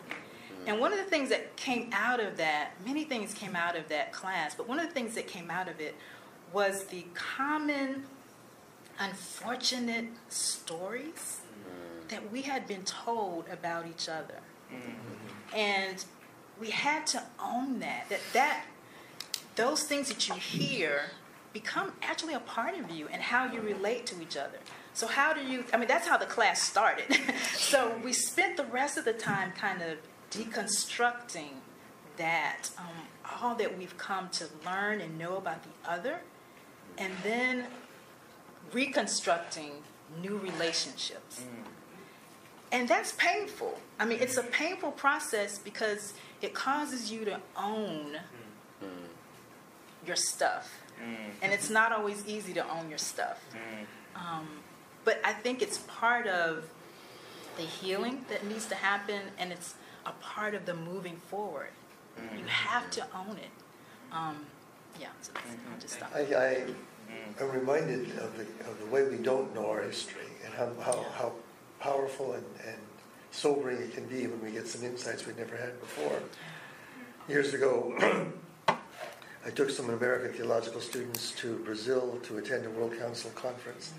And 0.67 0.81
one 0.81 0.93
of 0.93 0.99
the 0.99 1.05
things 1.05 1.31
that 1.31 1.57
came 1.57 1.91
out 1.93 2.21
of 2.21 2.37
that, 2.37 2.73
many 2.85 3.05
things 3.05 3.33
came 3.33 3.57
out 3.57 3.77
of 3.77 3.89
that 3.89 4.13
class, 4.13 4.55
but 4.55 4.69
one 4.69 4.79
of 4.79 4.87
the 4.87 4.93
things 4.93 5.15
that 5.15 5.27
came 5.27 5.51
out 5.51 5.69
of 5.69 5.81
it 5.81 5.95
was 6.53 6.85
the 6.87 7.05
common 7.15 8.05
unfortunate 8.99 10.07
stories 10.29 11.41
mm-hmm. 11.41 12.09
that 12.09 12.33
we 12.33 12.43
had 12.43 12.67
been 12.67 12.85
told 12.85 13.47
about 13.49 13.87
each 13.87 14.09
other. 14.09 14.41
Mm-hmm. 14.73 15.57
And 15.57 16.05
we 16.61 16.71
had 16.71 17.07
to 17.09 17.23
own 17.43 17.79
that, 17.81 18.09
that 18.09 18.21
that 18.33 18.65
those 19.57 19.83
things 19.85 20.09
that 20.09 20.29
you 20.29 20.35
hear 20.35 21.11
become 21.53 21.93
actually 22.03 22.35
a 22.35 22.41
part 22.41 22.79
of 22.79 22.91
you 22.91 23.09
and 23.09 23.23
how 23.23 23.51
you 23.51 23.61
relate 23.61 24.07
to 24.07 24.21
each 24.21 24.37
other. 24.37 24.59
So 24.93 25.07
how 25.07 25.33
do 25.33 25.41
you 25.41 25.65
I 25.73 25.77
mean 25.77 25.89
that's 25.89 26.07
how 26.07 26.17
the 26.17 26.27
class 26.27 26.63
started. 26.63 27.17
so 27.57 27.99
we 28.05 28.13
spent 28.13 28.57
the 28.57 28.65
rest 28.65 28.99
of 28.99 29.05
the 29.05 29.13
time 29.13 29.53
kind 29.53 29.83
of 29.83 29.99
deconstructing 30.31 31.61
that 32.17 32.71
um, 32.79 32.85
all 33.41 33.55
that 33.55 33.79
we've 33.79 33.97
come 33.97 34.29
to 34.31 34.47
learn 34.65 35.01
and 35.01 35.19
know 35.19 35.37
about 35.37 35.63
the 35.63 35.91
other 35.91 36.21
and 36.97 37.13
then 37.23 37.67
reconstructing 38.73 39.71
new 40.21 40.37
relationships. 40.39 41.43
And 42.71 42.89
that's 42.89 43.13
painful. 43.13 43.79
I 43.99 44.05
mean, 44.05 44.19
it's 44.21 44.37
a 44.37 44.43
painful 44.43 44.93
process 44.93 45.59
because 45.59 46.13
it 46.43 46.53
causes 46.55 47.11
you 47.11 47.25
to 47.25 47.41
own 47.57 48.19
your 50.07 50.17
stuff. 50.17 50.83
And 51.43 51.53
it's 51.53 51.71
not 51.71 51.93
always 51.93 52.27
easy 52.27 52.53
to 52.55 52.69
own 52.69 52.89
your 52.89 52.99
stuff. 52.99 53.41
Um, 54.17 54.49
but 55.05 55.21
I 55.25 55.33
think 55.33 55.63
it's 55.63 55.79
part 55.87 56.27
of 56.27 56.69
the 57.57 57.63
healing 57.63 58.25
that 58.29 58.45
needs 58.47 58.67
to 58.67 58.75
happen, 58.75 59.21
and 59.39 59.53
it's 59.53 59.75
a 60.09 60.13
part 60.23 60.55
of 60.55 60.65
the 60.65 60.75
moving 60.75 61.17
forward. 61.17 61.71
You 62.37 62.45
have 62.47 62.91
to 62.93 63.07
own 63.15 63.37
it. 63.37 63.51
Um, 64.11 64.47
yeah, 65.01 65.09
so 65.21 65.31
that's, 65.35 65.47
I'll 65.47 65.81
just 65.81 65.95
stop. 65.95 66.11
I, 66.15 66.21
I 66.21 66.65
am 67.41 67.51
reminded 67.53 68.11
of 68.19 68.37
the, 68.37 68.43
of 68.69 68.81
the 68.81 68.87
way 68.87 69.05
we 69.09 69.19
don't 69.19 69.55
know 69.55 69.71
our 69.71 69.83
history 69.83 70.27
and 70.45 70.53
how, 70.55 70.73
how, 70.83 71.05
how 71.15 71.33
powerful 71.79 72.33
and, 72.33 72.45
and 72.67 72.79
sobering 73.31 73.81
it 73.81 73.95
can 73.95 74.07
be 74.07 74.27
when 74.27 74.43
we 74.43 74.51
get 74.51 74.67
some 74.67 74.83
insights 74.83 75.27
we'd 75.27 75.39
never 75.39 75.57
had 75.57 75.79
before. 75.81 76.21
Years 77.29 77.55
ago, 77.55 77.95
I 79.47 79.51
took 79.55 79.71
some 79.71 79.91
American 79.91 80.33
theological 80.33 80.81
students 80.81 81.31
to 81.33 81.59
Brazil 81.59 82.19
to 82.25 82.39
attend 82.39 82.67
a 82.67 82.71
World 82.71 82.99
Council 82.99 83.31
conference 83.35 83.93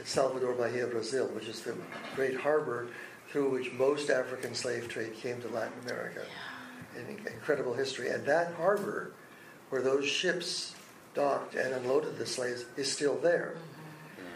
at 0.00 0.06
Salvador 0.06 0.54
Bahia, 0.54 0.86
Brazil, 0.86 1.26
which 1.28 1.48
is 1.48 1.60
the 1.60 1.74
great 2.14 2.36
harbor 2.36 2.88
through 3.30 3.50
which 3.50 3.72
most 3.72 4.10
African 4.10 4.54
slave 4.54 4.88
trade 4.88 5.14
came 5.14 5.40
to 5.42 5.48
Latin 5.48 5.74
America. 5.84 6.22
An 6.96 7.18
incredible 7.26 7.74
history. 7.74 8.08
And 8.08 8.24
that 8.26 8.54
harbor 8.54 9.12
where 9.70 9.82
those 9.82 10.06
ships 10.06 10.74
docked 11.14 11.54
and 11.54 11.74
unloaded 11.74 12.18
the 12.18 12.26
slaves 12.26 12.64
is 12.76 12.90
still 12.90 13.16
there. 13.18 13.56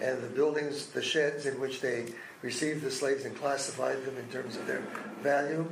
And 0.01 0.23
the 0.23 0.29
buildings, 0.29 0.87
the 0.87 1.03
sheds 1.03 1.47
in 1.47 1.61
which 1.61 1.81
they 1.81 2.13
received 2.43 2.83
the 2.83 2.91
slaves 2.91 3.25
and 3.25 3.37
classified 3.37 4.05
them 4.05 4.17
in 4.17 4.29
terms 4.29 4.57
of 4.57 4.67
their 4.67 4.83
value. 5.23 5.67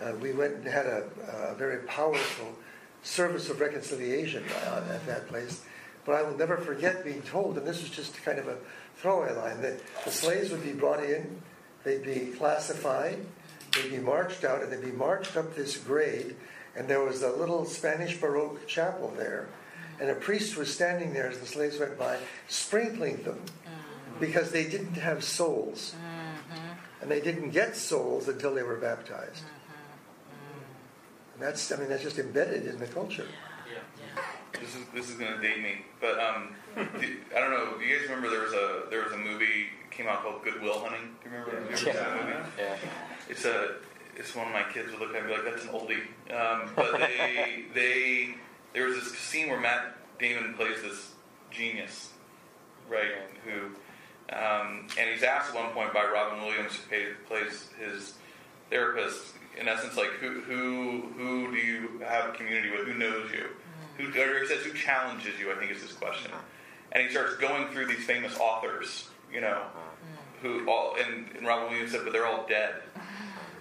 Uh, 0.00 0.12
we 0.20 0.32
went 0.32 0.54
and 0.54 0.66
had 0.66 0.86
a, 0.86 1.08
a, 1.50 1.54
very 1.54 1.78
powerful 1.84 2.54
service 3.02 3.50
of 3.50 3.60
reconciliation 3.60 4.44
uh, 4.66 4.84
at 4.90 5.04
that 5.06 5.26
place. 5.28 5.64
But 6.04 6.14
I 6.14 6.22
will 6.22 6.36
never 6.36 6.58
forget 6.58 7.04
being 7.04 7.22
told, 7.22 7.58
and 7.58 7.66
this 7.66 7.80
was 7.80 7.90
just 7.90 8.22
kind 8.22 8.38
of 8.38 8.46
a 8.46 8.56
throwaway 8.96 9.34
line, 9.34 9.60
that 9.62 9.80
the 10.04 10.10
slaves 10.10 10.50
would 10.50 10.62
be 10.62 10.72
brought 10.72 11.02
in, 11.02 11.42
they'd 11.86 12.04
be 12.04 12.32
classified, 12.36 13.24
they'd 13.74 13.90
be 13.90 13.98
marched 13.98 14.44
out, 14.44 14.62
and 14.62 14.70
they'd 14.70 14.84
be 14.84 14.92
marched 14.92 15.38
up 15.38 15.54
this 15.54 15.78
grade 15.78 16.36
and 16.76 16.86
there 16.86 17.00
was 17.00 17.22
a 17.22 17.30
little 17.30 17.64
Spanish 17.64 18.20
Baroque 18.20 18.66
chapel 18.66 19.12
there. 19.16 19.48
And 19.98 20.10
a 20.10 20.14
priest 20.14 20.58
was 20.58 20.72
standing 20.72 21.14
there 21.14 21.28
as 21.28 21.38
the 21.38 21.46
slaves 21.46 21.78
went 21.78 21.98
by, 21.98 22.18
sprinkling 22.48 23.22
them 23.22 23.36
mm-hmm. 23.38 24.20
because 24.20 24.52
they 24.52 24.68
didn't 24.68 24.94
have 24.94 25.24
souls. 25.24 25.94
Mm-hmm. 25.96 27.00
And 27.00 27.10
they 27.10 27.20
didn't 27.20 27.50
get 27.50 27.76
souls 27.76 28.28
until 28.28 28.54
they 28.54 28.62
were 28.62 28.76
baptized. 28.76 29.42
Mm-hmm. 29.42 31.34
And 31.34 31.42
that's, 31.42 31.72
I 31.72 31.76
mean, 31.76 31.88
that's 31.88 32.02
just 32.02 32.18
embedded 32.18 32.66
in 32.66 32.78
the 32.78 32.86
culture. 32.86 33.26
This 34.52 34.74
is 34.74 34.86
this 34.94 35.10
is 35.10 35.16
gonna 35.16 35.42
date 35.42 35.60
me, 35.60 35.84
but 36.00 36.18
um, 36.18 36.54
do, 36.76 37.16
I 37.36 37.40
don't 37.40 37.50
know. 37.50 37.76
Do 37.78 37.84
you 37.84 37.98
guys 37.98 38.08
remember 38.08 38.30
there 38.30 38.40
was 38.40 38.54
a 38.54 38.84
there 38.88 39.02
was 39.02 39.12
a 39.12 39.18
movie 39.18 39.66
came 39.96 40.08
out 40.08 40.22
called 40.22 40.42
Good 40.44 40.60
Will 40.60 40.78
Hunting? 40.78 41.16
Do 41.22 41.30
you 41.30 41.36
remember? 41.36 41.60
You 41.60 41.66
ever 41.68 41.76
seen 41.76 41.94
that 41.94 42.14
movie? 42.14 42.38
Yeah. 42.58 42.76
It's 43.28 43.44
a 43.44 43.76
it's 44.16 44.34
one 44.34 44.46
of 44.46 44.52
my 44.52 44.64
kids 44.72 44.90
would 44.90 45.00
look 45.00 45.14
at 45.14 45.26
me 45.26 45.32
like 45.32 45.44
that's 45.44 45.64
an 45.64 45.70
oldie. 45.70 46.02
Um, 46.34 46.70
but 46.76 46.98
they 46.98 47.64
they 47.74 48.34
there 48.74 48.86
was 48.86 48.96
this 48.96 49.18
scene 49.18 49.48
where 49.48 49.60
Matt 49.60 49.96
Damon 50.18 50.54
plays 50.54 50.82
this 50.82 51.12
genius, 51.50 52.10
right? 52.88 53.12
Who 53.44 53.70
um, 54.34 54.88
and 54.98 55.10
he's 55.10 55.22
asked 55.22 55.54
at 55.54 55.54
one 55.54 55.72
point 55.72 55.94
by 55.94 56.04
Robin 56.04 56.42
Williams, 56.42 56.74
who 56.74 56.88
plays, 56.88 57.14
plays 57.28 57.68
his 57.78 58.14
therapist, 58.70 59.34
in 59.58 59.68
essence, 59.68 59.96
like 59.96 60.10
who 60.20 60.40
who 60.40 61.02
who 61.16 61.52
do 61.52 61.58
you 61.58 62.00
have 62.04 62.30
a 62.30 62.32
community 62.32 62.70
with? 62.70 62.86
Who 62.86 62.94
knows 62.94 63.30
you? 63.30 63.46
Who 63.98 64.20
or 64.20 64.40
he 64.40 64.46
says 64.46 64.62
who 64.62 64.72
challenges 64.72 65.38
you? 65.38 65.52
I 65.52 65.54
think 65.54 65.70
is 65.70 65.80
his 65.80 65.92
question. 65.92 66.32
And 66.92 67.02
he 67.02 67.10
starts 67.10 67.36
going 67.36 67.68
through 67.68 67.86
these 67.86 68.04
famous 68.04 68.36
authors, 68.38 69.08
you 69.32 69.40
know, 69.40 69.62
who 70.42 70.68
all 70.68 70.96
and, 70.96 71.26
and 71.36 71.46
Robin 71.46 71.70
Williams 71.70 71.92
said, 71.92 72.02
but 72.04 72.12
they're 72.12 72.26
all 72.26 72.46
dead 72.48 72.74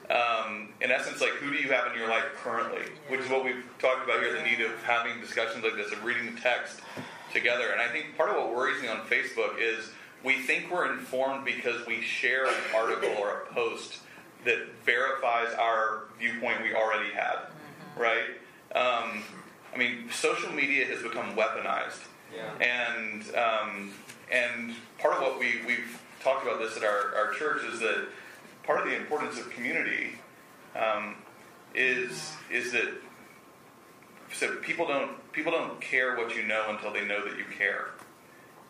um, 0.10 0.70
in 0.82 0.92
essence, 0.92 1.22
like 1.22 1.32
who 1.32 1.52
do 1.52 1.58
you 1.58 1.72
have 1.72 1.92
in 1.92 1.98
your 1.98 2.10
life 2.10 2.26
currently? 2.36 2.84
Which 3.08 3.22
is 3.22 3.30
what 3.30 3.44
we've 3.44 3.64
talked 3.80 4.04
about 4.04 4.20
here 4.20 4.34
the 4.34 4.44
need 4.44 4.62
of 4.62 4.72
having 4.84 5.20
discussions 5.20 5.64
like 5.64 5.76
this, 5.76 5.92
of 5.92 6.04
reading 6.04 6.34
the 6.34 6.42
text 6.42 6.82
together. 7.34 7.72
And 7.72 7.82
I 7.82 7.88
think 7.88 8.16
part 8.16 8.30
of 8.30 8.36
what 8.36 8.54
worries 8.54 8.82
me 8.82 8.88
on 8.88 9.00
Facebook 9.08 9.60
is 9.60 9.90
we 10.24 10.42
think 10.42 10.72
we're 10.72 10.92
informed 10.92 11.46
because 11.46 11.86
we 11.88 12.02
share 12.02 12.46
an 12.48 12.54
article 12.76 13.10
or 13.20 13.44
a 13.44 13.54
post 13.54 14.00
that 14.46 14.68
verifies 14.86 15.54
our 15.56 16.04
viewpoint 16.20 16.62
we 16.62 16.76
already 16.76 17.12
had, 17.12 17.38
right? 17.98 18.26
Um, 18.76 19.24
I 19.74 19.78
mean, 19.78 20.10
social 20.12 20.52
media 20.52 20.86
has 20.86 21.02
become 21.02 21.36
weaponized. 21.36 22.06
Yeah. 22.34 22.52
And, 22.60 23.24
um, 23.36 23.94
and 24.32 24.74
part 24.98 25.16
of 25.16 25.22
what 25.22 25.40
we, 25.40 25.62
we've 25.68 26.02
talked 26.22 26.46
about 26.46 26.60
this 26.60 26.76
at 26.78 26.84
our, 26.84 27.14
our 27.16 27.32
church 27.34 27.64
is 27.72 27.80
that 27.80 28.08
part 28.64 28.80
of 28.80 28.86
the 28.86 28.96
importance 28.96 29.40
of 29.40 29.50
community 29.52 30.20
um, 30.76 31.16
is 31.74 32.34
is 32.52 32.72
that 32.72 32.90
so 34.34 34.56
people 34.58 34.88
don't 34.88 35.32
people 35.32 35.52
don't 35.52 35.80
care 35.80 36.18
what 36.18 36.36
you 36.36 36.44
know 36.44 36.66
until 36.70 36.92
they 36.92 37.06
know 37.06 37.24
that 37.24 37.38
you 37.38 37.46
care. 37.58 37.92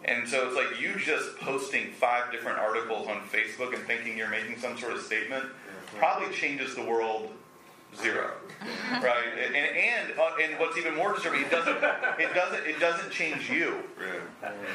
And 0.04 0.28
so 0.28 0.48
it's 0.48 0.56
like 0.56 0.80
you 0.80 1.00
just 1.00 1.38
posting 1.40 1.92
five 1.94 2.32
different 2.32 2.60
articles 2.60 3.08
on 3.08 3.22
Facebook 3.22 3.74
and 3.74 3.84
thinking 3.86 4.18
you're 4.18 4.30
making 4.30 4.60
some 4.60 4.78
sort 4.78 4.94
of 4.94 5.02
statement 5.02 5.46
probably 5.98 6.32
changes 6.36 6.76
the 6.76 6.84
world 6.84 7.32
zero, 8.02 8.32
right? 9.02 9.28
And 9.46 9.56
and, 9.56 10.20
uh, 10.20 10.32
and 10.42 10.60
what's 10.60 10.78
even 10.78 10.96
more 10.96 11.14
disturbing, 11.14 11.42
it 11.42 11.52
doesn't 11.52 11.78
it 12.20 12.34
doesn't 12.34 12.68
it 12.68 12.80
doesn't 12.80 13.12
change 13.12 13.50
you, 13.50 13.84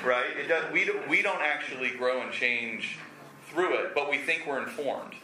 right? 0.05 0.37
It 0.37 0.49
does. 0.49 0.71
We 0.73 0.85
don't, 0.85 1.09
we 1.09 1.23
don't 1.23 1.43
actually 1.43 1.91
grow 1.91 2.23
and 2.23 2.33
change 2.33 2.99
through 3.51 3.75
it, 3.79 3.95
but 3.95 4.11
we 4.11 4.19
think 4.19 4.47
we're 4.47 4.63
informed. 4.63 5.15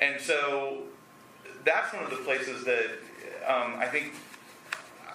And 0.00 0.20
so 0.20 0.82
that's 1.64 1.92
one 1.92 2.04
of 2.04 2.10
the 2.10 2.16
places 2.16 2.64
that 2.64 2.86
um, 3.46 3.74
I 3.78 3.86
think 3.86 4.12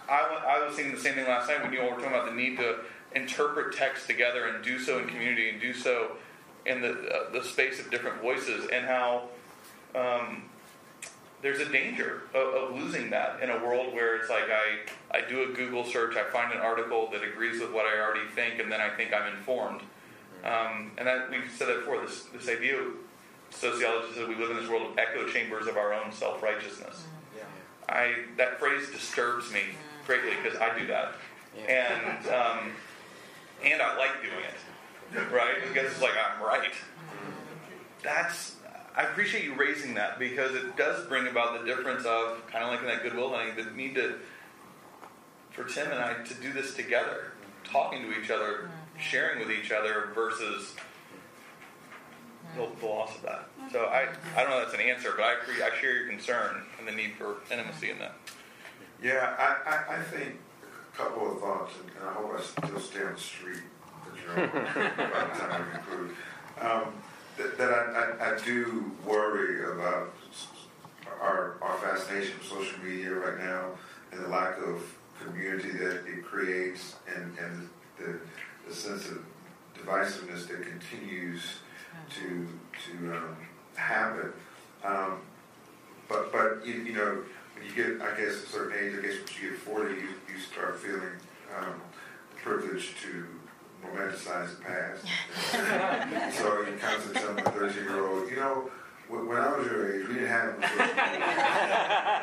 I, 0.10 0.60
I 0.60 0.66
was 0.66 0.76
thinking 0.76 0.96
the 0.96 1.02
same 1.02 1.16
thing 1.16 1.28
last 1.28 1.50
night 1.50 1.62
when 1.62 1.74
you 1.74 1.82
all 1.82 1.90
were 1.90 1.96
talking 1.96 2.08
about 2.08 2.26
the 2.26 2.36
need 2.36 2.58
to 2.58 2.80
interpret 3.14 3.76
text 3.76 4.08
together 4.08 4.48
and 4.48 4.64
do 4.64 4.80
so 4.80 5.00
in 5.00 5.08
community 5.08 5.50
and 5.50 5.60
do 5.60 5.74
so 5.74 6.12
in 6.66 6.82
the, 6.82 6.92
uh, 6.92 7.32
the 7.32 7.44
space 7.44 7.80
of 7.80 7.90
different 7.90 8.22
voices 8.22 8.68
and 8.72 8.86
how 8.86 9.24
um, 9.96 10.44
there's 11.42 11.60
a 11.60 11.70
danger 11.72 12.24
of, 12.34 12.72
of, 12.72 12.76
losing 12.76 13.10
that 13.12 13.42
in 13.42 13.50
a 13.50 13.64
world 13.64 13.94
where 13.94 14.16
it's 14.16 14.30
like 14.30 14.46
I, 14.50 15.18
I 15.18 15.22
do 15.30 15.44
a 15.44 15.54
Google 15.54 15.84
search, 15.84 16.16
I 16.16 16.24
find 16.32 16.52
an 16.52 16.60
article 16.60 17.10
that 17.12 17.24
agrees 17.24 17.62
with 17.62 17.72
what 17.72 17.86
I 17.86 18.00
already 18.00 18.28
think, 18.34 18.60
and 18.60 18.72
then 18.72 18.82
I 18.82 18.90
think 18.90 19.14
I'm 19.14 19.36
informed. 19.36 19.82
Um, 20.44 20.92
and 20.98 21.08
that 21.08 21.30
we've 21.30 21.52
said 21.56 21.68
that 21.68 21.80
before. 21.80 22.02
This 22.02 22.24
this 22.26 22.48
idea, 22.48 22.80
sociologists 23.50 24.16
said 24.16 24.28
we 24.28 24.36
live 24.36 24.52
in 24.52 24.58
this 24.58 24.70
world 24.70 24.92
of 24.92 24.98
echo 24.98 25.28
chambers 25.28 25.68
of 25.68 25.78
our 25.78 25.94
own 25.94 26.12
self 26.12 26.42
righteousness. 26.42 27.04
Yeah. 27.36 27.44
I 27.90 28.16
that 28.38 28.60
phrase 28.60 28.90
disturbs 28.90 29.52
me 29.52 29.62
greatly 30.06 30.32
because 30.42 30.58
I 30.60 30.78
do 30.78 30.88
that, 30.88 31.14
and 31.68 32.28
um, 32.28 32.72
and 33.64 33.82
I 33.82 33.98
like 33.98 34.22
doing 34.22 34.44
it, 34.44 35.34
right? 35.34 35.56
Because 35.68 35.92
it's 35.92 36.02
like 36.02 36.14
I'm 36.14 36.42
right. 36.44 36.74
That's 38.04 38.57
I 38.98 39.04
appreciate 39.04 39.44
you 39.44 39.54
raising 39.54 39.94
that 39.94 40.18
because 40.18 40.56
it 40.56 40.76
does 40.76 41.06
bring 41.06 41.28
about 41.28 41.60
the 41.60 41.66
difference 41.66 42.04
of 42.06 42.46
kind 42.52 42.64
of 42.66 42.72
like 42.72 42.80
in 42.82 42.88
that 42.88 43.04
goodwill 43.04 43.30
hunting, 43.30 43.56
the 43.56 43.72
need 43.72 43.94
to 43.96 44.16
for 45.52 45.64
Tim 45.66 45.92
and 45.92 46.00
I 46.00 46.14
to 46.24 46.34
do 46.36 46.52
this 46.52 46.74
together, 46.74 47.32
talking 47.64 48.02
to 48.02 48.20
each 48.20 48.30
other, 48.32 48.70
sharing 49.00 49.40
with 49.40 49.52
each 49.52 49.72
other 49.72 50.10
versus 50.14 50.76
the, 52.56 52.68
the 52.80 52.86
loss 52.86 53.16
of 53.16 53.22
that. 53.24 53.50
So 53.72 53.86
I, 53.86 54.08
I 54.36 54.42
don't 54.42 54.50
know 54.52 54.60
if 54.60 54.72
that's 54.72 54.82
an 54.82 54.88
answer, 54.88 55.14
but 55.16 55.24
I 55.24 55.34
agree, 55.42 55.64
I 55.64 55.76
share 55.80 55.96
your 55.96 56.10
concern 56.10 56.64
and 56.80 56.88
the 56.88 56.92
need 56.92 57.14
for 57.18 57.38
intimacy 57.52 57.92
in 57.92 58.00
that. 58.00 58.16
Yeah, 59.02 59.36
I, 59.38 59.70
I, 59.70 59.96
I 59.98 60.02
think 60.02 60.36
a 60.94 60.98
couple 60.98 61.34
of 61.34 61.40
thoughts, 61.40 61.74
and, 61.82 61.92
and 62.00 62.10
I 62.10 62.14
hope 62.14 62.36
I 62.36 62.68
still 62.68 62.80
stay 62.80 63.04
on 63.04 63.14
the 63.14 63.20
street 63.20 63.64
by 64.36 64.44
the 64.46 65.40
time 65.40 65.66
I 65.72 65.78
conclude. 65.78 66.16
Um, 66.62 66.94
that, 67.38 67.58
that 67.58 67.72
I, 67.72 68.26
I, 68.26 68.34
I, 68.34 68.38
do 68.40 68.92
worry 69.06 69.64
about 69.64 70.14
our, 71.22 71.58
our 71.62 71.78
fascination 71.78 72.38
with 72.38 72.48
social 72.48 72.80
media 72.84 73.14
right 73.14 73.38
now 73.40 73.72
and 74.12 74.24
the 74.24 74.28
lack 74.28 74.58
of 74.58 74.82
community 75.24 75.72
that 75.72 76.06
it 76.08 76.24
creates 76.24 76.96
and, 77.16 77.38
and 77.38 77.70
the, 77.98 78.20
the 78.68 78.74
sense 78.74 79.08
of 79.10 79.20
divisiveness 79.76 80.48
that 80.48 80.64
continues 80.64 81.60
to 82.10 82.48
to 82.86 83.16
um, 83.16 83.38
happen. 83.76 84.32
Um, 84.84 85.20
but 86.08 86.32
but 86.32 86.66
you, 86.66 86.74
you, 86.74 86.94
know 86.94 87.24
when 87.56 87.66
you 87.66 87.76
get 87.76 88.02
I 88.02 88.16
guess 88.16 88.44
a 88.44 88.48
certain 88.48 88.78
age, 88.78 88.94
I 88.98 89.02
guess 89.02 89.18
when 89.18 89.44
you 89.44 89.50
get 89.52 89.60
forty, 89.60 89.96
you, 89.96 90.10
you 90.32 90.40
start 90.40 90.80
feeling 90.80 91.02
um, 91.58 91.82
privileged 92.36 92.98
to 93.04 93.26
romanticize 93.96 94.58
the 94.58 94.64
past. 94.64 95.06
so 96.38 96.62
you 96.62 96.78
constantly 96.80 97.22
tell 97.22 97.38
a 97.38 97.42
thirteen 97.52 97.84
year 97.84 98.08
old, 98.08 98.30
you 98.30 98.38
know. 98.38 98.70
When 99.10 99.38
I 99.38 99.56
was 99.56 99.66
your 99.68 99.96
age, 99.96 100.06
we 100.10 100.16
didn't 100.16 100.28
have 100.28 100.56
uh, 100.62 102.18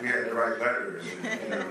we 0.00 0.08
had 0.08 0.24
to 0.24 0.34
write 0.34 0.58
letters. 0.58 1.04
And, 1.22 1.40
you 1.40 1.48
know, 1.50 1.64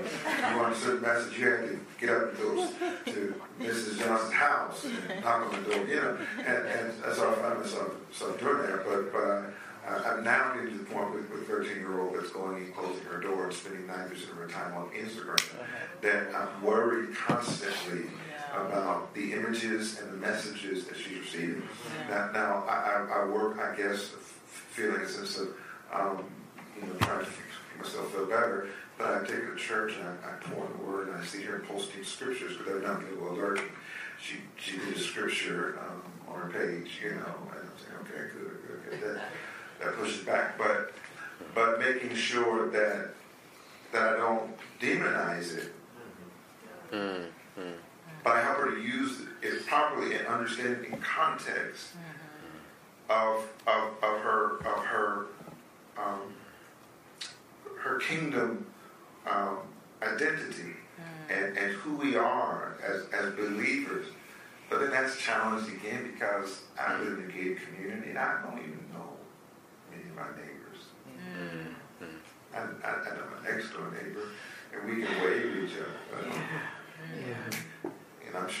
you 0.50 0.56
wanted 0.56 0.72
a 0.72 0.80
certain 0.80 1.02
message, 1.02 1.38
you 1.38 1.50
had 1.50 1.60
to 1.68 1.78
get 2.00 2.08
up 2.08 2.30
and 2.30 2.38
go 2.38 2.68
to 3.12 3.34
Mrs. 3.60 3.98
Johnson's 3.98 4.32
house 4.32 4.86
and 4.86 5.22
knock 5.22 5.52
on 5.52 5.62
the 5.62 5.68
door. 5.68 5.86
You 5.86 5.96
know, 5.96 6.16
and, 6.38 6.66
and 6.68 7.02
that's 7.02 7.18
how 7.18 7.32
I 7.32 7.34
found 7.34 7.60
myself, 7.60 7.92
myself 8.08 8.40
doing 8.40 8.62
that. 8.62 8.84
But 8.86 9.12
but 9.12 9.52
I'm 10.06 10.24
now 10.24 10.54
getting 10.54 10.70
to 10.70 10.78
the 10.78 10.84
point 10.84 11.12
with, 11.12 11.30
with 11.30 11.46
13 11.46 11.76
year 11.76 12.00
old 12.00 12.14
that's 12.14 12.30
going 12.30 12.64
and 12.64 12.74
closing 12.74 13.04
her 13.04 13.20
door 13.20 13.44
and 13.44 13.52
spending 13.52 13.82
90% 13.82 14.30
of 14.30 14.36
her 14.36 14.48
time 14.48 14.74
on 14.74 14.88
Instagram 14.90 15.42
that 16.00 16.34
I'm 16.34 16.62
worried 16.62 17.14
constantly 17.14 18.08
about 18.52 19.14
the 19.14 19.32
images 19.32 20.00
and 20.00 20.12
the 20.12 20.16
messages 20.16 20.84
that 20.86 20.96
she's 20.96 21.18
receiving. 21.18 21.62
Now, 22.08 22.30
now 22.32 22.64
I, 22.68 22.74
I, 22.74 23.22
I 23.22 23.24
work, 23.26 23.58
I 23.58 23.74
guess, 23.76 24.12
f- 24.12 24.42
feeling 24.70 25.00
a 25.00 25.08
sense 25.08 25.38
of, 25.38 25.48
um, 25.92 26.24
you 26.76 26.86
know, 26.86 26.94
trying 27.00 27.24
to 27.24 27.30
make 27.30 27.84
myself 27.84 28.12
feel 28.12 28.26
better. 28.26 28.68
But 28.98 29.14
I 29.14 29.18
take 29.20 29.36
her 29.42 29.54
to 29.54 29.56
church 29.56 29.94
and 29.96 30.06
I, 30.06 30.30
I 30.30 30.32
pour 30.42 30.66
in 30.66 30.72
the 30.78 30.84
word 30.84 31.08
and 31.08 31.16
I 31.16 31.24
see 31.24 31.42
her 31.42 31.60
posting 31.66 32.04
scriptures 32.04 32.56
because 32.56 32.74
every 32.74 32.86
now 32.86 32.96
and 32.96 33.06
then 33.06 33.20
will 33.20 33.32
alert 33.32 33.58
me. 33.58 33.64
She, 34.20 34.36
she 34.58 34.78
did 34.78 34.96
a 34.96 35.00
scripture 35.00 35.78
um, 35.80 36.02
on 36.34 36.40
her 36.42 36.48
page, 36.50 37.00
you 37.02 37.10
know, 37.10 37.34
and 37.50 37.60
I'm 37.60 37.78
saying, 37.78 37.96
okay, 38.02 38.32
good, 38.32 38.58
good, 38.66 39.00
good. 39.00 39.16
That, 39.16 39.22
that 39.80 39.96
pushes 39.96 40.24
back. 40.24 40.56
But, 40.58 40.92
but 41.54 41.80
making 41.80 42.14
sure 42.14 42.68
that, 42.70 43.08
that 43.92 44.14
I 44.14 44.16
don't 44.16 44.52
demonize 44.80 45.56
it 45.56 45.72
Mm, 46.92 47.24
mm. 47.58 47.72
But 48.24 48.36
I 48.36 48.42
help 48.42 48.58
her 48.58 48.70
to 48.74 48.80
use 48.80 49.22
it 49.42 49.66
properly 49.66 50.14
and 50.14 50.26
understand 50.26 50.84
it 50.84 50.92
in 50.92 50.98
context 51.00 51.88
of, 53.10 53.46
of, 53.66 53.90
of 54.02 54.20
her 54.20 54.58
of 54.58 54.84
her 54.84 55.26
um, 55.98 56.34
her 57.82 57.98
kingdom 57.98 58.66
um, 59.30 59.58
identity 60.02 60.74
and, 61.28 61.56
and 61.56 61.72
who 61.72 61.96
we 61.96 62.16
are 62.16 62.76
as, 62.82 63.02
as 63.12 63.34
believers. 63.34 64.06
But 64.70 64.80
then 64.80 64.90
that's 64.90 65.18
challenged 65.18 65.70
again 65.72 66.10
because 66.12 66.62
I 66.78 66.98
live 66.98 67.18
in 67.18 67.24
a 67.24 67.32
gated 67.32 67.58
community 67.66 68.10
and 68.10 68.18
I 68.18 68.40
don't 68.42 68.58
even 68.58 68.80
know 68.92 69.16
many 69.90 70.04
of 70.08 70.16
my 70.16 70.28
neighbors. 70.40 70.78
I, 72.54 72.58
I, 72.58 73.10
I 73.10 73.16
know 73.16 73.24
my 73.42 73.50
next 73.50 73.70
door 73.72 73.92
neighbor 73.92 74.28
and 74.72 74.88
we 74.88 75.04
can 75.04 75.22
wave 75.22 75.56
at 75.56 75.64
each 75.64 75.76
other. 75.76 76.32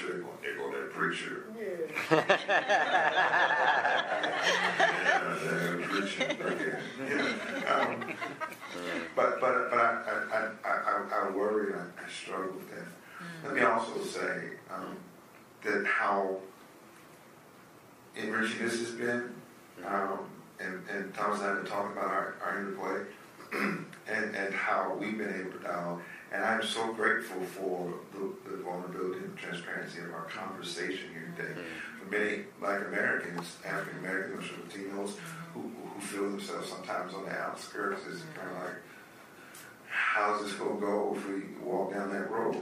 sure 0.00 0.08
they're 0.10 0.20
going, 0.20 0.38
there 0.42 0.56
go 0.56 0.70
that 0.70 0.92
preacher. 0.92 1.44
Yeah, 1.58 2.22
that 5.44 5.82
preacher 5.88 6.24
again. 6.46 6.82
Yeah. 7.08 7.74
Um, 7.74 8.14
but 9.16 9.40
but 9.40 9.70
but 9.70 9.78
I 9.78 10.02
I, 10.32 10.38
I, 10.64 10.70
I, 10.70 11.26
I 11.26 11.30
worry 11.30 11.72
and 11.72 11.80
I, 11.82 12.04
I 12.04 12.08
struggle 12.10 12.52
with 12.54 12.70
that. 12.70 12.86
Let 13.44 13.54
me 13.54 13.60
also 13.62 14.02
say 14.02 14.50
um, 14.74 14.96
that 15.64 15.86
how 15.86 16.38
enriching 18.16 18.58
this 18.64 18.78
has 18.80 18.90
been, 18.92 19.34
um, 19.86 20.18
and, 20.60 20.82
and 20.88 21.14
Thomas 21.14 21.38
and 21.40 21.46
I 21.46 21.54
have 21.54 21.62
been 21.62 21.72
talking 21.72 21.92
about 21.92 22.06
our, 22.10 22.34
our 22.44 22.58
interplay, 22.60 23.04
and, 24.08 24.36
and 24.36 24.54
how 24.54 24.94
we've 24.98 25.16
been 25.18 25.32
able 25.40 25.52
to 25.52 25.58
dialogue. 25.58 26.00
And 26.32 26.42
I'm 26.42 26.62
so 26.62 26.92
grateful 26.94 27.42
for 27.42 27.92
the, 28.14 28.50
the 28.50 28.56
vulnerability 28.62 29.20
and 29.24 29.36
transparency 29.36 30.00
of 30.00 30.14
our 30.14 30.24
conversation 30.24 31.10
here 31.12 31.34
today. 31.36 31.50
Mm-hmm. 31.50 31.98
For 31.98 32.10
many 32.10 32.44
Black 32.58 32.86
Americans, 32.86 33.56
African 33.66 33.98
Americans, 33.98 34.44
or 34.46 34.54
Latinos, 34.66 35.16
who, 35.52 35.60
who 35.60 36.00
feel 36.00 36.30
themselves 36.30 36.70
sometimes 36.70 37.12
on 37.12 37.26
the 37.26 37.32
outskirts, 37.32 38.00
it's 38.10 38.22
kind 38.34 38.48
of 38.48 38.62
like, 38.62 38.76
how's 39.88 40.42
this 40.42 40.54
going 40.54 40.80
to 40.80 40.80
go 40.80 41.14
if 41.16 41.28
we 41.28 41.42
walk 41.62 41.92
down 41.92 42.10
that 42.10 42.30
road? 42.30 42.56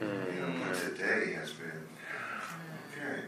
Mm-hmm. 0.00 0.36
You 0.36 0.40
know, 0.42 0.52
but 0.66 0.76
mm-hmm. 0.76 0.94
today 0.94 1.32
has 1.32 1.52
been, 1.52 1.88
okay. 2.92 3.22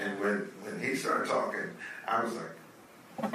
And 0.00 0.20
when, 0.20 0.48
when 0.62 0.80
he 0.80 0.94
started 0.94 1.28
talking, 1.28 1.70
I 2.06 2.22
was 2.22 2.34
like, 2.34 3.32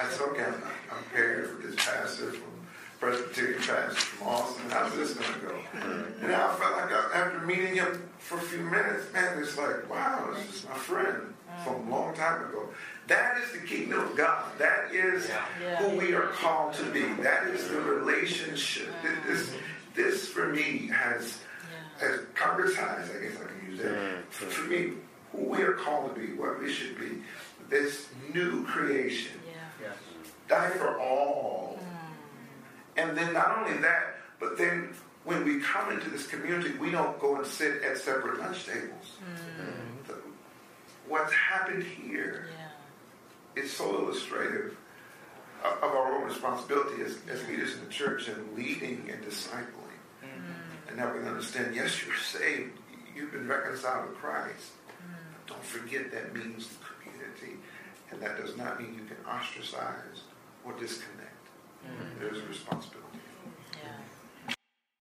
I 0.00 0.08
said, 0.10 0.22
okay, 0.28 0.44
I'm, 0.44 0.54
I'm 0.54 1.02
prepared 1.04 1.50
for 1.50 1.66
this 1.66 1.74
pastor 1.76 2.30
from 2.30 2.57
Presbyterian 3.00 3.60
pastor 3.62 3.94
from 3.94 4.28
Austin. 4.28 4.70
How's 4.70 4.94
this 4.96 5.14
going 5.14 5.32
to 5.34 5.46
go? 5.46 5.52
Mm-hmm. 5.52 6.24
And 6.24 6.34
I 6.34 6.54
felt 6.56 6.76
like 6.76 6.92
I, 6.92 7.10
after 7.14 7.40
meeting 7.40 7.76
him 7.76 8.08
for 8.18 8.38
a 8.38 8.40
few 8.40 8.58
minutes, 8.60 9.12
man, 9.12 9.38
it's 9.38 9.56
like, 9.56 9.88
wow, 9.88 10.30
this 10.34 10.62
is 10.62 10.68
my 10.68 10.74
friend 10.74 11.34
from 11.64 11.88
a 11.88 11.90
long 11.90 12.14
time 12.14 12.48
ago. 12.48 12.68
That 13.06 13.38
is 13.38 13.52
the 13.52 13.66
kingdom 13.66 14.00
of 14.00 14.16
God. 14.16 14.44
That 14.58 14.92
is 14.92 15.30
who 15.78 15.90
we 15.96 16.12
are 16.12 16.28
called 16.28 16.74
to 16.74 16.84
be. 16.90 17.02
That 17.22 17.46
is 17.46 17.68
the 17.68 17.80
relationship. 17.80 18.88
This, 19.26 19.48
mm-hmm. 19.48 19.56
this 19.94 20.28
for 20.28 20.48
me 20.48 20.88
has, 20.88 21.38
has 22.00 22.20
concretized, 22.34 23.16
I 23.16 23.22
guess 23.22 23.38
I 23.40 23.46
can 23.46 23.70
use 23.70 23.80
that. 23.80 24.24
For, 24.30 24.46
for 24.46 24.68
me, 24.68 24.92
who 25.32 25.44
we 25.44 25.62
are 25.62 25.74
called 25.74 26.14
to 26.14 26.20
be, 26.20 26.32
what 26.32 26.60
we 26.60 26.72
should 26.72 26.98
be. 26.98 27.22
This 27.68 28.08
new 28.34 28.64
creation. 28.64 29.32
Die 30.48 30.70
for 30.70 30.98
all. 30.98 31.67
And 32.98 33.16
then 33.16 33.32
not 33.32 33.56
only 33.58 33.78
that, 33.80 34.16
but 34.40 34.58
then 34.58 34.92
when 35.24 35.44
we 35.44 35.60
come 35.60 35.92
into 35.92 36.10
this 36.10 36.26
community, 36.26 36.76
we 36.78 36.90
don't 36.90 37.18
go 37.20 37.36
and 37.36 37.46
sit 37.46 37.82
at 37.82 37.96
separate 37.96 38.38
lunch 38.40 38.66
tables. 38.66 39.12
Mm-hmm. 39.22 40.08
The- 40.08 40.18
What's 41.08 41.32
happened 41.32 41.84
here 41.84 42.48
is 43.56 43.72
so 43.72 43.96
illustrative 44.02 44.76
of, 45.64 45.72
of 45.78 45.90
our 45.92 46.16
own 46.16 46.24
responsibility 46.24 47.02
as, 47.02 47.16
as 47.30 47.46
leaders 47.48 47.74
in 47.74 47.80
the 47.84 47.90
church 47.90 48.28
and 48.28 48.54
leading 48.54 49.08
and 49.10 49.24
discipling. 49.24 49.96
Mm-hmm. 50.22 50.88
And 50.90 50.98
that 50.98 51.14
we 51.14 51.26
understand, 51.26 51.74
yes, 51.74 52.04
you're 52.04 52.16
saved. 52.16 52.72
You've 53.16 53.32
been 53.32 53.48
reconciled 53.48 54.10
with 54.10 54.18
Christ. 54.18 54.72
But 54.98 55.54
don't 55.54 55.64
forget 55.64 56.12
that 56.12 56.34
means 56.34 56.68
the 56.68 56.84
community. 56.92 57.58
And 58.10 58.20
that 58.20 58.36
does 58.40 58.56
not 58.56 58.78
mean 58.80 58.94
you 58.94 59.04
can 59.04 59.16
ostracize 59.26 60.22
or 60.64 60.72
disconnect. 60.74 61.17
There's 62.18 62.38
a 62.38 62.46
responsibility. 62.46 63.18